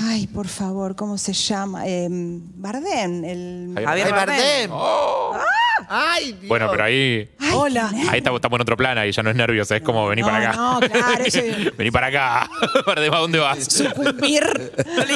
ay, 0.08 0.26
por 0.28 0.48
favor, 0.48 0.95
¿cómo 0.95 1.19
se 1.19 1.34
llama? 1.34 1.84
Eh, 1.86 2.08
Bardem, 2.10 3.24
el... 3.26 3.71
Javier 3.76 3.88
Ay, 3.88 4.02
Javier 4.02 4.12
Bardem. 4.12 4.71
Oh. 4.74 5.34
Ay, 5.88 6.32
Dios. 6.34 6.48
Bueno, 6.48 6.67
pero 6.71 6.84
ahí. 6.84 7.30
Hola. 7.57 7.91
Ahí 8.09 8.17
estamos, 8.19 8.37
estamos 8.39 8.57
en 8.57 8.61
otro 8.61 8.77
plano 8.77 9.05
y 9.05 9.11
ya 9.11 9.23
no 9.23 9.29
es 9.29 9.35
nervioso, 9.35 9.75
es 9.75 9.81
como 9.81 10.07
vení 10.07 10.21
No, 10.21 10.27
para 10.27 10.49
acá. 10.49 10.57
no, 10.57 10.79
claro, 10.81 11.23
ese- 11.25 11.71
vení 11.77 11.91
para 11.91 12.07
acá. 12.07 12.49
¿Para 12.85 13.01
de- 13.01 13.07
¿a 13.07 13.17
dónde 13.17 13.39
vas? 13.39 13.63
sucumbir 13.65 14.43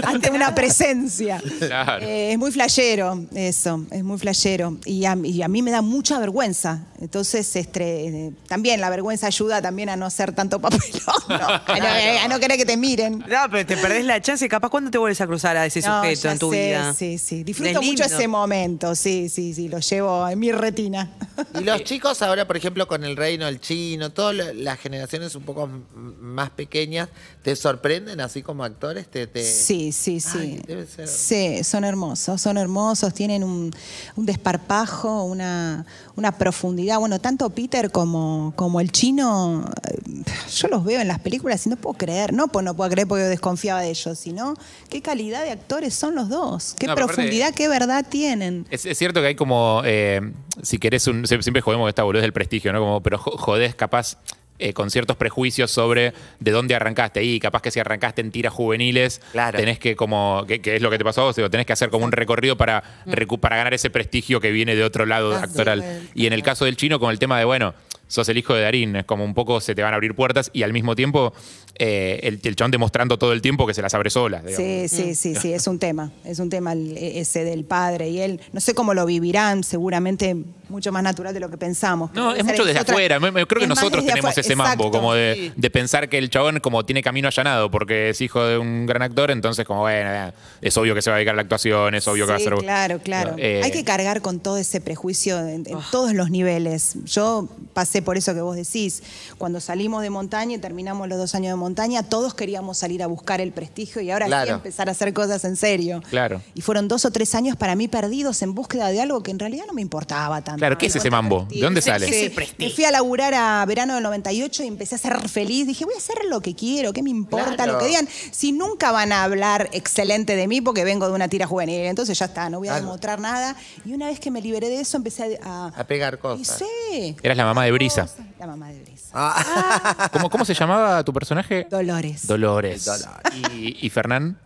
ante 0.06 0.32
una 0.32 0.54
presencia. 0.56 1.41
Claro. 1.60 2.06
Eh, 2.06 2.32
es 2.34 2.38
muy 2.38 2.52
flashero, 2.52 3.25
eso, 3.36 3.86
es 3.91 4.04
muy 4.04 4.17
flashero. 4.17 4.78
Y 4.86 5.06
a, 5.06 5.17
y 5.23 5.41
a 5.41 5.47
mí 5.47 5.62
me 5.62 5.71
da 5.71 5.82
mucha 5.82 6.19
vergüenza. 6.19 6.86
Entonces, 7.02 7.56
este, 7.56 8.08
eh, 8.28 8.32
también 8.48 8.82
la 8.82 8.90
vergüenza 8.90 9.28
ayuda 9.28 9.62
también 9.62 9.88
a 9.90 9.96
no 9.96 10.06
hacer 10.06 10.34
tanto 10.34 10.60
papelón, 10.60 10.92
¿no? 11.30 11.36
a, 11.38 11.80
no, 11.80 12.20
a 12.26 12.28
no 12.28 12.40
querer 12.40 12.58
que 12.58 12.66
te 12.66 12.76
miren. 12.76 13.20
No, 13.20 13.38
pero 13.50 13.66
te 13.66 13.78
perdés 13.78 14.04
la 14.04 14.22
chance. 14.22 14.48
Capaz, 14.50 14.70
¿cuándo 14.70 14.92
te 14.92 14.98
vuelves 14.98 15.22
a 15.22 15.28
cruzar 15.28 15.56
a 15.56 15.66
ese 15.66 15.80
No, 15.82 16.02
sujeto 16.04 16.30
en 16.30 16.40
tu 16.40 16.52
sé, 16.52 16.68
vida? 16.68 16.94
Sí, 16.94 17.18
sí. 17.18 17.44
Disfruto 17.44 17.82
mucho 17.82 18.04
ese 18.04 18.28
momento, 18.28 18.96
sí, 18.96 19.30
sí, 19.30 19.54
sí, 19.54 19.70
lo 19.70 19.80
llevo 19.80 20.28
en 20.28 20.40
mi 20.40 20.52
retina. 20.52 21.10
Y 21.54 21.64
los 21.64 21.84
chicos 21.86 22.22
ahora, 22.22 22.46
por 22.46 22.58
ejemplo, 22.58 22.86
con 22.88 23.04
el 23.06 23.16
reino, 23.16 23.48
el 23.48 23.62
chino, 23.62 24.12
todas 24.12 24.36
la- 24.36 24.54
las 24.54 24.78
generaciones 24.80 25.36
un 25.36 25.44
poco 25.44 25.70
más 25.96 26.50
pequeñas, 26.50 27.08
¿te 27.44 27.56
sorprenden 27.56 28.20
así 28.20 28.42
como 28.44 28.66
actores? 28.66 29.08
¿Te, 29.08 29.26
te- 29.28 29.44
Sí, 29.44 29.94
sí, 29.94 30.20
sí. 30.20 30.38
Ay, 30.38 30.62
debe 30.68 30.86
ser. 30.86 31.08
Sí, 31.08 31.64
son 31.64 31.86
hermosos, 31.86 32.42
son 32.42 32.58
hermosos, 32.58 33.14
tienen 33.14 33.44
un, 33.46 33.72
un 34.18 34.26
desparpajo, 34.26 35.24
una, 35.24 35.86
una 36.18 36.38
profundidad. 36.38 36.88
Bueno, 36.97 37.19
tanto 37.19 37.49
Peter 37.52 37.91
como, 37.91 38.54
como 38.56 38.80
el 38.82 38.91
chino, 38.91 39.69
eh, 39.89 40.23
yo 40.56 40.67
los 40.69 40.84
veo 40.84 40.99
en 41.02 41.08
las 41.08 41.19
películas 41.19 41.65
y 41.65 41.69
no 41.69 41.75
puedo 41.75 41.97
creer, 41.97 42.34
no, 42.34 42.47
pues 42.47 42.65
no 42.65 42.73
puedo 42.75 42.89
creer 42.89 43.08
porque 43.08 43.23
yo 43.23 43.30
desconfiaba 43.30 43.82
de 43.82 43.89
ellos, 43.89 44.17
sino 44.17 44.56
qué 44.89 45.02
calidad 45.02 45.43
de 45.43 45.52
actores 45.52 45.93
son 45.93 46.15
los 46.15 46.30
dos, 46.30 46.75
qué 46.80 46.88
No, 46.88 46.95
pero 46.95 47.06
aparte- 47.06 47.15
profundidad, 47.21 47.54
qué 47.54 47.67
verdad 47.67 48.06
tienen. 48.10 48.65
Es, 48.69 48.86
es 48.86 48.97
cierto 48.97 49.21
que 49.21 49.28
hay 49.28 49.36
como, 49.36 49.82
eh, 49.86 50.21
si 50.63 50.78
querés, 50.80 51.08
un, 51.08 51.23
sie- 51.25 51.41
siempre 51.41 51.62
jodemos 51.62 51.88
esta 51.89 52.04
boludez 52.04 52.23
del 52.23 52.34
prestigio, 52.34 52.73
¿no? 52.73 52.80
Como, 52.80 53.02
pero 53.02 53.17
jo- 53.17 53.38
jodés 53.38 53.75
capaz 53.75 54.17
eh, 54.60 54.74
con 54.74 54.91
ciertos 54.91 55.15
prejuicios 55.17 55.72
sobre 55.72 56.13
de 56.39 56.52
dónde 56.52 56.76
arrancaste. 56.76 57.24
Y 57.24 57.39
capaz 57.39 57.62
que 57.62 57.72
si 57.72 57.80
arrancaste 57.80 58.22
en 58.22 58.32
tiras 58.32 58.54
juveniles, 58.54 59.22
Claro. 59.32 59.58
tenés 59.58 59.80
que 59.80 59.95
como, 59.95 60.45
que, 60.48 60.62
que 60.62 60.76
es 60.76 60.82
lo 60.82 60.89
que 60.91 60.98
te 60.98 61.04
pasó 61.04 61.22
a 61.22 61.24
vos, 61.26 61.36
digo, 61.36 61.50
tenés 61.50 61.65
que 61.65 61.74
hacer 61.74 61.89
como 61.89 62.06
un 62.06 62.12
recorrido 62.12 62.58
para, 62.58 62.84
recu- 63.06 63.39
para 63.39 63.58
ganar 63.58 63.74
ese 63.74 63.89
prestigio 63.89 64.39
que 64.39 64.52
viene 64.52 64.76
de 64.76 64.84
otro 64.84 65.06
lado 65.06 65.34
Ah, 65.36 65.43
actoral. 65.43 65.82
sí, 65.82 66.10
Y 66.13 66.28
en 66.28 66.34
el 66.34 66.43
caso 66.43 66.65
del 66.65 66.76
chino, 66.78 67.00
con 67.00 67.10
el 67.12 67.19
tema 67.19 67.39
de, 67.39 67.45
bueno, 67.45 67.74
sos 68.10 68.28
el 68.28 68.38
hijo 68.38 68.54
de 68.54 68.63
Darín, 68.63 68.98
es 68.98 69.06
como 69.06 69.24
un 69.24 69.34
poco 69.34 69.62
se 69.62 69.74
te 69.76 69.82
van 69.84 69.93
a 69.93 69.95
abrir 69.95 70.13
puertas 70.15 70.50
y 70.52 70.63
al 70.63 70.74
mismo 70.74 70.95
tiempo 70.98 71.32
eh, 71.76 72.19
el, 72.24 72.41
el 72.43 72.56
chabón 72.58 72.72
demostrando 72.72 73.17
todo 73.17 73.32
el 73.32 73.41
tiempo 73.41 73.65
que 73.65 73.74
se 73.74 73.82
las 73.82 73.93
abre 73.93 74.10
sola. 74.10 74.39
digamos. 74.41 74.58
Sí, 74.58 74.88
sí, 74.89 75.15
sí, 75.15 75.36
sí, 75.36 75.54
es 75.54 75.65
un 75.67 75.80
tema, 75.80 76.12
es 76.26 76.39
un 76.39 76.50
tema 76.50 76.74
el- 76.74 76.98
ese 76.98 77.45
del 77.45 77.63
padre 77.63 78.10
y 78.10 78.19
él, 78.19 78.41
no 78.52 78.60
sé 78.60 78.74
cómo 78.74 78.93
lo 78.93 79.06
vivirán, 79.06 79.63
seguramente 79.63 80.36
mucho 80.67 80.91
más 80.91 81.02
natural 81.02 81.34
de 81.34 81.39
lo 81.39 81.50
que 81.50 81.58
pensamos. 81.58 82.12
No, 82.13 82.36
es 82.36 82.43
mucho 82.43 82.63
desde 82.65 82.82
otra- 82.82 82.93
afuera. 82.93 83.19
Me- 83.19 83.32
me- 83.32 83.45
Creo 83.48 83.62
que 83.62 83.67
nosotros 83.67 84.06
tenemos 84.06 84.26
afuera, 84.32 84.41
ese 84.41 84.56
mambo, 84.56 84.84
exacto. 84.86 84.91
como 84.91 85.13
de, 85.13 85.36
Sí. 85.36 85.54
de 85.56 85.69
pensar 85.72 86.10
que 86.10 86.17
el 86.17 86.30
chabón 86.30 86.60
como 86.60 86.86
tiene 86.86 87.02
camino 87.02 87.28
allanado 87.28 87.72
porque 87.72 88.10
es 88.10 88.22
hijo 88.22 88.43
de 88.43 88.58
un 88.58 88.86
gran 88.86 89.02
actor, 89.02 89.32
entonces 89.32 89.65
como, 89.65 89.82
bueno, 89.82 90.12
eh, 90.12 90.32
es 90.62 90.76
obvio 90.78 90.93
que 90.93 91.02
se 91.02 91.10
va 91.10 91.15
a 91.15 91.19
dedicar 91.19 91.34
a 91.34 91.38
la 91.38 91.41
actuación, 91.43 91.95
es 91.95 92.08
obvio 92.08 92.26
que 92.26 92.32
va 92.32 92.38
a 92.38 92.39
ser... 92.41 92.54
Claro, 92.56 93.00
claro. 93.00 93.36
Eh, 93.38 93.62
Hay 93.63 93.72
que 93.72 93.84
cargar 93.84 94.22
con 94.22 94.39
todo 94.39 94.58
ese 94.58 94.82
prejuicio 94.82 95.39
en, 95.39 95.65
en 95.67 95.78
todos 95.91 96.13
los 96.13 96.30
niveles. 96.30 96.95
Yo 97.06 97.48
pasé 97.74 97.99
por 98.02 98.18
eso 98.18 98.34
que 98.34 98.42
vos 98.42 98.56
decís. 98.56 99.04
Cuando 99.38 99.60
salimos 99.60 100.02
de 100.02 100.10
montaña 100.10 100.56
y 100.56 100.58
terminamos 100.60 101.08
los 101.08 101.18
dos 101.18 101.36
años 101.36 101.52
de 101.52 101.56
montaña, 101.56 102.04
todos 102.04 102.34
queríamos 102.34 102.78
salir 102.78 103.04
a 103.04 103.08
buscar 103.08 103.42
el 103.42 103.52
prestigio 103.52 104.02
y 104.02 104.12
ahora 104.12 104.26
sí 104.26 104.30
Claro. 104.30 104.56
empezar 104.56 104.90
a 104.90 104.92
hacer 104.92 105.14
cosas 105.14 105.44
en 105.46 105.56
serio. 105.56 106.02
Claro. 106.10 106.42
Y 106.54 106.62
fueron 106.62 106.88
dos 106.88 107.06
o 107.06 107.12
tres 107.12 107.36
años 107.36 107.56
para 107.56 107.76
mí 107.76 107.88
perdidos 107.88 108.42
en 108.42 108.54
búsqueda 108.56 108.90
de 108.90 109.02
algo 109.02 109.22
que 109.24 109.32
en 109.32 109.40
realidad 109.40 109.66
no 109.68 109.74
me 109.74 109.82
importaba 109.82 110.42
tanto. 110.42 110.60
Claro, 110.60 110.78
¿qué 110.78 110.88
es 110.88 110.96
ese 110.96 111.10
mambo? 111.10 111.46
¿De 111.50 111.60
dónde 111.62 111.82
sale? 111.82 112.08
Sí, 112.08 112.16
Ese 112.16 112.30
prestigio. 112.32 112.68
Me 112.70 112.74
fui 112.74 112.86
a 112.86 112.92
laburar 112.92 113.34
a 113.34 113.66
verano 113.66 113.96
del 113.96 114.04
98 114.04 114.64
y 114.64 114.68
empecé 114.68 114.96
a 114.96 114.98
ser 114.98 115.30
feliz. 115.30 115.68
Dije, 115.68 115.86
voy 115.86 115.94
a 115.94 115.98
hacer 115.98 116.18
lo 116.30 116.42
que 116.42 116.56
quiero, 116.56 116.94
¿qué 116.94 117.02
me 117.04 117.10
importa 117.10 117.56
Claro. 117.56 117.74
lo 117.74 117.80
que 117.80 117.86
digan? 117.88 118.08
Si 118.32 118.52
nunca 118.52 118.92
van 118.92 119.12
a 119.12 119.24
hablar 119.24 119.70
excelente 119.74 120.36
de 120.36 120.48
mí 120.48 120.62
porque 120.62 120.84
vengo 120.84 121.08
de 121.08 121.14
una 121.14 121.28
tira 121.28 121.46
juvenil, 121.48 121.82
entonces 121.86 122.18
ya 122.18 122.26
está, 122.26 122.50
no 122.50 122.60
voy 122.60 122.68
a 122.68 122.72
Claro. 122.72 122.86
demostrar 122.86 123.20
nada. 123.20 123.56
Y 123.86 123.94
una 123.94 124.08
vez 124.08 124.20
que 124.20 124.32
me 124.32 124.42
liberé 124.42 124.70
de 124.70 124.82
eso, 124.82 124.98
empecé 124.98 125.40
a... 125.44 125.68
A 125.76 125.84
pegar 125.86 126.16
y 126.16 126.18
cosas. 126.18 126.60
sí. 126.92 127.16
Eras 127.24 127.38
la 127.38 127.46
mamá 127.46 127.64
de 127.66 127.72
Brisa. 127.89 128.08
La 128.39 128.47
mamá 128.47 128.67
de 128.69 128.82
Brisa. 128.82 129.10
Ah, 129.13 130.10
¿Cómo, 130.13 130.30
cómo 130.30 130.45
se 130.45 130.54
llamaba 130.54 131.04
tu 131.04 131.12
personaje? 131.13 131.67
Dolores. 131.69 132.28
Dolores. 132.28 132.86
Dolores. 132.86 133.12
¿Y, 133.54 133.86
y 133.86 133.89
Fernán? 133.89 134.38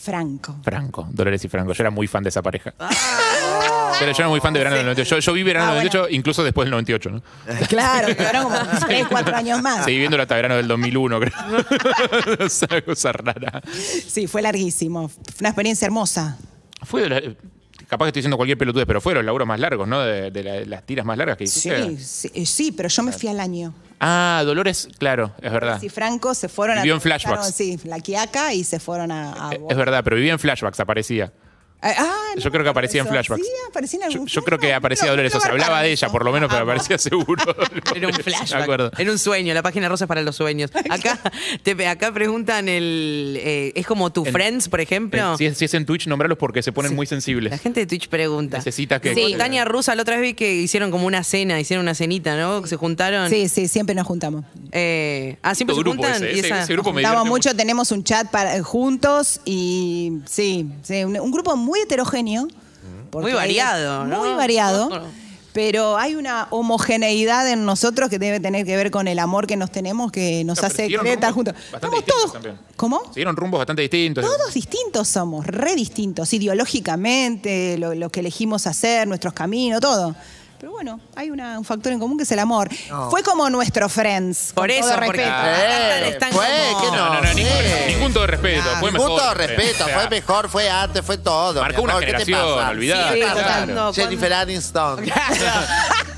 Franco. 0.00 0.56
Franco. 0.62 1.06
Dolores 1.10 1.44
y 1.44 1.48
Franco. 1.48 1.72
Yo 1.72 1.82
era 1.82 1.90
muy 1.90 2.06
fan 2.06 2.22
de 2.22 2.30
esa 2.30 2.40
pareja. 2.40 2.72
Pero 3.98 4.12
yo 4.12 4.18
era 4.18 4.28
muy 4.28 4.40
fan 4.40 4.52
de 4.54 4.60
verano 4.60 4.76
del 4.76 4.86
98. 4.86 5.16
Yo, 5.16 5.20
yo 5.20 5.32
vi 5.32 5.42
verano 5.42 5.66
Ah, 5.72 5.74
del 5.74 5.82
bueno. 5.88 5.98
98, 5.98 6.14
incluso 6.16 6.44
después 6.44 6.66
del 6.66 6.70
98, 6.70 7.10
¿no? 7.10 7.22
Claro, 7.68 8.06
que 8.08 8.14
fueron 8.22 8.44
como 8.44 8.56
3, 8.86 9.06
4 9.08 9.36
años 9.36 9.60
más. 9.60 9.84
Seguí 9.84 9.98
viéndolo 9.98 10.22
hasta 10.22 10.36
verano 10.36 10.56
del 10.56 10.68
2001, 10.68 11.20
creo. 11.20 11.32
es 12.46 12.62
una 12.70 12.80
cosa 12.82 13.12
rara. 13.12 13.60
Sí, 13.72 14.26
fue 14.28 14.40
larguísimo. 14.40 15.08
Fue 15.08 15.20
una 15.40 15.48
experiencia 15.50 15.84
hermosa. 15.86 16.38
Fue 16.82 17.02
de 17.02 17.08
la- 17.08 17.22
capaz 17.88 18.04
que 18.04 18.08
estoy 18.10 18.20
diciendo 18.20 18.36
cualquier 18.36 18.58
pelotudez, 18.58 18.86
pero 18.86 19.00
fue 19.00 19.12
de 19.12 19.16
los 19.16 19.24
laburos 19.24 19.48
más 19.48 19.58
largos, 19.58 19.88
¿no? 19.88 20.00
De, 20.00 20.30
de 20.30 20.42
la- 20.44 20.60
las 20.64 20.84
tiras 20.84 21.04
más 21.04 21.18
largas 21.18 21.36
que 21.36 21.44
hiciste. 21.44 21.84
Sí, 21.84 21.96
sí, 21.98 22.30
eh, 22.34 22.46
sí, 22.46 22.72
pero 22.72 22.88
yo 22.88 23.02
me 23.02 23.12
fui 23.12 23.28
al 23.28 23.40
año. 23.40 23.74
Ah, 24.00 24.42
Dolores, 24.46 24.88
claro, 24.98 25.32
es 25.42 25.50
verdad. 25.52 25.80
Sí, 25.80 25.88
Franco 25.88 26.32
se 26.34 26.48
fueron 26.48 26.76
Vivió 26.76 26.94
en 26.94 26.98
atravesaron, 26.98 27.38
flashbacks. 27.42 27.56
Sí, 27.56 27.78
la 27.88 27.98
Quiaca 27.98 28.52
y 28.54 28.62
se 28.62 28.78
fueron 28.78 29.10
a. 29.10 29.48
a 29.48 29.52
Es 29.68 29.76
verdad, 29.76 30.04
pero 30.04 30.14
vivía 30.16 30.32
en 30.32 30.38
flashbacks, 30.38 30.78
aparecía. 30.78 31.32
Ah, 31.80 31.94
ah, 31.96 32.14
no 32.34 32.40
Yo 32.42 32.50
creo 32.50 32.64
que 32.64 32.70
aparecía 32.70 33.02
en 33.02 33.06
flashbacks. 33.06 33.40
Sí, 33.42 33.48
aparecía 33.68 33.98
en 34.00 34.10
Yo, 34.10 34.12
algún 34.14 34.26
yo 34.26 34.42
creo 34.42 34.58
que 34.58 34.74
aparecía 34.74 35.06
No, 35.06 35.10
Dolores, 35.12 35.34
o 35.34 35.40
sea, 35.40 35.52
hablaba 35.52 35.82
de 35.82 35.92
ella 35.92 36.08
por 36.08 36.24
lo 36.24 36.32
menos, 36.32 36.50
pero 36.50 36.64
aparecía 36.64 36.98
seguro. 36.98 37.44
Era 37.94 38.08
un 38.08 38.14
flashback. 38.14 38.98
Era 38.98 39.12
un 39.12 39.18
sueño. 39.18 39.54
La 39.54 39.62
página 39.62 39.88
rosa 39.88 40.04
es 40.04 40.08
para 40.08 40.22
los 40.22 40.34
sueños. 40.34 40.70
Acá, 40.90 41.20
te, 41.62 41.86
acá 41.86 42.12
preguntan 42.12 42.68
el. 42.68 43.36
eh, 43.40 43.72
¿Es 43.76 43.86
como 43.86 44.10
tu 44.12 44.24
En- 44.26 44.32
Friends, 44.32 44.68
por 44.68 44.80
ejemplo? 44.80 45.34
Eh, 45.34 45.36
Si 45.38 45.46
es, 45.46 45.56
si 45.58 45.64
es 45.66 45.74
en 45.74 45.86
Twitch, 45.86 46.06
nombralos 46.08 46.36
porque 46.36 46.62
se 46.62 46.72
ponen 46.72 46.96
muy 46.96 47.06
sensibles. 47.06 47.50
La 47.52 47.58
gente 47.58 47.80
de 47.80 47.86
Twitch 47.86 48.08
pregunta. 48.08 48.56
Necesita 48.56 49.00
que- 49.00 49.14
Sí, 49.14 49.34
Tania 49.38 49.64
Rusa, 49.64 49.94
la 49.94 50.02
otra 50.02 50.16
vez 50.16 50.22
vi 50.22 50.34
que 50.34 50.52
hicieron 50.54 50.90
como 50.90 51.06
una 51.06 51.22
cena, 51.22 51.60
hicieron 51.60 51.84
una 51.84 51.94
cenita, 51.94 52.36
¿no? 52.36 52.66
Se 52.66 52.76
juntaron. 52.76 53.30
Sí, 53.30 53.48
sí, 53.48 53.68
siempre 53.68 53.94
nos 53.94 54.06
juntamos. 54.06 54.44
Eh, 54.72 55.36
ah, 55.42 55.54
siempre 55.54 55.74
se 55.76 55.82
grupo 55.82 56.02
juntan. 56.02 56.14
ese, 56.24 56.32
y 56.34 56.38
ese- 56.40 56.48
esa- 56.48 56.62
ese 56.64 56.72
grupo 56.72 56.90
me 56.92 57.02
Juntamos 57.02 57.24
divierte 57.24 57.48
mucho, 57.50 57.56
tenemos 57.56 57.92
un 57.92 58.02
chat 58.04 58.30
para, 58.30 58.56
eh, 58.56 58.62
juntos 58.62 59.40
y 59.44 60.18
sí, 60.26 60.68
sí, 60.82 61.04
un, 61.04 61.18
un 61.20 61.30
grupo 61.30 61.56
muy 61.56 61.67
heterogéneo. 61.76 62.48
porque 63.10 63.28
Muy 63.28 63.32
variado, 63.34 64.04
¿no? 64.06 64.20
Muy 64.20 64.34
variado. 64.34 64.88
Pero 65.52 65.96
hay 65.96 66.14
una 66.14 66.46
homogeneidad 66.50 67.50
en 67.50 67.64
nosotros 67.64 68.10
que 68.10 68.18
debe 68.18 68.38
tener 68.38 68.64
que 68.64 68.76
ver 68.76 68.90
con 68.92 69.08
el 69.08 69.18
amor 69.18 69.46
que 69.46 69.56
nos 69.56 69.72
tenemos, 69.72 70.12
que 70.12 70.44
nos 70.44 70.58
pero 70.58 70.66
hace 70.68 70.82
siguieron 70.84 71.06
rumbos 71.06 71.32
juntos. 71.32 71.54
bastante 71.54 71.74
Estamos 71.74 71.94
distintos 71.96 72.20
todos. 72.22 72.32
también. 72.34 72.58
¿Cómo? 72.76 73.02
Siguieron 73.08 73.34
rumbos 73.34 73.58
bastante 73.58 73.82
distintos. 73.82 74.24
Todos 74.24 74.54
distintos 74.54 75.08
somos, 75.08 75.46
re 75.46 75.74
distintos, 75.74 76.32
ideológicamente, 76.32 77.76
lo, 77.78 77.94
lo 77.94 78.10
que 78.10 78.20
elegimos 78.20 78.66
hacer, 78.66 79.08
nuestros 79.08 79.32
caminos, 79.32 79.80
todo. 79.80 80.14
Pero 80.60 80.72
bueno, 80.72 81.00
hay 81.14 81.30
una- 81.30 81.56
un 81.58 81.64
factor 81.64 81.92
en 81.92 82.00
común 82.00 82.16
que 82.16 82.24
es 82.24 82.32
el 82.32 82.38
amor. 82.40 82.68
No. 82.88 83.10
Fue 83.10 83.22
como 83.22 83.48
nuestro 83.48 83.88
Friends. 83.88 84.52
Por 84.54 84.66
con 84.66 84.70
eso, 84.70 84.88
todo 84.88 85.00
porque- 85.06 85.24
respeto. 85.24 85.46
Eh, 85.46 86.08
Están 86.08 86.32
fue, 86.32 86.46
como- 86.72 86.80
que 86.80 86.86
No, 86.88 86.96
no, 86.96 87.14
no, 87.14 87.20
no, 87.22 87.34
ningún, 87.34 87.52
ningún 87.86 88.12
todo 88.12 88.26
respeto. 88.26 88.62
fue 88.80 88.90
Ningún 88.90 88.92
mejor. 89.08 89.20
todo 89.20 89.32
eh, 89.32 89.46
respeto, 89.46 89.84
sea, 89.84 89.98
fue 90.00 90.08
mejor, 90.10 90.48
fue 90.48 90.68
antes, 90.70 91.04
fue 91.04 91.18
todo. 91.18 91.60
Marcó 91.60 91.82
una 91.82 91.92
amor, 91.92 92.04
¿qué 92.04 92.12
te 92.12 92.24
generación, 92.24 92.56
pasa? 92.58 92.70
olvidate, 92.70 93.14
Sí, 93.14 93.20
claro. 93.30 93.92
Jennifer 93.94 94.32
Aniston. 94.32 95.04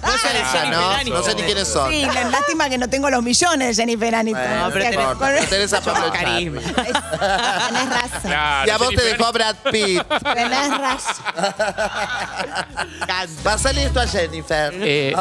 No 0.03 0.13
sé, 0.13 0.39
Esa, 0.39 0.47
Jennifer 0.61 0.71
¿no? 0.71 0.91
Aniston. 0.91 1.15
No 1.15 1.23
sé 1.25 1.35
ni 1.35 1.43
quiénes 1.43 1.69
son. 1.69 1.91
Sí, 1.91 2.03
la- 2.07 2.25
lástima 2.25 2.69
que 2.69 2.79
no 2.79 2.89
tengo 2.89 3.11
los 3.11 3.23
millones 3.23 3.77
de 3.77 3.83
Jennifer 3.83 4.15
Aniston. 4.15 4.43
Bueno, 4.43 4.67
No, 4.67 4.73
pero 4.73 4.85
tenés- 4.85 4.93
importa, 4.95 5.19
pero 5.37 5.47
tenés 5.49 5.73
a 5.73 5.81
Pablo 5.81 6.13
carisma. 6.13 6.61
Tenés 6.63 7.89
razón. 7.91 8.21
Claro, 8.23 8.67
Y 8.67 8.71
a 8.71 8.79
vos 8.79 8.89
te 8.91 9.03
dejó 9.03 9.33
Brad 9.33 9.57
Pitt. 9.71 10.03
Tenés 10.35 10.79
razón. 10.79 11.25
Va 13.47 13.53
a 13.55 13.59
salir 13.59 13.93
tú 13.93 14.01
a 14.01 14.07
Jennifer. 14.07 14.73
Eh, 14.77 15.15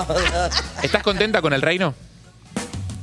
¿Estás 0.81 1.03
contenta 1.03 1.41
con 1.41 1.53
el 1.53 1.61
reino? 1.61 1.93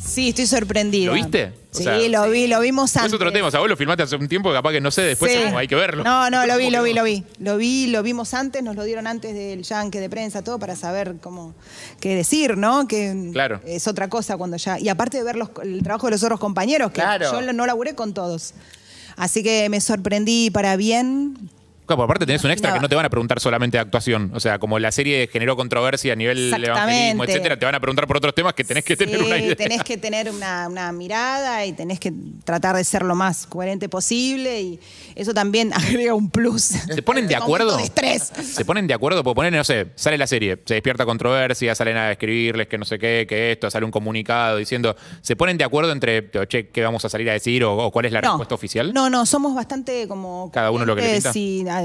Sí, 0.07 0.29
estoy 0.31 0.47
sorprendida. 0.47 1.07
¿Lo 1.07 1.15
viste? 1.15 1.53
O 1.73 1.77
Sí, 1.77 1.85
sea, 1.85 1.99
lo 2.09 2.31
vi, 2.31 2.47
lo 2.47 2.61
vimos 2.61 2.97
antes. 2.97 3.09
Es 3.11 3.15
otro 3.15 3.31
tema. 3.33 3.49
O 3.49 3.51
sea, 3.51 3.61
vos 3.61 3.69
lo 3.69 3.77
filmaste 3.77 4.03
hace 4.05 4.17
un 4.17 4.29
tiempo, 4.29 4.51
capaz 4.53 4.73
que 4.73 4.81
no 4.81 4.91
sé, 4.91 5.03
después 5.03 5.31
Sí. 5.33 5.39
es 5.39 5.45
como 5.47 5.59
hay 5.59 5.69
que 5.69 5.75
verlo. 5.75 6.05
No, 6.05 6.31
no, 6.31 6.47
lo 6.47 6.57
vi, 6.57 6.65
¿Cómo 6.67 6.77
lo 6.79 6.83
vi, 6.85 6.95
lo 6.95 7.05
vi. 7.05 7.25
Lo 7.39 7.57
vi, 7.59 7.87
lo 7.89 8.03
vimos 8.03 8.33
antes, 8.33 8.63
nos 8.63 8.77
lo 8.77 8.85
dieron 8.85 9.07
antes 9.07 9.35
del 9.35 9.63
yankee 9.63 9.99
de 9.99 10.09
prensa, 10.09 10.43
todo 10.43 10.59
para 10.59 10.75
saber 10.77 11.17
cómo 11.21 11.55
qué 12.01 12.15
decir, 12.15 12.57
¿no? 12.57 12.89
Que 12.89 13.31
Claro. 13.33 13.61
es 13.67 13.87
otra 13.89 14.09
cosa 14.09 14.37
cuando 14.39 14.57
ya. 14.57 14.79
Y 14.79 14.89
aparte 14.89 15.19
de 15.19 15.25
ver 15.25 15.37
los- 15.37 15.51
el 15.63 15.83
trabajo 15.83 16.07
de 16.07 16.13
los 16.13 16.23
otros 16.23 16.41
compañeros, 16.41 16.93
que 16.93 17.01
Claro. 17.03 17.31
yo 17.33 17.53
no 17.53 17.67
laburé 17.67 17.95
con 17.95 18.15
todos. 18.15 18.55
Así 19.17 19.43
que 19.43 19.69
me 19.69 19.81
sorprendí 19.81 20.51
para 20.51 20.77
bien. 20.77 21.51
Claro, 21.87 21.99
porque 21.99 22.05
aparte 22.05 22.27
tenés 22.27 22.43
un 22.43 22.51
extra 22.51 22.75
que 22.75 22.81
no 22.81 22.89
te 22.89 22.97
van 22.97 23.07
a 23.07 23.11
preguntar 23.11 23.39
solamente 23.39 23.77
de 23.77 23.83
actuación. 23.83 24.33
O 24.35 24.41
sea, 24.41 24.59
como 24.59 24.79
la 24.79 24.91
serie 24.91 25.29
generó 25.33 25.57
controversia 25.57 26.15
a 26.15 26.17
nivel 26.17 26.53
evangelismo, 26.53 27.25
etcétera, 27.25 27.57
te 27.57 27.65
van 27.65 27.77
a 27.77 27.81
preguntar 27.81 28.07
por 28.09 28.17
otros 28.17 28.35
temas 28.35 28.55
que 28.55 28.65
tenés 28.65 28.85
que 28.85 28.97
tener 28.97 29.23
una 29.23 29.39
idea. 29.39 29.55
tenés 29.55 29.83
que 29.85 29.97
tener 29.97 30.31
una, 30.31 30.69
una 30.69 30.91
mirada 30.93 31.65
y 31.65 31.73
tenés 31.73 32.01
que 32.01 32.13
tratar 32.45 32.75
de 32.77 32.83
ser 32.83 33.03
lo 33.03 33.15
más 33.15 33.47
coherente 33.47 33.89
posible 33.89 34.61
y 34.61 34.81
eso 35.15 35.33
también 35.33 35.73
agrega 35.75 36.15
un 36.15 36.31
plus. 36.31 36.63
¿Se 36.63 37.03
ponen 37.03 37.29
de 37.29 37.37
acuerdo? 37.37 37.77
de 37.77 37.85
estrés. 37.85 38.33
Se 38.43 38.65
ponen 38.65 38.87
de 38.87 38.95
acuerdo, 38.95 39.23
porque 39.23 39.37
ponen, 39.37 39.55
no 39.55 39.65
sé, 39.65 39.89
sale 39.95 40.19
la 40.19 40.27
serie, 40.27 40.59
se 40.65 40.75
despierta 40.75 41.05
controversia, 41.05 41.75
salen 41.75 41.97
a 41.97 42.11
escribirles 42.11 42.67
que 42.67 42.79
no 42.79 42.85
sé 42.85 42.99
qué, 42.99 43.27
que 43.29 43.53
esto, 43.53 43.71
sale 43.71 43.85
un 43.85 43.93
comunicado 43.93 44.57
diciendo, 44.57 44.97
¿se 45.21 45.37
ponen 45.37 45.57
de 45.57 45.65
acuerdo 45.65 45.93
entre, 45.93 46.31
che, 46.49 46.69
qué 46.69 46.83
vamos 46.83 47.05
a 47.05 47.09
salir 47.09 47.31
a 47.31 47.33
decir 47.33 47.65
o, 47.65 47.77
o 47.77 47.91
cuál 47.93 48.07
es 48.07 48.13
la 48.13 48.21
respuesta 48.21 48.55
oficial? 48.55 48.93
No, 48.93 49.09
no, 49.09 49.25
somos 49.27 49.55
bastante 49.55 50.09
como. 50.09 50.51
Cada 50.53 50.71
uno 50.71 50.85
lo 50.85 50.97
que 50.97 51.03
le 51.03 51.13
pinta. 51.15 51.33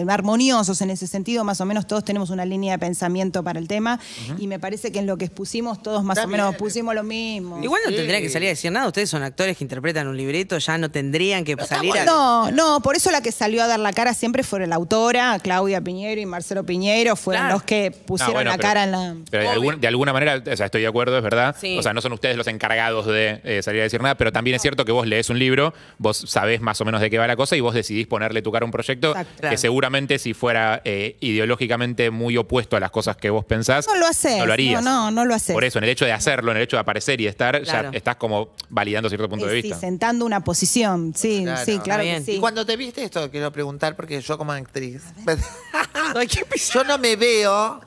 Armoniosos 0.10 0.82
en 0.82 0.90
ese 0.92 1.08
sentido. 1.08 1.44
Más 1.44 1.62
o 1.62 1.66
menos 1.66 1.88
todos 1.88 2.04
tenemos 2.04 2.30
una 2.30 2.46
línea 2.46 2.74
de 2.74 2.80
pensamiento 2.80 3.44
para 3.44 3.60
el 3.60 3.68
tema. 3.68 4.00
Y 4.38 4.48
me 4.48 4.60
parece 4.60 4.92
que 4.92 5.00
en 5.00 5.08
lo 5.08 5.18
que 5.18 5.26
expusimos, 5.26 5.82
todos 5.82 6.04
más 6.04 6.18
Está 6.18 6.28
o 6.28 6.32
menos 6.32 6.50
bien. 6.52 6.60
pusimos 6.60 6.96
lo 6.96 7.04
mismo. 7.04 7.62
Igual 7.64 7.82
no 7.86 7.90
Sí. 7.92 7.96
tendría 7.98 8.22
que 8.22 8.30
salir 8.30 8.48
a 8.48 8.52
decir 8.52 8.72
nada. 8.72 8.88
Ustedes 8.88 9.10
son 9.10 9.24
actores 9.24 9.58
que 9.58 9.64
interpretan 9.64 10.08
un 10.08 10.18
libreto, 10.18 10.58
ya 10.58 10.78
no 10.78 10.90
tendrían 10.92 11.44
que 11.44 11.56
salir 11.66 11.98
a. 11.98 12.06
No, 12.06 12.52
no, 12.52 12.80
por 12.82 12.96
eso 12.96 13.12
la 13.12 13.22
que 13.22 13.32
salió 13.32 13.64
a 13.64 13.68
dar 13.68 13.80
la 13.80 13.94
cara 13.94 14.14
siempre 14.14 14.44
fue 14.44 14.66
la 14.68 14.76
autora, 14.76 15.38
Claudia 15.40 15.82
Piñero 15.82 16.20
y 16.22 16.26
Marcelo 16.26 16.64
Piñero, 16.66 17.16
fueron 17.16 17.44
Claro. 17.44 17.56
los 17.56 17.64
que 17.64 17.92
Ah, 17.94 17.98
pusieron 18.06 18.34
bueno, 18.34 18.52
la 18.52 18.58
pero- 18.58 18.68
cara 18.68 18.84
en 18.84 18.92
la. 18.92 19.16
Pero 19.30 19.44
de, 19.44 19.50
Obvio. 19.50 19.60
algún- 19.70 19.82
de 19.82 19.88
alguna 19.88 20.14
manera, 20.14 20.42
o 20.52 20.56
sea, 20.58 20.66
estoy 20.68 20.82
de 20.82 20.88
acuerdo, 20.88 21.18
es 21.18 21.24
verdad. 21.24 21.56
Sí. 21.60 21.78
O 21.78 21.82
sea, 21.84 21.94
no 21.94 22.02
son 22.02 22.14
ustedes 22.14 22.38
los 22.38 22.48
encargados 22.48 23.06
de 23.08 23.42
eh, 23.44 23.62
salir 23.64 23.82
a 23.82 23.84
decir 23.84 24.02
nada, 24.02 24.16
pero 24.16 24.32
también 24.32 24.56
es 24.56 24.62
cierto 24.62 24.86
que 24.86 24.92
vos 24.92 25.08
lees 25.08 25.30
un 25.30 25.40
libro, 25.40 25.74
vos 25.98 26.18
sabés 26.28 26.62
más 26.62 26.80
o 26.82 26.86
menos 26.86 27.02
de 27.02 27.10
qué 27.10 27.18
va 27.18 27.28
la 27.28 27.36
cosa 27.36 27.56
y 27.56 27.60
vos 27.62 27.74
decidís 27.74 28.08
ponerle 28.08 28.42
tu 28.42 28.52
cara 28.52 28.64
a 28.64 28.68
un 28.68 28.72
proyecto 28.72 29.10
Exacto. 29.12 29.32
que 29.36 29.40
Claro. 29.42 29.58
Seguramente 29.82 30.20
si 30.20 30.34
fuera 30.36 30.82
eh, 30.86 31.17
ideológicamente 31.22 32.12
muy 32.12 32.38
opuesto 32.38 32.76
a 32.78 32.80
las 32.80 32.91
cosas 32.91 33.17
que 33.17 33.30
vos 33.32 33.44
pensás, 33.46 33.88
No 33.88 33.96
lo 33.96 34.06
haces. 34.06 34.38
no 34.38 34.46
lo 34.46 34.54
harías. 34.54 34.84
No, 34.84 35.06
no, 35.06 35.12
no 35.12 35.26
lo 35.26 35.34
haces. 35.34 35.54
Por 35.56 35.63
eso, 35.63 35.80
en 35.80 35.86
el 35.86 35.89
hecho 35.89 36.06
de 36.06 36.12
hacerlo, 36.12 36.52
en 36.52 36.58
el 36.58 36.63
hecho 36.63 36.76
de 36.78 36.82
aparecer 36.82 37.20
y 37.20 37.24
de 37.24 37.30
estar, 37.32 37.60
Claro. 37.63 37.91
ya 37.91 37.98
estás 37.98 38.17
como 38.17 38.50
validando 38.70 39.10
cierto 39.10 39.28
punto 39.28 39.48
de 39.48 39.54
Eh, 39.58 39.62
vista. 39.63 39.76
Sí, 39.76 39.82
sentando 39.82 40.24
una 40.26 40.44
posición. 40.44 41.13
Sí, 41.15 41.41
Claro. 41.44 41.65
sí, 41.65 41.80
claro 41.80 42.04
que 42.04 42.22
sí. 42.22 42.32
Y 42.34 42.39
cuando 42.39 42.65
te 42.65 42.78
viste 42.78 43.04
esto, 43.04 43.32
quiero 43.32 43.52
preguntar, 43.52 43.96
porque 43.96 44.22
yo 44.22 44.38
como 44.38 44.52
actriz. 44.52 45.02
Yo 46.74 46.84
no 46.84 46.98
me 46.98 47.15
veo, 47.15 47.82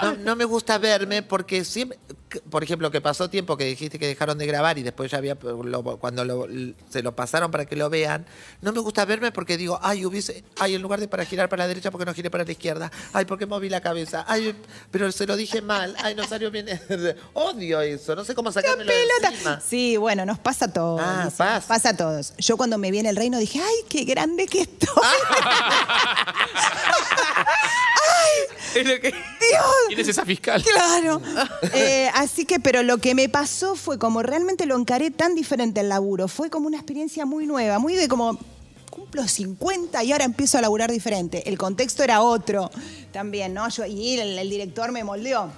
no 0.00 0.12
me, 0.12 0.16
no 0.24 0.36
me 0.36 0.44
gusta 0.44 0.78
verme 0.78 1.22
porque 1.22 1.64
siempre, 1.64 1.98
por 2.50 2.62
ejemplo, 2.64 2.90
que 2.90 3.00
pasó 3.00 3.30
tiempo 3.30 3.56
que 3.56 3.64
dijiste 3.64 3.98
que 3.98 4.06
dejaron 4.06 4.38
de 4.38 4.46
grabar 4.46 4.78
y 4.78 4.82
después 4.82 5.10
ya 5.10 5.18
había, 5.18 5.36
lo- 5.40 5.98
cuando 5.98 6.24
lo- 6.24 6.46
se 6.90 7.02
lo 7.02 7.14
pasaron 7.14 7.50
para 7.50 7.66
que 7.66 7.76
lo 7.76 7.88
vean, 7.88 8.26
no 8.62 8.72
me 8.72 8.80
gusta 8.80 9.04
verme 9.04 9.30
porque 9.32 9.56
digo, 9.56 9.78
ay, 9.82 10.04
hubiese, 10.04 10.44
ay, 10.58 10.74
en 10.74 10.82
lugar 10.82 11.00
de 11.00 11.08
para 11.08 11.24
girar 11.24 11.48
para 11.48 11.64
la 11.64 11.68
derecha, 11.68 11.90
porque 11.90 12.04
no 12.04 12.14
giré 12.14 12.30
para 12.30 12.44
la 12.44 12.52
izquierda? 12.52 12.90
Ay, 13.12 13.24
¿por 13.26 13.38
qué 13.38 13.46
moví 13.46 13.68
la 13.68 13.80
cabeza? 13.80 14.24
Ay, 14.28 14.54
pero 14.90 15.10
se 15.12 15.26
lo 15.26 15.36
dije 15.36 15.62
mal, 15.62 15.94
ay, 16.02 16.14
no 16.14 16.26
salió 16.26 16.50
bien. 16.50 16.66
Odio 17.34 17.80
eso, 17.80 18.14
no 18.16 18.24
sé 18.24 18.34
cómo 18.34 18.50
sacármelo 18.50 18.90
de 18.90 18.96
pelota. 18.98 19.28
encima. 19.34 19.60
Sí, 19.60 19.96
bueno, 19.96 20.24
nos 20.26 20.38
pasa 20.38 20.66
a 20.66 20.72
todos. 20.72 21.00
Ah, 21.02 21.30
pasa. 21.36 21.68
pasa 21.68 21.88
a 21.90 21.96
todos. 21.96 22.34
Yo 22.38 22.56
cuando 22.56 22.78
me 22.78 22.90
vi 22.90 22.98
en 22.98 23.06
el 23.06 23.16
reino 23.16 23.38
dije, 23.38 23.60
ay, 23.60 23.74
qué 23.88 24.04
grande 24.04 24.46
que 24.46 24.62
estoy. 24.62 24.88
Es 28.80 28.86
lo 28.88 29.00
que- 29.00 29.10
Dios. 29.10 29.64
¿Quién 29.88 30.00
es 30.00 30.08
esa 30.08 30.24
fiscal? 30.24 30.62
Claro. 30.62 31.20
Eh, 31.74 32.08
así 32.14 32.44
que, 32.44 32.58
pero 32.60 32.82
lo 32.82 32.98
que 32.98 33.14
me 33.14 33.28
pasó 33.28 33.76
fue 33.76 33.98
como 33.98 34.22
realmente 34.22 34.66
lo 34.66 34.76
encaré 34.76 35.10
tan 35.10 35.34
diferente 35.34 35.80
el 35.80 35.88
laburo. 35.88 36.28
Fue 36.28 36.50
como 36.50 36.66
una 36.66 36.76
experiencia 36.76 37.24
muy 37.26 37.46
nueva, 37.46 37.78
muy 37.78 37.94
de 37.94 38.08
como 38.08 38.38
cumplo 38.90 39.26
50 39.28 40.02
y 40.04 40.12
ahora 40.12 40.24
empiezo 40.24 40.58
a 40.58 40.62
laburar 40.62 40.90
diferente. 40.90 41.48
El 41.48 41.58
contexto 41.58 42.02
era 42.02 42.22
otro 42.22 42.70
también, 43.12 43.52
¿no? 43.54 43.68
Yo, 43.68 43.84
y 43.86 44.18
el, 44.18 44.38
el 44.38 44.48
director 44.50 44.90
me 44.92 45.04
moldeó. 45.04 45.50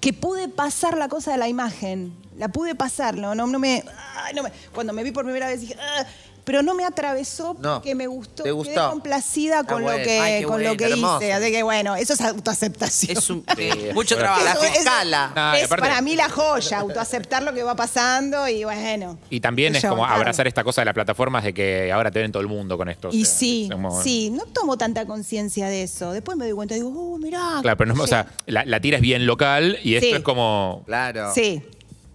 Que 0.00 0.12
pude 0.12 0.48
pasar 0.48 0.96
la 0.96 1.08
cosa 1.08 1.32
de 1.32 1.38
la 1.38 1.48
imagen. 1.48 2.16
La 2.38 2.48
pude 2.48 2.74
pasar, 2.74 3.16
¿no? 3.16 3.34
No, 3.34 3.46
no 3.46 3.58
me, 3.58 3.82
no 4.34 4.42
me- 4.42 4.52
Cuando 4.74 4.92
me 4.92 5.02
vi 5.02 5.10
por 5.10 5.24
primera 5.24 5.48
vez 5.48 5.60
dije, 5.62 5.76
"Ah", 5.80 6.06
pero 6.46 6.62
no 6.62 6.74
me 6.74 6.84
atravesó 6.84 7.56
No. 7.60 7.74
porque 7.74 7.94
me 7.96 8.06
gustó. 8.06 8.36
¿Te 8.36 8.42
Quedé 8.44 8.52
gustó? 8.52 8.90
complacida 8.90 9.58
Ah, 9.58 9.64
con 9.64 9.82
bueno. 9.82 9.98
lo 9.98 10.04
que, 10.04 10.18
Ay, 10.20 10.42
con 10.44 10.62
lo 10.62 10.76
que 10.76 10.84
hermoso. 10.84 11.16
hice. 11.18 11.32
Así 11.32 11.50
que 11.50 11.62
bueno, 11.64 11.96
eso 11.96 12.12
es 12.14 12.20
autoaceptación. 12.22 13.18
Es 13.18 13.28
un, 13.30 13.44
Sí, 13.56 13.68
mucho 13.92 14.16
trabajo. 14.16 14.44
La 14.44 14.52
Eso 14.52 14.64
es- 14.64 15.64
aparte- 15.66 15.80
para 15.88 16.00
mí 16.02 16.14
la 16.14 16.28
joya, 16.30 16.78
autoaceptar 16.78 17.42
lo 17.42 17.52
que 17.52 17.62
va 17.64 17.74
pasando 17.74 18.48
y 18.48 18.64
bueno. 18.64 19.18
Y 19.28 19.40
también 19.40 19.74
es 19.76 19.82
yo, 19.82 19.90
como 19.90 20.02
claro. 20.04 20.16
abrazar 20.20 20.46
esta 20.46 20.62
cosa 20.64 20.80
de 20.82 20.84
las 20.86 20.94
plataformas 20.94 21.42
de 21.44 21.52
que 21.52 21.90
ahora 21.92 22.10
te 22.10 22.20
ven 22.20 22.30
todo 22.32 22.40
el 22.42 22.48
mundo 22.48 22.78
con 22.78 22.88
esto. 22.88 23.08
o 23.08 23.12
Y 23.12 23.24
sea, 23.24 23.34
sí, 23.38 23.68
como- 23.70 24.02
sí, 24.02 24.30
no 24.30 24.44
tomo 24.46 24.78
tanta 24.78 25.04
conciencia 25.04 25.66
de 25.68 25.82
eso. 25.82 26.12
Después 26.12 26.36
me 26.38 26.44
doy 26.46 26.54
cuenta 26.54 26.74
y 26.74 26.78
digo, 26.78 26.92
oh, 26.96 27.18
mirá. 27.18 27.58
Claro, 27.62 27.76
pero 27.76 27.92
no, 27.94 28.02
o 28.02 28.06
sea, 28.06 28.26
la, 28.46 28.64
la 28.64 28.80
tira 28.80 28.96
es 28.98 29.02
bien 29.02 29.26
local 29.26 29.78
y 29.82 29.96
esto 29.96 30.16
es 30.16 30.22
como 30.22 30.82
Claro. 30.86 31.32
Sí, 31.34 31.62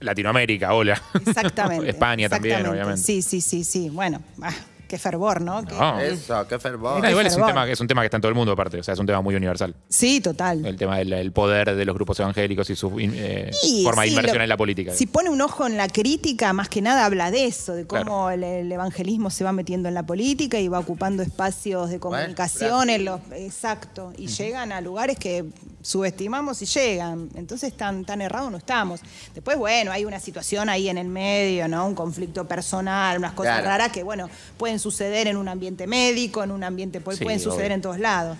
Latinoamérica, 0.02 0.74
hola. 0.74 1.02
exactamente. 1.26 1.89
España 1.89 2.30
también, 2.30 2.66
obviamente. 2.68 3.02
Sí, 3.02 3.22
sí, 3.22 3.41
sí, 3.41 3.64
sí. 3.64 3.89
Bueno, 3.89 4.22
ah, 4.41 4.52
qué 4.88 4.97
fervor, 4.97 5.39
¿no? 5.41 5.64
Qué- 5.64 5.74
No. 5.74 5.99
Eso, 6.02 6.45
qué 6.47 6.60
fervor. 6.60 7.08
Igual 7.10 7.26
es 7.26 7.36
un, 7.38 7.45
tema, 7.45 7.70
es 7.70 7.80
un 7.80 7.88
tema 7.88 8.02
que 8.02 8.08
está 8.08 8.18
en 8.18 8.22
todo 8.22 8.30
el 8.30 8.36
mundo 8.36 8.52
aparte, 8.52 8.78
o 8.80 8.84
sea, 8.84 8.93
es 8.93 8.99
un 8.99 9.06
tema 9.06 9.22
muy 9.22 9.34
universal. 9.36 9.74
Sí, 9.88 10.20
total. 10.20 10.66
El 10.66 10.76
tema 10.76 10.97
del 10.97 11.14
el 11.14 11.32
poder 11.32 11.76
de 11.76 11.86
los 11.86 11.95
grupos 11.95 12.20
evangélicos 12.20 12.70
y 12.70 12.76
su 12.76 12.91
eh, 12.99 13.52
forma 13.84 14.02
de 14.04 14.10
inversión 14.10 14.38
lo- 14.39 14.43
en 14.43 14.49
la 14.49 14.58
política. 14.58 14.93
Si 14.93 15.06
pone 15.08 15.30
un 15.30 15.39
ojo 15.39 15.66
en 15.66 15.78
la 15.78 15.88
crítica, 15.88 16.52
más 16.52 16.68
que 16.68 16.82
nada 16.82 17.06
habla 17.06 17.32
de 17.32 17.45
eso, 17.45 17.74
de 17.74 17.86
cómo 17.88 18.30
el, 18.32 18.43
el 18.43 18.72
evangelismo 18.72 19.30
se 19.30 19.43
va 19.45 19.54
metiendo 19.54 19.88
en 19.88 19.93
la 19.95 20.04
política 20.04 20.60
y 20.60 20.68
va 20.68 20.80
ocupando 20.80 21.24
espacios 21.24 21.89
de 21.89 21.99
comunicación. 21.99 22.89
en 22.89 23.06
los, 23.06 23.22
exacto. 23.34 24.12
Y 24.18 24.28
llegan 24.28 24.72
a 24.74 24.82
lugares 24.82 25.18
que 25.18 25.45
subestimamos 25.82 26.61
y 26.61 26.65
llegan. 26.65 27.29
Entonces 27.36 27.73
tan, 27.75 28.05
tan 28.05 28.21
errados 28.21 28.51
no 28.51 28.57
estamos. 28.57 29.01
Después, 29.34 29.57
bueno, 29.57 29.91
hay 29.91 30.05
una 30.05 30.19
situación 30.19 30.69
ahí 30.69 30.89
en 30.89 30.97
el 30.97 31.07
medio, 31.07 31.67
¿no? 31.67 31.86
Un 31.88 31.95
conflicto 31.95 32.47
personal, 32.47 33.17
unas 33.17 33.34
cosas 33.34 33.53
Claro. 33.55 33.67
raras 33.67 33.91
que, 33.91 34.03
bueno, 34.03 34.29
pueden 34.57 34.79
suceder 34.79 35.27
en 35.27 35.38
un 35.38 35.47
ambiente 35.47 35.88
médico, 35.88 36.43
en 36.43 36.51
un 36.51 36.63
ambiente, 36.63 36.99
Sí, 36.99 37.23
pueden 37.23 37.39
suceder 37.39 37.65
obvio. 37.67 37.75
en 37.75 37.82
todos 37.82 37.99
lados. 37.99 38.38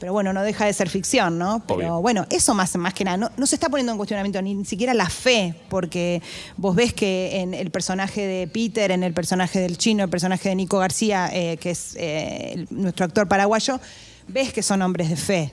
Pero 0.00 0.12
bueno, 0.12 0.32
no 0.32 0.42
deja 0.42 0.66
de 0.66 0.72
ser 0.72 0.90
ficción, 0.90 1.38
¿no? 1.38 1.62
Pero 1.66 1.78
Obvio. 1.78 2.00
bueno, 2.02 2.26
eso 2.28 2.52
más, 2.52 2.74
más 2.76 2.92
que 2.92 3.04
nada, 3.04 3.16
no, 3.16 3.30
no 3.36 3.46
se 3.46 3.54
está 3.54 3.68
poniendo 3.68 3.92
en 3.92 3.96
cuestionamiento 3.96 4.42
ni 4.42 4.64
siquiera 4.64 4.92
la 4.92 5.08
fe, 5.08 5.54
porque 5.68 6.20
vos 6.56 6.74
ves 6.74 6.92
que 6.92 7.40
en 7.40 7.54
el 7.54 7.70
personaje 7.70 8.26
de 8.26 8.46
Peter, 8.48 8.90
en 8.90 9.02
el 9.04 9.14
personaje 9.14 9.60
del 9.60 9.78
chino, 9.78 10.02
el 10.04 10.10
personaje 10.10 10.48
de 10.48 10.56
Nico 10.56 10.78
García, 10.78 11.30
eh, 11.32 11.56
que 11.58 11.70
es 11.70 11.94
eh, 11.96 12.66
nuestro 12.70 13.06
actor 13.06 13.28
paraguayo, 13.28 13.80
ves 14.28 14.52
que 14.52 14.62
son 14.62 14.82
hombres 14.82 15.10
de 15.10 15.16
fe. 15.16 15.52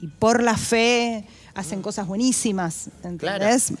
Y 0.00 0.08
por 0.08 0.42
la 0.42 0.56
fe 0.56 1.24
hacen 1.54 1.82
cosas 1.82 2.06
buenísimas, 2.06 2.90
¿entendés? 3.02 3.72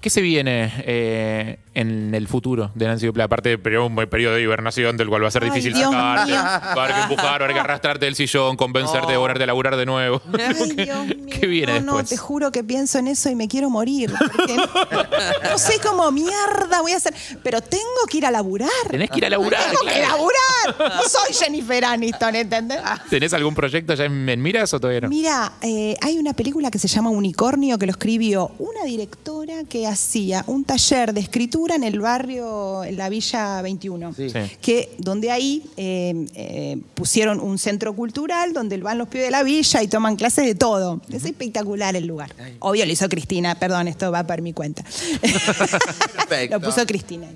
¿Qué 0.00 0.10
se 0.10 0.20
viene 0.20 0.72
eh, 0.78 1.58
en 1.80 2.14
el 2.14 2.28
futuro 2.28 2.70
de 2.74 2.86
Nancy 2.86 3.06
Duplá? 3.06 3.24
Aparte 3.24 3.58
periodo, 3.58 3.86
un 3.86 3.96
periodo 3.96 4.34
de 4.34 4.42
hibernación 4.42 4.96
del 4.96 5.08
cual 5.08 5.22
va 5.24 5.28
a 5.28 5.30
ser 5.30 5.44
Ay, 5.44 5.50
difícil 5.50 5.74
Dios 5.74 5.90
sacarte. 5.92 6.32
mío. 6.32 6.40
Va 6.40 6.48
a 6.66 6.84
haber 6.84 6.94
que 6.94 7.00
empujar, 7.02 7.24
va 7.26 7.30
a 7.30 7.34
haber 7.36 7.52
que 7.52 7.60
arrastrarte 7.60 8.04
del 8.04 8.14
sillón, 8.14 8.56
convencerte 8.56 9.12
de 9.12 9.18
ponerte 9.18 9.44
a 9.44 9.46
laburar 9.46 9.76
de 9.76 9.86
nuevo. 9.86 10.20
Ay, 10.38 10.54
Dios 10.76 11.06
mío. 11.06 11.26
¿Qué 11.30 11.46
viene 11.46 11.80
no, 11.80 11.80
no, 11.80 11.92
después? 11.98 12.08
te 12.10 12.16
juro 12.16 12.50
que 12.52 12.64
pienso 12.64 12.98
en 12.98 13.08
eso 13.08 13.30
y 13.30 13.34
me 13.34 13.48
quiero 13.48 13.70
morir. 13.70 14.10
no, 14.12 15.50
no 15.50 15.58
sé 15.58 15.78
cómo 15.80 16.10
mierda 16.10 16.80
voy 16.80 16.92
a 16.92 16.96
hacer. 16.96 17.14
Pero 17.42 17.60
tengo 17.60 17.82
que 18.10 18.18
ir 18.18 18.26
a 18.26 18.30
laburar. 18.30 18.68
Tenés 18.90 19.10
que 19.10 19.18
ir 19.18 19.26
a 19.26 19.30
laburar. 19.30 19.60
Tengo 19.70 19.92
que 19.92 20.00
laburar. 20.00 20.96
No 20.96 21.02
soy 21.08 21.32
Jennifer 21.34 21.84
Aniston, 21.84 22.34
¿entendés? 22.34 22.80
¿Tenés 23.10 23.32
algún 23.34 23.54
proyecto 23.54 23.94
ya 23.94 24.04
en, 24.04 24.28
en 24.28 24.42
miras 24.42 24.72
o 24.74 24.80
todavía 24.80 25.02
no? 25.02 25.08
Mira, 25.08 25.52
eh, 25.62 25.96
hay 26.00 26.18
una 26.18 26.32
película 26.32 26.70
que 26.70 26.78
se 26.78 26.88
llama 26.88 27.10
Unicornio 27.10 27.78
que 27.78 27.86
lo 27.86 27.92
escribió 27.92 28.50
una 28.58 28.84
directora 28.84 29.64
que 29.68 29.86
hacía 29.86 30.44
un 30.46 30.64
taller 30.64 31.12
de 31.12 31.20
escritura 31.20 31.67
en 31.74 31.84
el 31.84 32.00
barrio, 32.00 32.84
en 32.84 32.96
la 32.96 33.08
Villa 33.08 33.62
21. 33.62 34.14
Sí. 34.14 34.30
Sí. 34.30 34.38
Que 34.60 34.90
donde 34.98 35.30
ahí 35.30 35.62
eh, 35.76 36.26
eh, 36.34 36.78
pusieron 36.94 37.40
un 37.40 37.58
centro 37.58 37.94
cultural 37.94 38.52
donde 38.52 38.76
van 38.78 38.98
los 38.98 39.08
pibes 39.08 39.26
de 39.26 39.30
la 39.30 39.42
villa 39.42 39.82
y 39.82 39.88
toman 39.88 40.16
clases 40.16 40.44
de 40.46 40.54
todo. 40.54 41.00
Es 41.10 41.24
espectacular 41.24 41.96
el 41.96 42.06
lugar. 42.06 42.34
Obvio 42.60 42.84
lo 42.86 42.92
hizo 42.92 43.08
Cristina, 43.08 43.54
perdón, 43.56 43.88
esto 43.88 44.10
va 44.10 44.26
por 44.26 44.42
mi 44.42 44.52
cuenta. 44.52 44.84
Lo 46.50 46.60
puso 46.60 46.86
Cristina. 46.86 47.26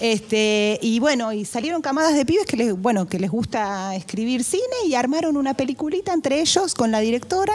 Este, 0.00 0.78
y 0.82 0.98
bueno, 1.00 1.32
y 1.32 1.44
salieron 1.44 1.80
camadas 1.82 2.14
de 2.14 2.24
pibes 2.26 2.44
que 2.46 2.56
les, 2.56 2.74
bueno, 2.76 3.08
que 3.08 3.18
les 3.18 3.30
gusta 3.30 3.94
escribir 3.96 4.44
cine 4.44 4.62
y 4.86 4.94
armaron 4.94 5.36
una 5.36 5.54
peliculita 5.54 6.12
entre 6.12 6.40
ellos 6.40 6.74
con 6.74 6.90
la 6.90 7.00
directora, 7.00 7.54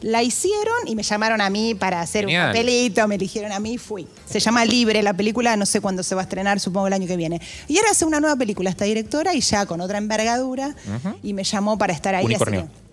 la 0.00 0.22
hicieron 0.22 0.86
y 0.86 0.94
me 0.94 1.02
llamaron 1.02 1.40
a 1.40 1.50
mí 1.50 1.74
para 1.74 2.00
hacer 2.00 2.24
Genial. 2.24 2.46
un 2.46 2.52
papelito, 2.52 3.08
me 3.08 3.16
eligieron 3.16 3.52
a 3.52 3.60
mí, 3.60 3.76
fui. 3.78 4.06
Se 4.28 4.40
llama 4.40 4.64
Libre 4.64 5.02
la 5.02 5.14
película, 5.14 5.56
no 5.56 5.65
sé 5.66 5.80
cuándo 5.80 6.02
se 6.02 6.14
va 6.14 6.22
a 6.22 6.24
estrenar, 6.24 6.58
supongo 6.60 6.86
el 6.86 6.92
año 6.92 7.06
que 7.06 7.16
viene. 7.16 7.40
Y 7.68 7.76
ahora 7.78 7.90
hace 7.90 8.04
una 8.04 8.20
nueva 8.20 8.36
película 8.36 8.70
esta 8.70 8.84
directora 8.84 9.34
y 9.34 9.40
ya 9.40 9.66
con 9.66 9.80
otra 9.80 9.98
envergadura 9.98 10.74
y 11.22 11.32
me 11.32 11.44
llamó 11.44 11.76
para 11.76 11.92
estar 11.92 12.14
ahí. 12.14 12.24
así 12.24 12.26
Unicornio. 12.34 12.62
que- 12.68 12.85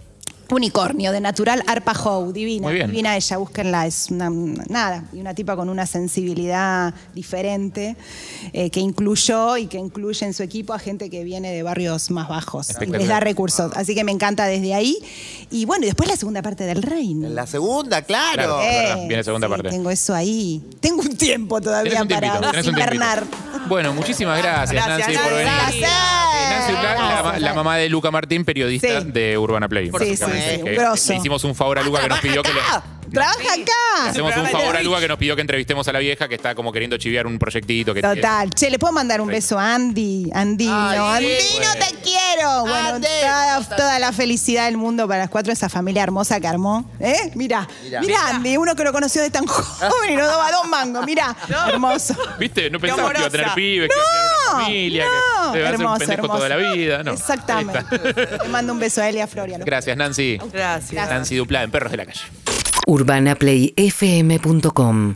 Unicornio, 0.50 1.12
de 1.12 1.22
Natural 1.22 1.64
Arpa 1.68 1.94
Howe, 1.94 2.32
divina, 2.34 2.68
Muy 2.68 2.76
bien. 2.76 2.88
divina 2.88 3.16
ella, 3.16 3.38
búsquenla, 3.38 3.88
es 3.88 4.10
una, 4.12 4.30
nada, 4.30 5.04
y 5.14 5.20
una 5.20 5.34
tipa 5.34 5.56
con 5.56 5.70
una 5.70 5.86
sensibilidad 5.86 6.94
diferente 7.14 7.96
eh, 8.52 8.70
que 8.70 8.80
incluyó 8.80 9.58
y 9.58 9.68
que 9.68 9.78
incluye 9.78 10.26
en 10.26 10.34
su 10.34 10.44
equipo 10.44 10.74
a 10.74 10.80
gente 10.80 11.10
que 11.10 11.24
viene 11.24 11.52
de 11.52 11.64
barrios 11.64 12.12
más 12.12 12.28
bajos 12.28 12.70
y 12.82 12.86
les 12.86 13.08
da 13.08 13.20
recursos. 13.20 13.72
Así 13.76 13.96
que 13.96 14.04
me 14.04 14.12
encanta 14.12 14.46
desde 14.46 14.74
ahí. 14.74 14.98
Y 15.50 15.66
bueno, 15.66 15.84
y 15.84 15.88
después 15.88 16.10
la 16.10 16.16
segunda 16.16 16.42
parte 16.42 16.64
del 16.66 16.82
reino. 16.82 17.30
La 17.30 17.48
segunda, 17.48 18.02
claro. 18.02 18.34
Claro. 18.34 18.62
Eh, 18.62 19.06
viene 19.08 19.24
segunda 19.24 19.48
sí, 19.48 19.52
parte. 19.52 19.70
Tengo 19.70 19.90
eso 19.90 20.14
ahí. 20.14 20.64
Tengo 20.80 21.02
un 21.02 21.16
tiempo 21.16 21.62
todavía 21.62 22.02
un 22.02 22.08
para 22.08 22.34
un 22.36 22.42
tiempito. 22.52 22.70
invernar. 22.70 23.24
Bueno, 23.68 23.94
muchísimas 23.94 24.42
gracias, 24.42 24.86
Gracias, 24.86 25.08
Nancy, 25.08 25.18
por 25.18 25.34
venir. 25.34 25.46
Gracias. 25.46 26.33
La, 26.72 27.54
mamá 27.54 27.78
de 27.78 27.90
Luca 27.90 28.12
Martín, 28.12 28.46
periodista 28.46 29.02
Sí. 29.02 29.08
de 29.12 29.38
Urbana 29.38 29.68
Play. 29.68 29.92
Sí, 30.00 30.16
sí, 30.16 30.26
sí, 30.26 30.56
un 30.60 30.66
que 30.66 30.76
grosso. 30.76 31.14
Le 31.14 31.20
hicimos 31.20 31.44
un 31.44 31.56
favor 31.56 31.80
a 31.80 31.84
Luca 31.84 32.02
que 32.02 32.10
nos 32.10 32.20
pidió 32.20 32.44
que 32.44 32.54
le, 32.54 32.60
¡Trabaja 33.14 33.54
acá! 33.54 34.10
hacemos 34.10 34.36
un 34.36 34.44
de 34.44 34.50
favor 34.50 34.76
a. 34.76 34.82
Luca 34.84 35.00
que 35.00 35.08
nos 35.08 35.18
pidió 35.18 35.36
que 35.36 35.42
entrevistemos 35.42 35.88
a 35.88 35.94
la 35.94 36.00
vieja 36.00 36.28
que 36.28 36.36
está 36.36 36.56
como 36.56 36.72
queriendo 36.72 36.98
chiviar 36.98 37.26
un 37.28 37.40
proyectito 37.40 37.94
que 37.94 38.02
Total. 38.02 38.50
Che, 38.52 38.70
¿le 38.70 38.80
puedo 38.80 38.92
mandar 38.92 39.22
un 39.22 39.28
beso 39.30 39.58
a 39.58 39.76
Andy? 39.76 40.30
Andino, 40.34 40.74
Ay, 40.76 40.98
Andino, 41.38 41.72
te 41.74 41.96
quiero. 42.04 42.62
Bueno, 42.62 42.96
Andy. 42.96 43.08
toda, 43.22 43.78
toda 43.78 44.00
la 44.00 44.12
felicidad 44.12 44.66
del 44.66 44.78
mundo 44.78 45.08
para 45.08 45.22
las 45.22 45.30
cuatro, 45.30 45.54
esa 45.54 45.70
familia 45.70 46.04
hermosa 46.04 46.40
que 46.40 46.48
armó. 46.48 46.90
¿Eh? 47.00 47.32
Mira, 47.36 47.68
Mira. 47.84 48.02
mira 48.02 48.28
Andy, 48.30 48.58
uno 48.58 48.76
que 48.76 48.84
lo 48.84 48.92
conoció 48.92 49.22
de 49.22 49.30
tan 49.30 49.46
joven 49.48 50.10
y 50.12 50.16
nos 50.16 50.28
daba 50.28 50.52
dos 50.52 50.68
mangos. 50.68 51.06
Mira, 51.06 51.36
hermoso. 51.68 52.16
¿Viste? 52.40 52.70
No 52.70 52.80
pensaba 52.80 53.12
que 53.14 53.20
iba 53.20 53.28
a 53.28 53.30
tener 53.30 53.48
pibes, 53.54 53.90
que 53.90 53.96
iba 53.96 54.04
a 54.04 54.12
tener 54.12 54.54
una 54.56 54.64
familia, 54.66 55.06
no, 55.06 55.52
que 55.54 55.58
debe 55.60 55.70
ser 55.70 55.76
un 55.76 55.82
hermoso, 55.82 56.00
pendejo 56.00 56.22
hermoso. 56.24 56.38
toda 56.38 56.50
la 56.50 56.56
vida. 56.58 57.04
No, 57.04 57.12
Exactamente. 57.14 57.80
Le 58.44 58.50
mando 58.50 58.74
un 58.74 58.80
beso 58.80 59.02
a 59.02 59.08
él 59.10 59.16
y 59.16 59.20
a 59.22 59.28
Floria. 59.28 59.58
Gracias, 59.60 59.96
Nancy. 59.96 60.40
Gracias. 60.52 61.10
Nancy 61.10 61.36
Duplá 61.36 61.64
en 61.64 61.72
Perros 61.72 61.92
de 61.92 61.98
la 61.98 62.06
Calle. 62.06 62.22
urbanaplayfm.com 62.88 65.14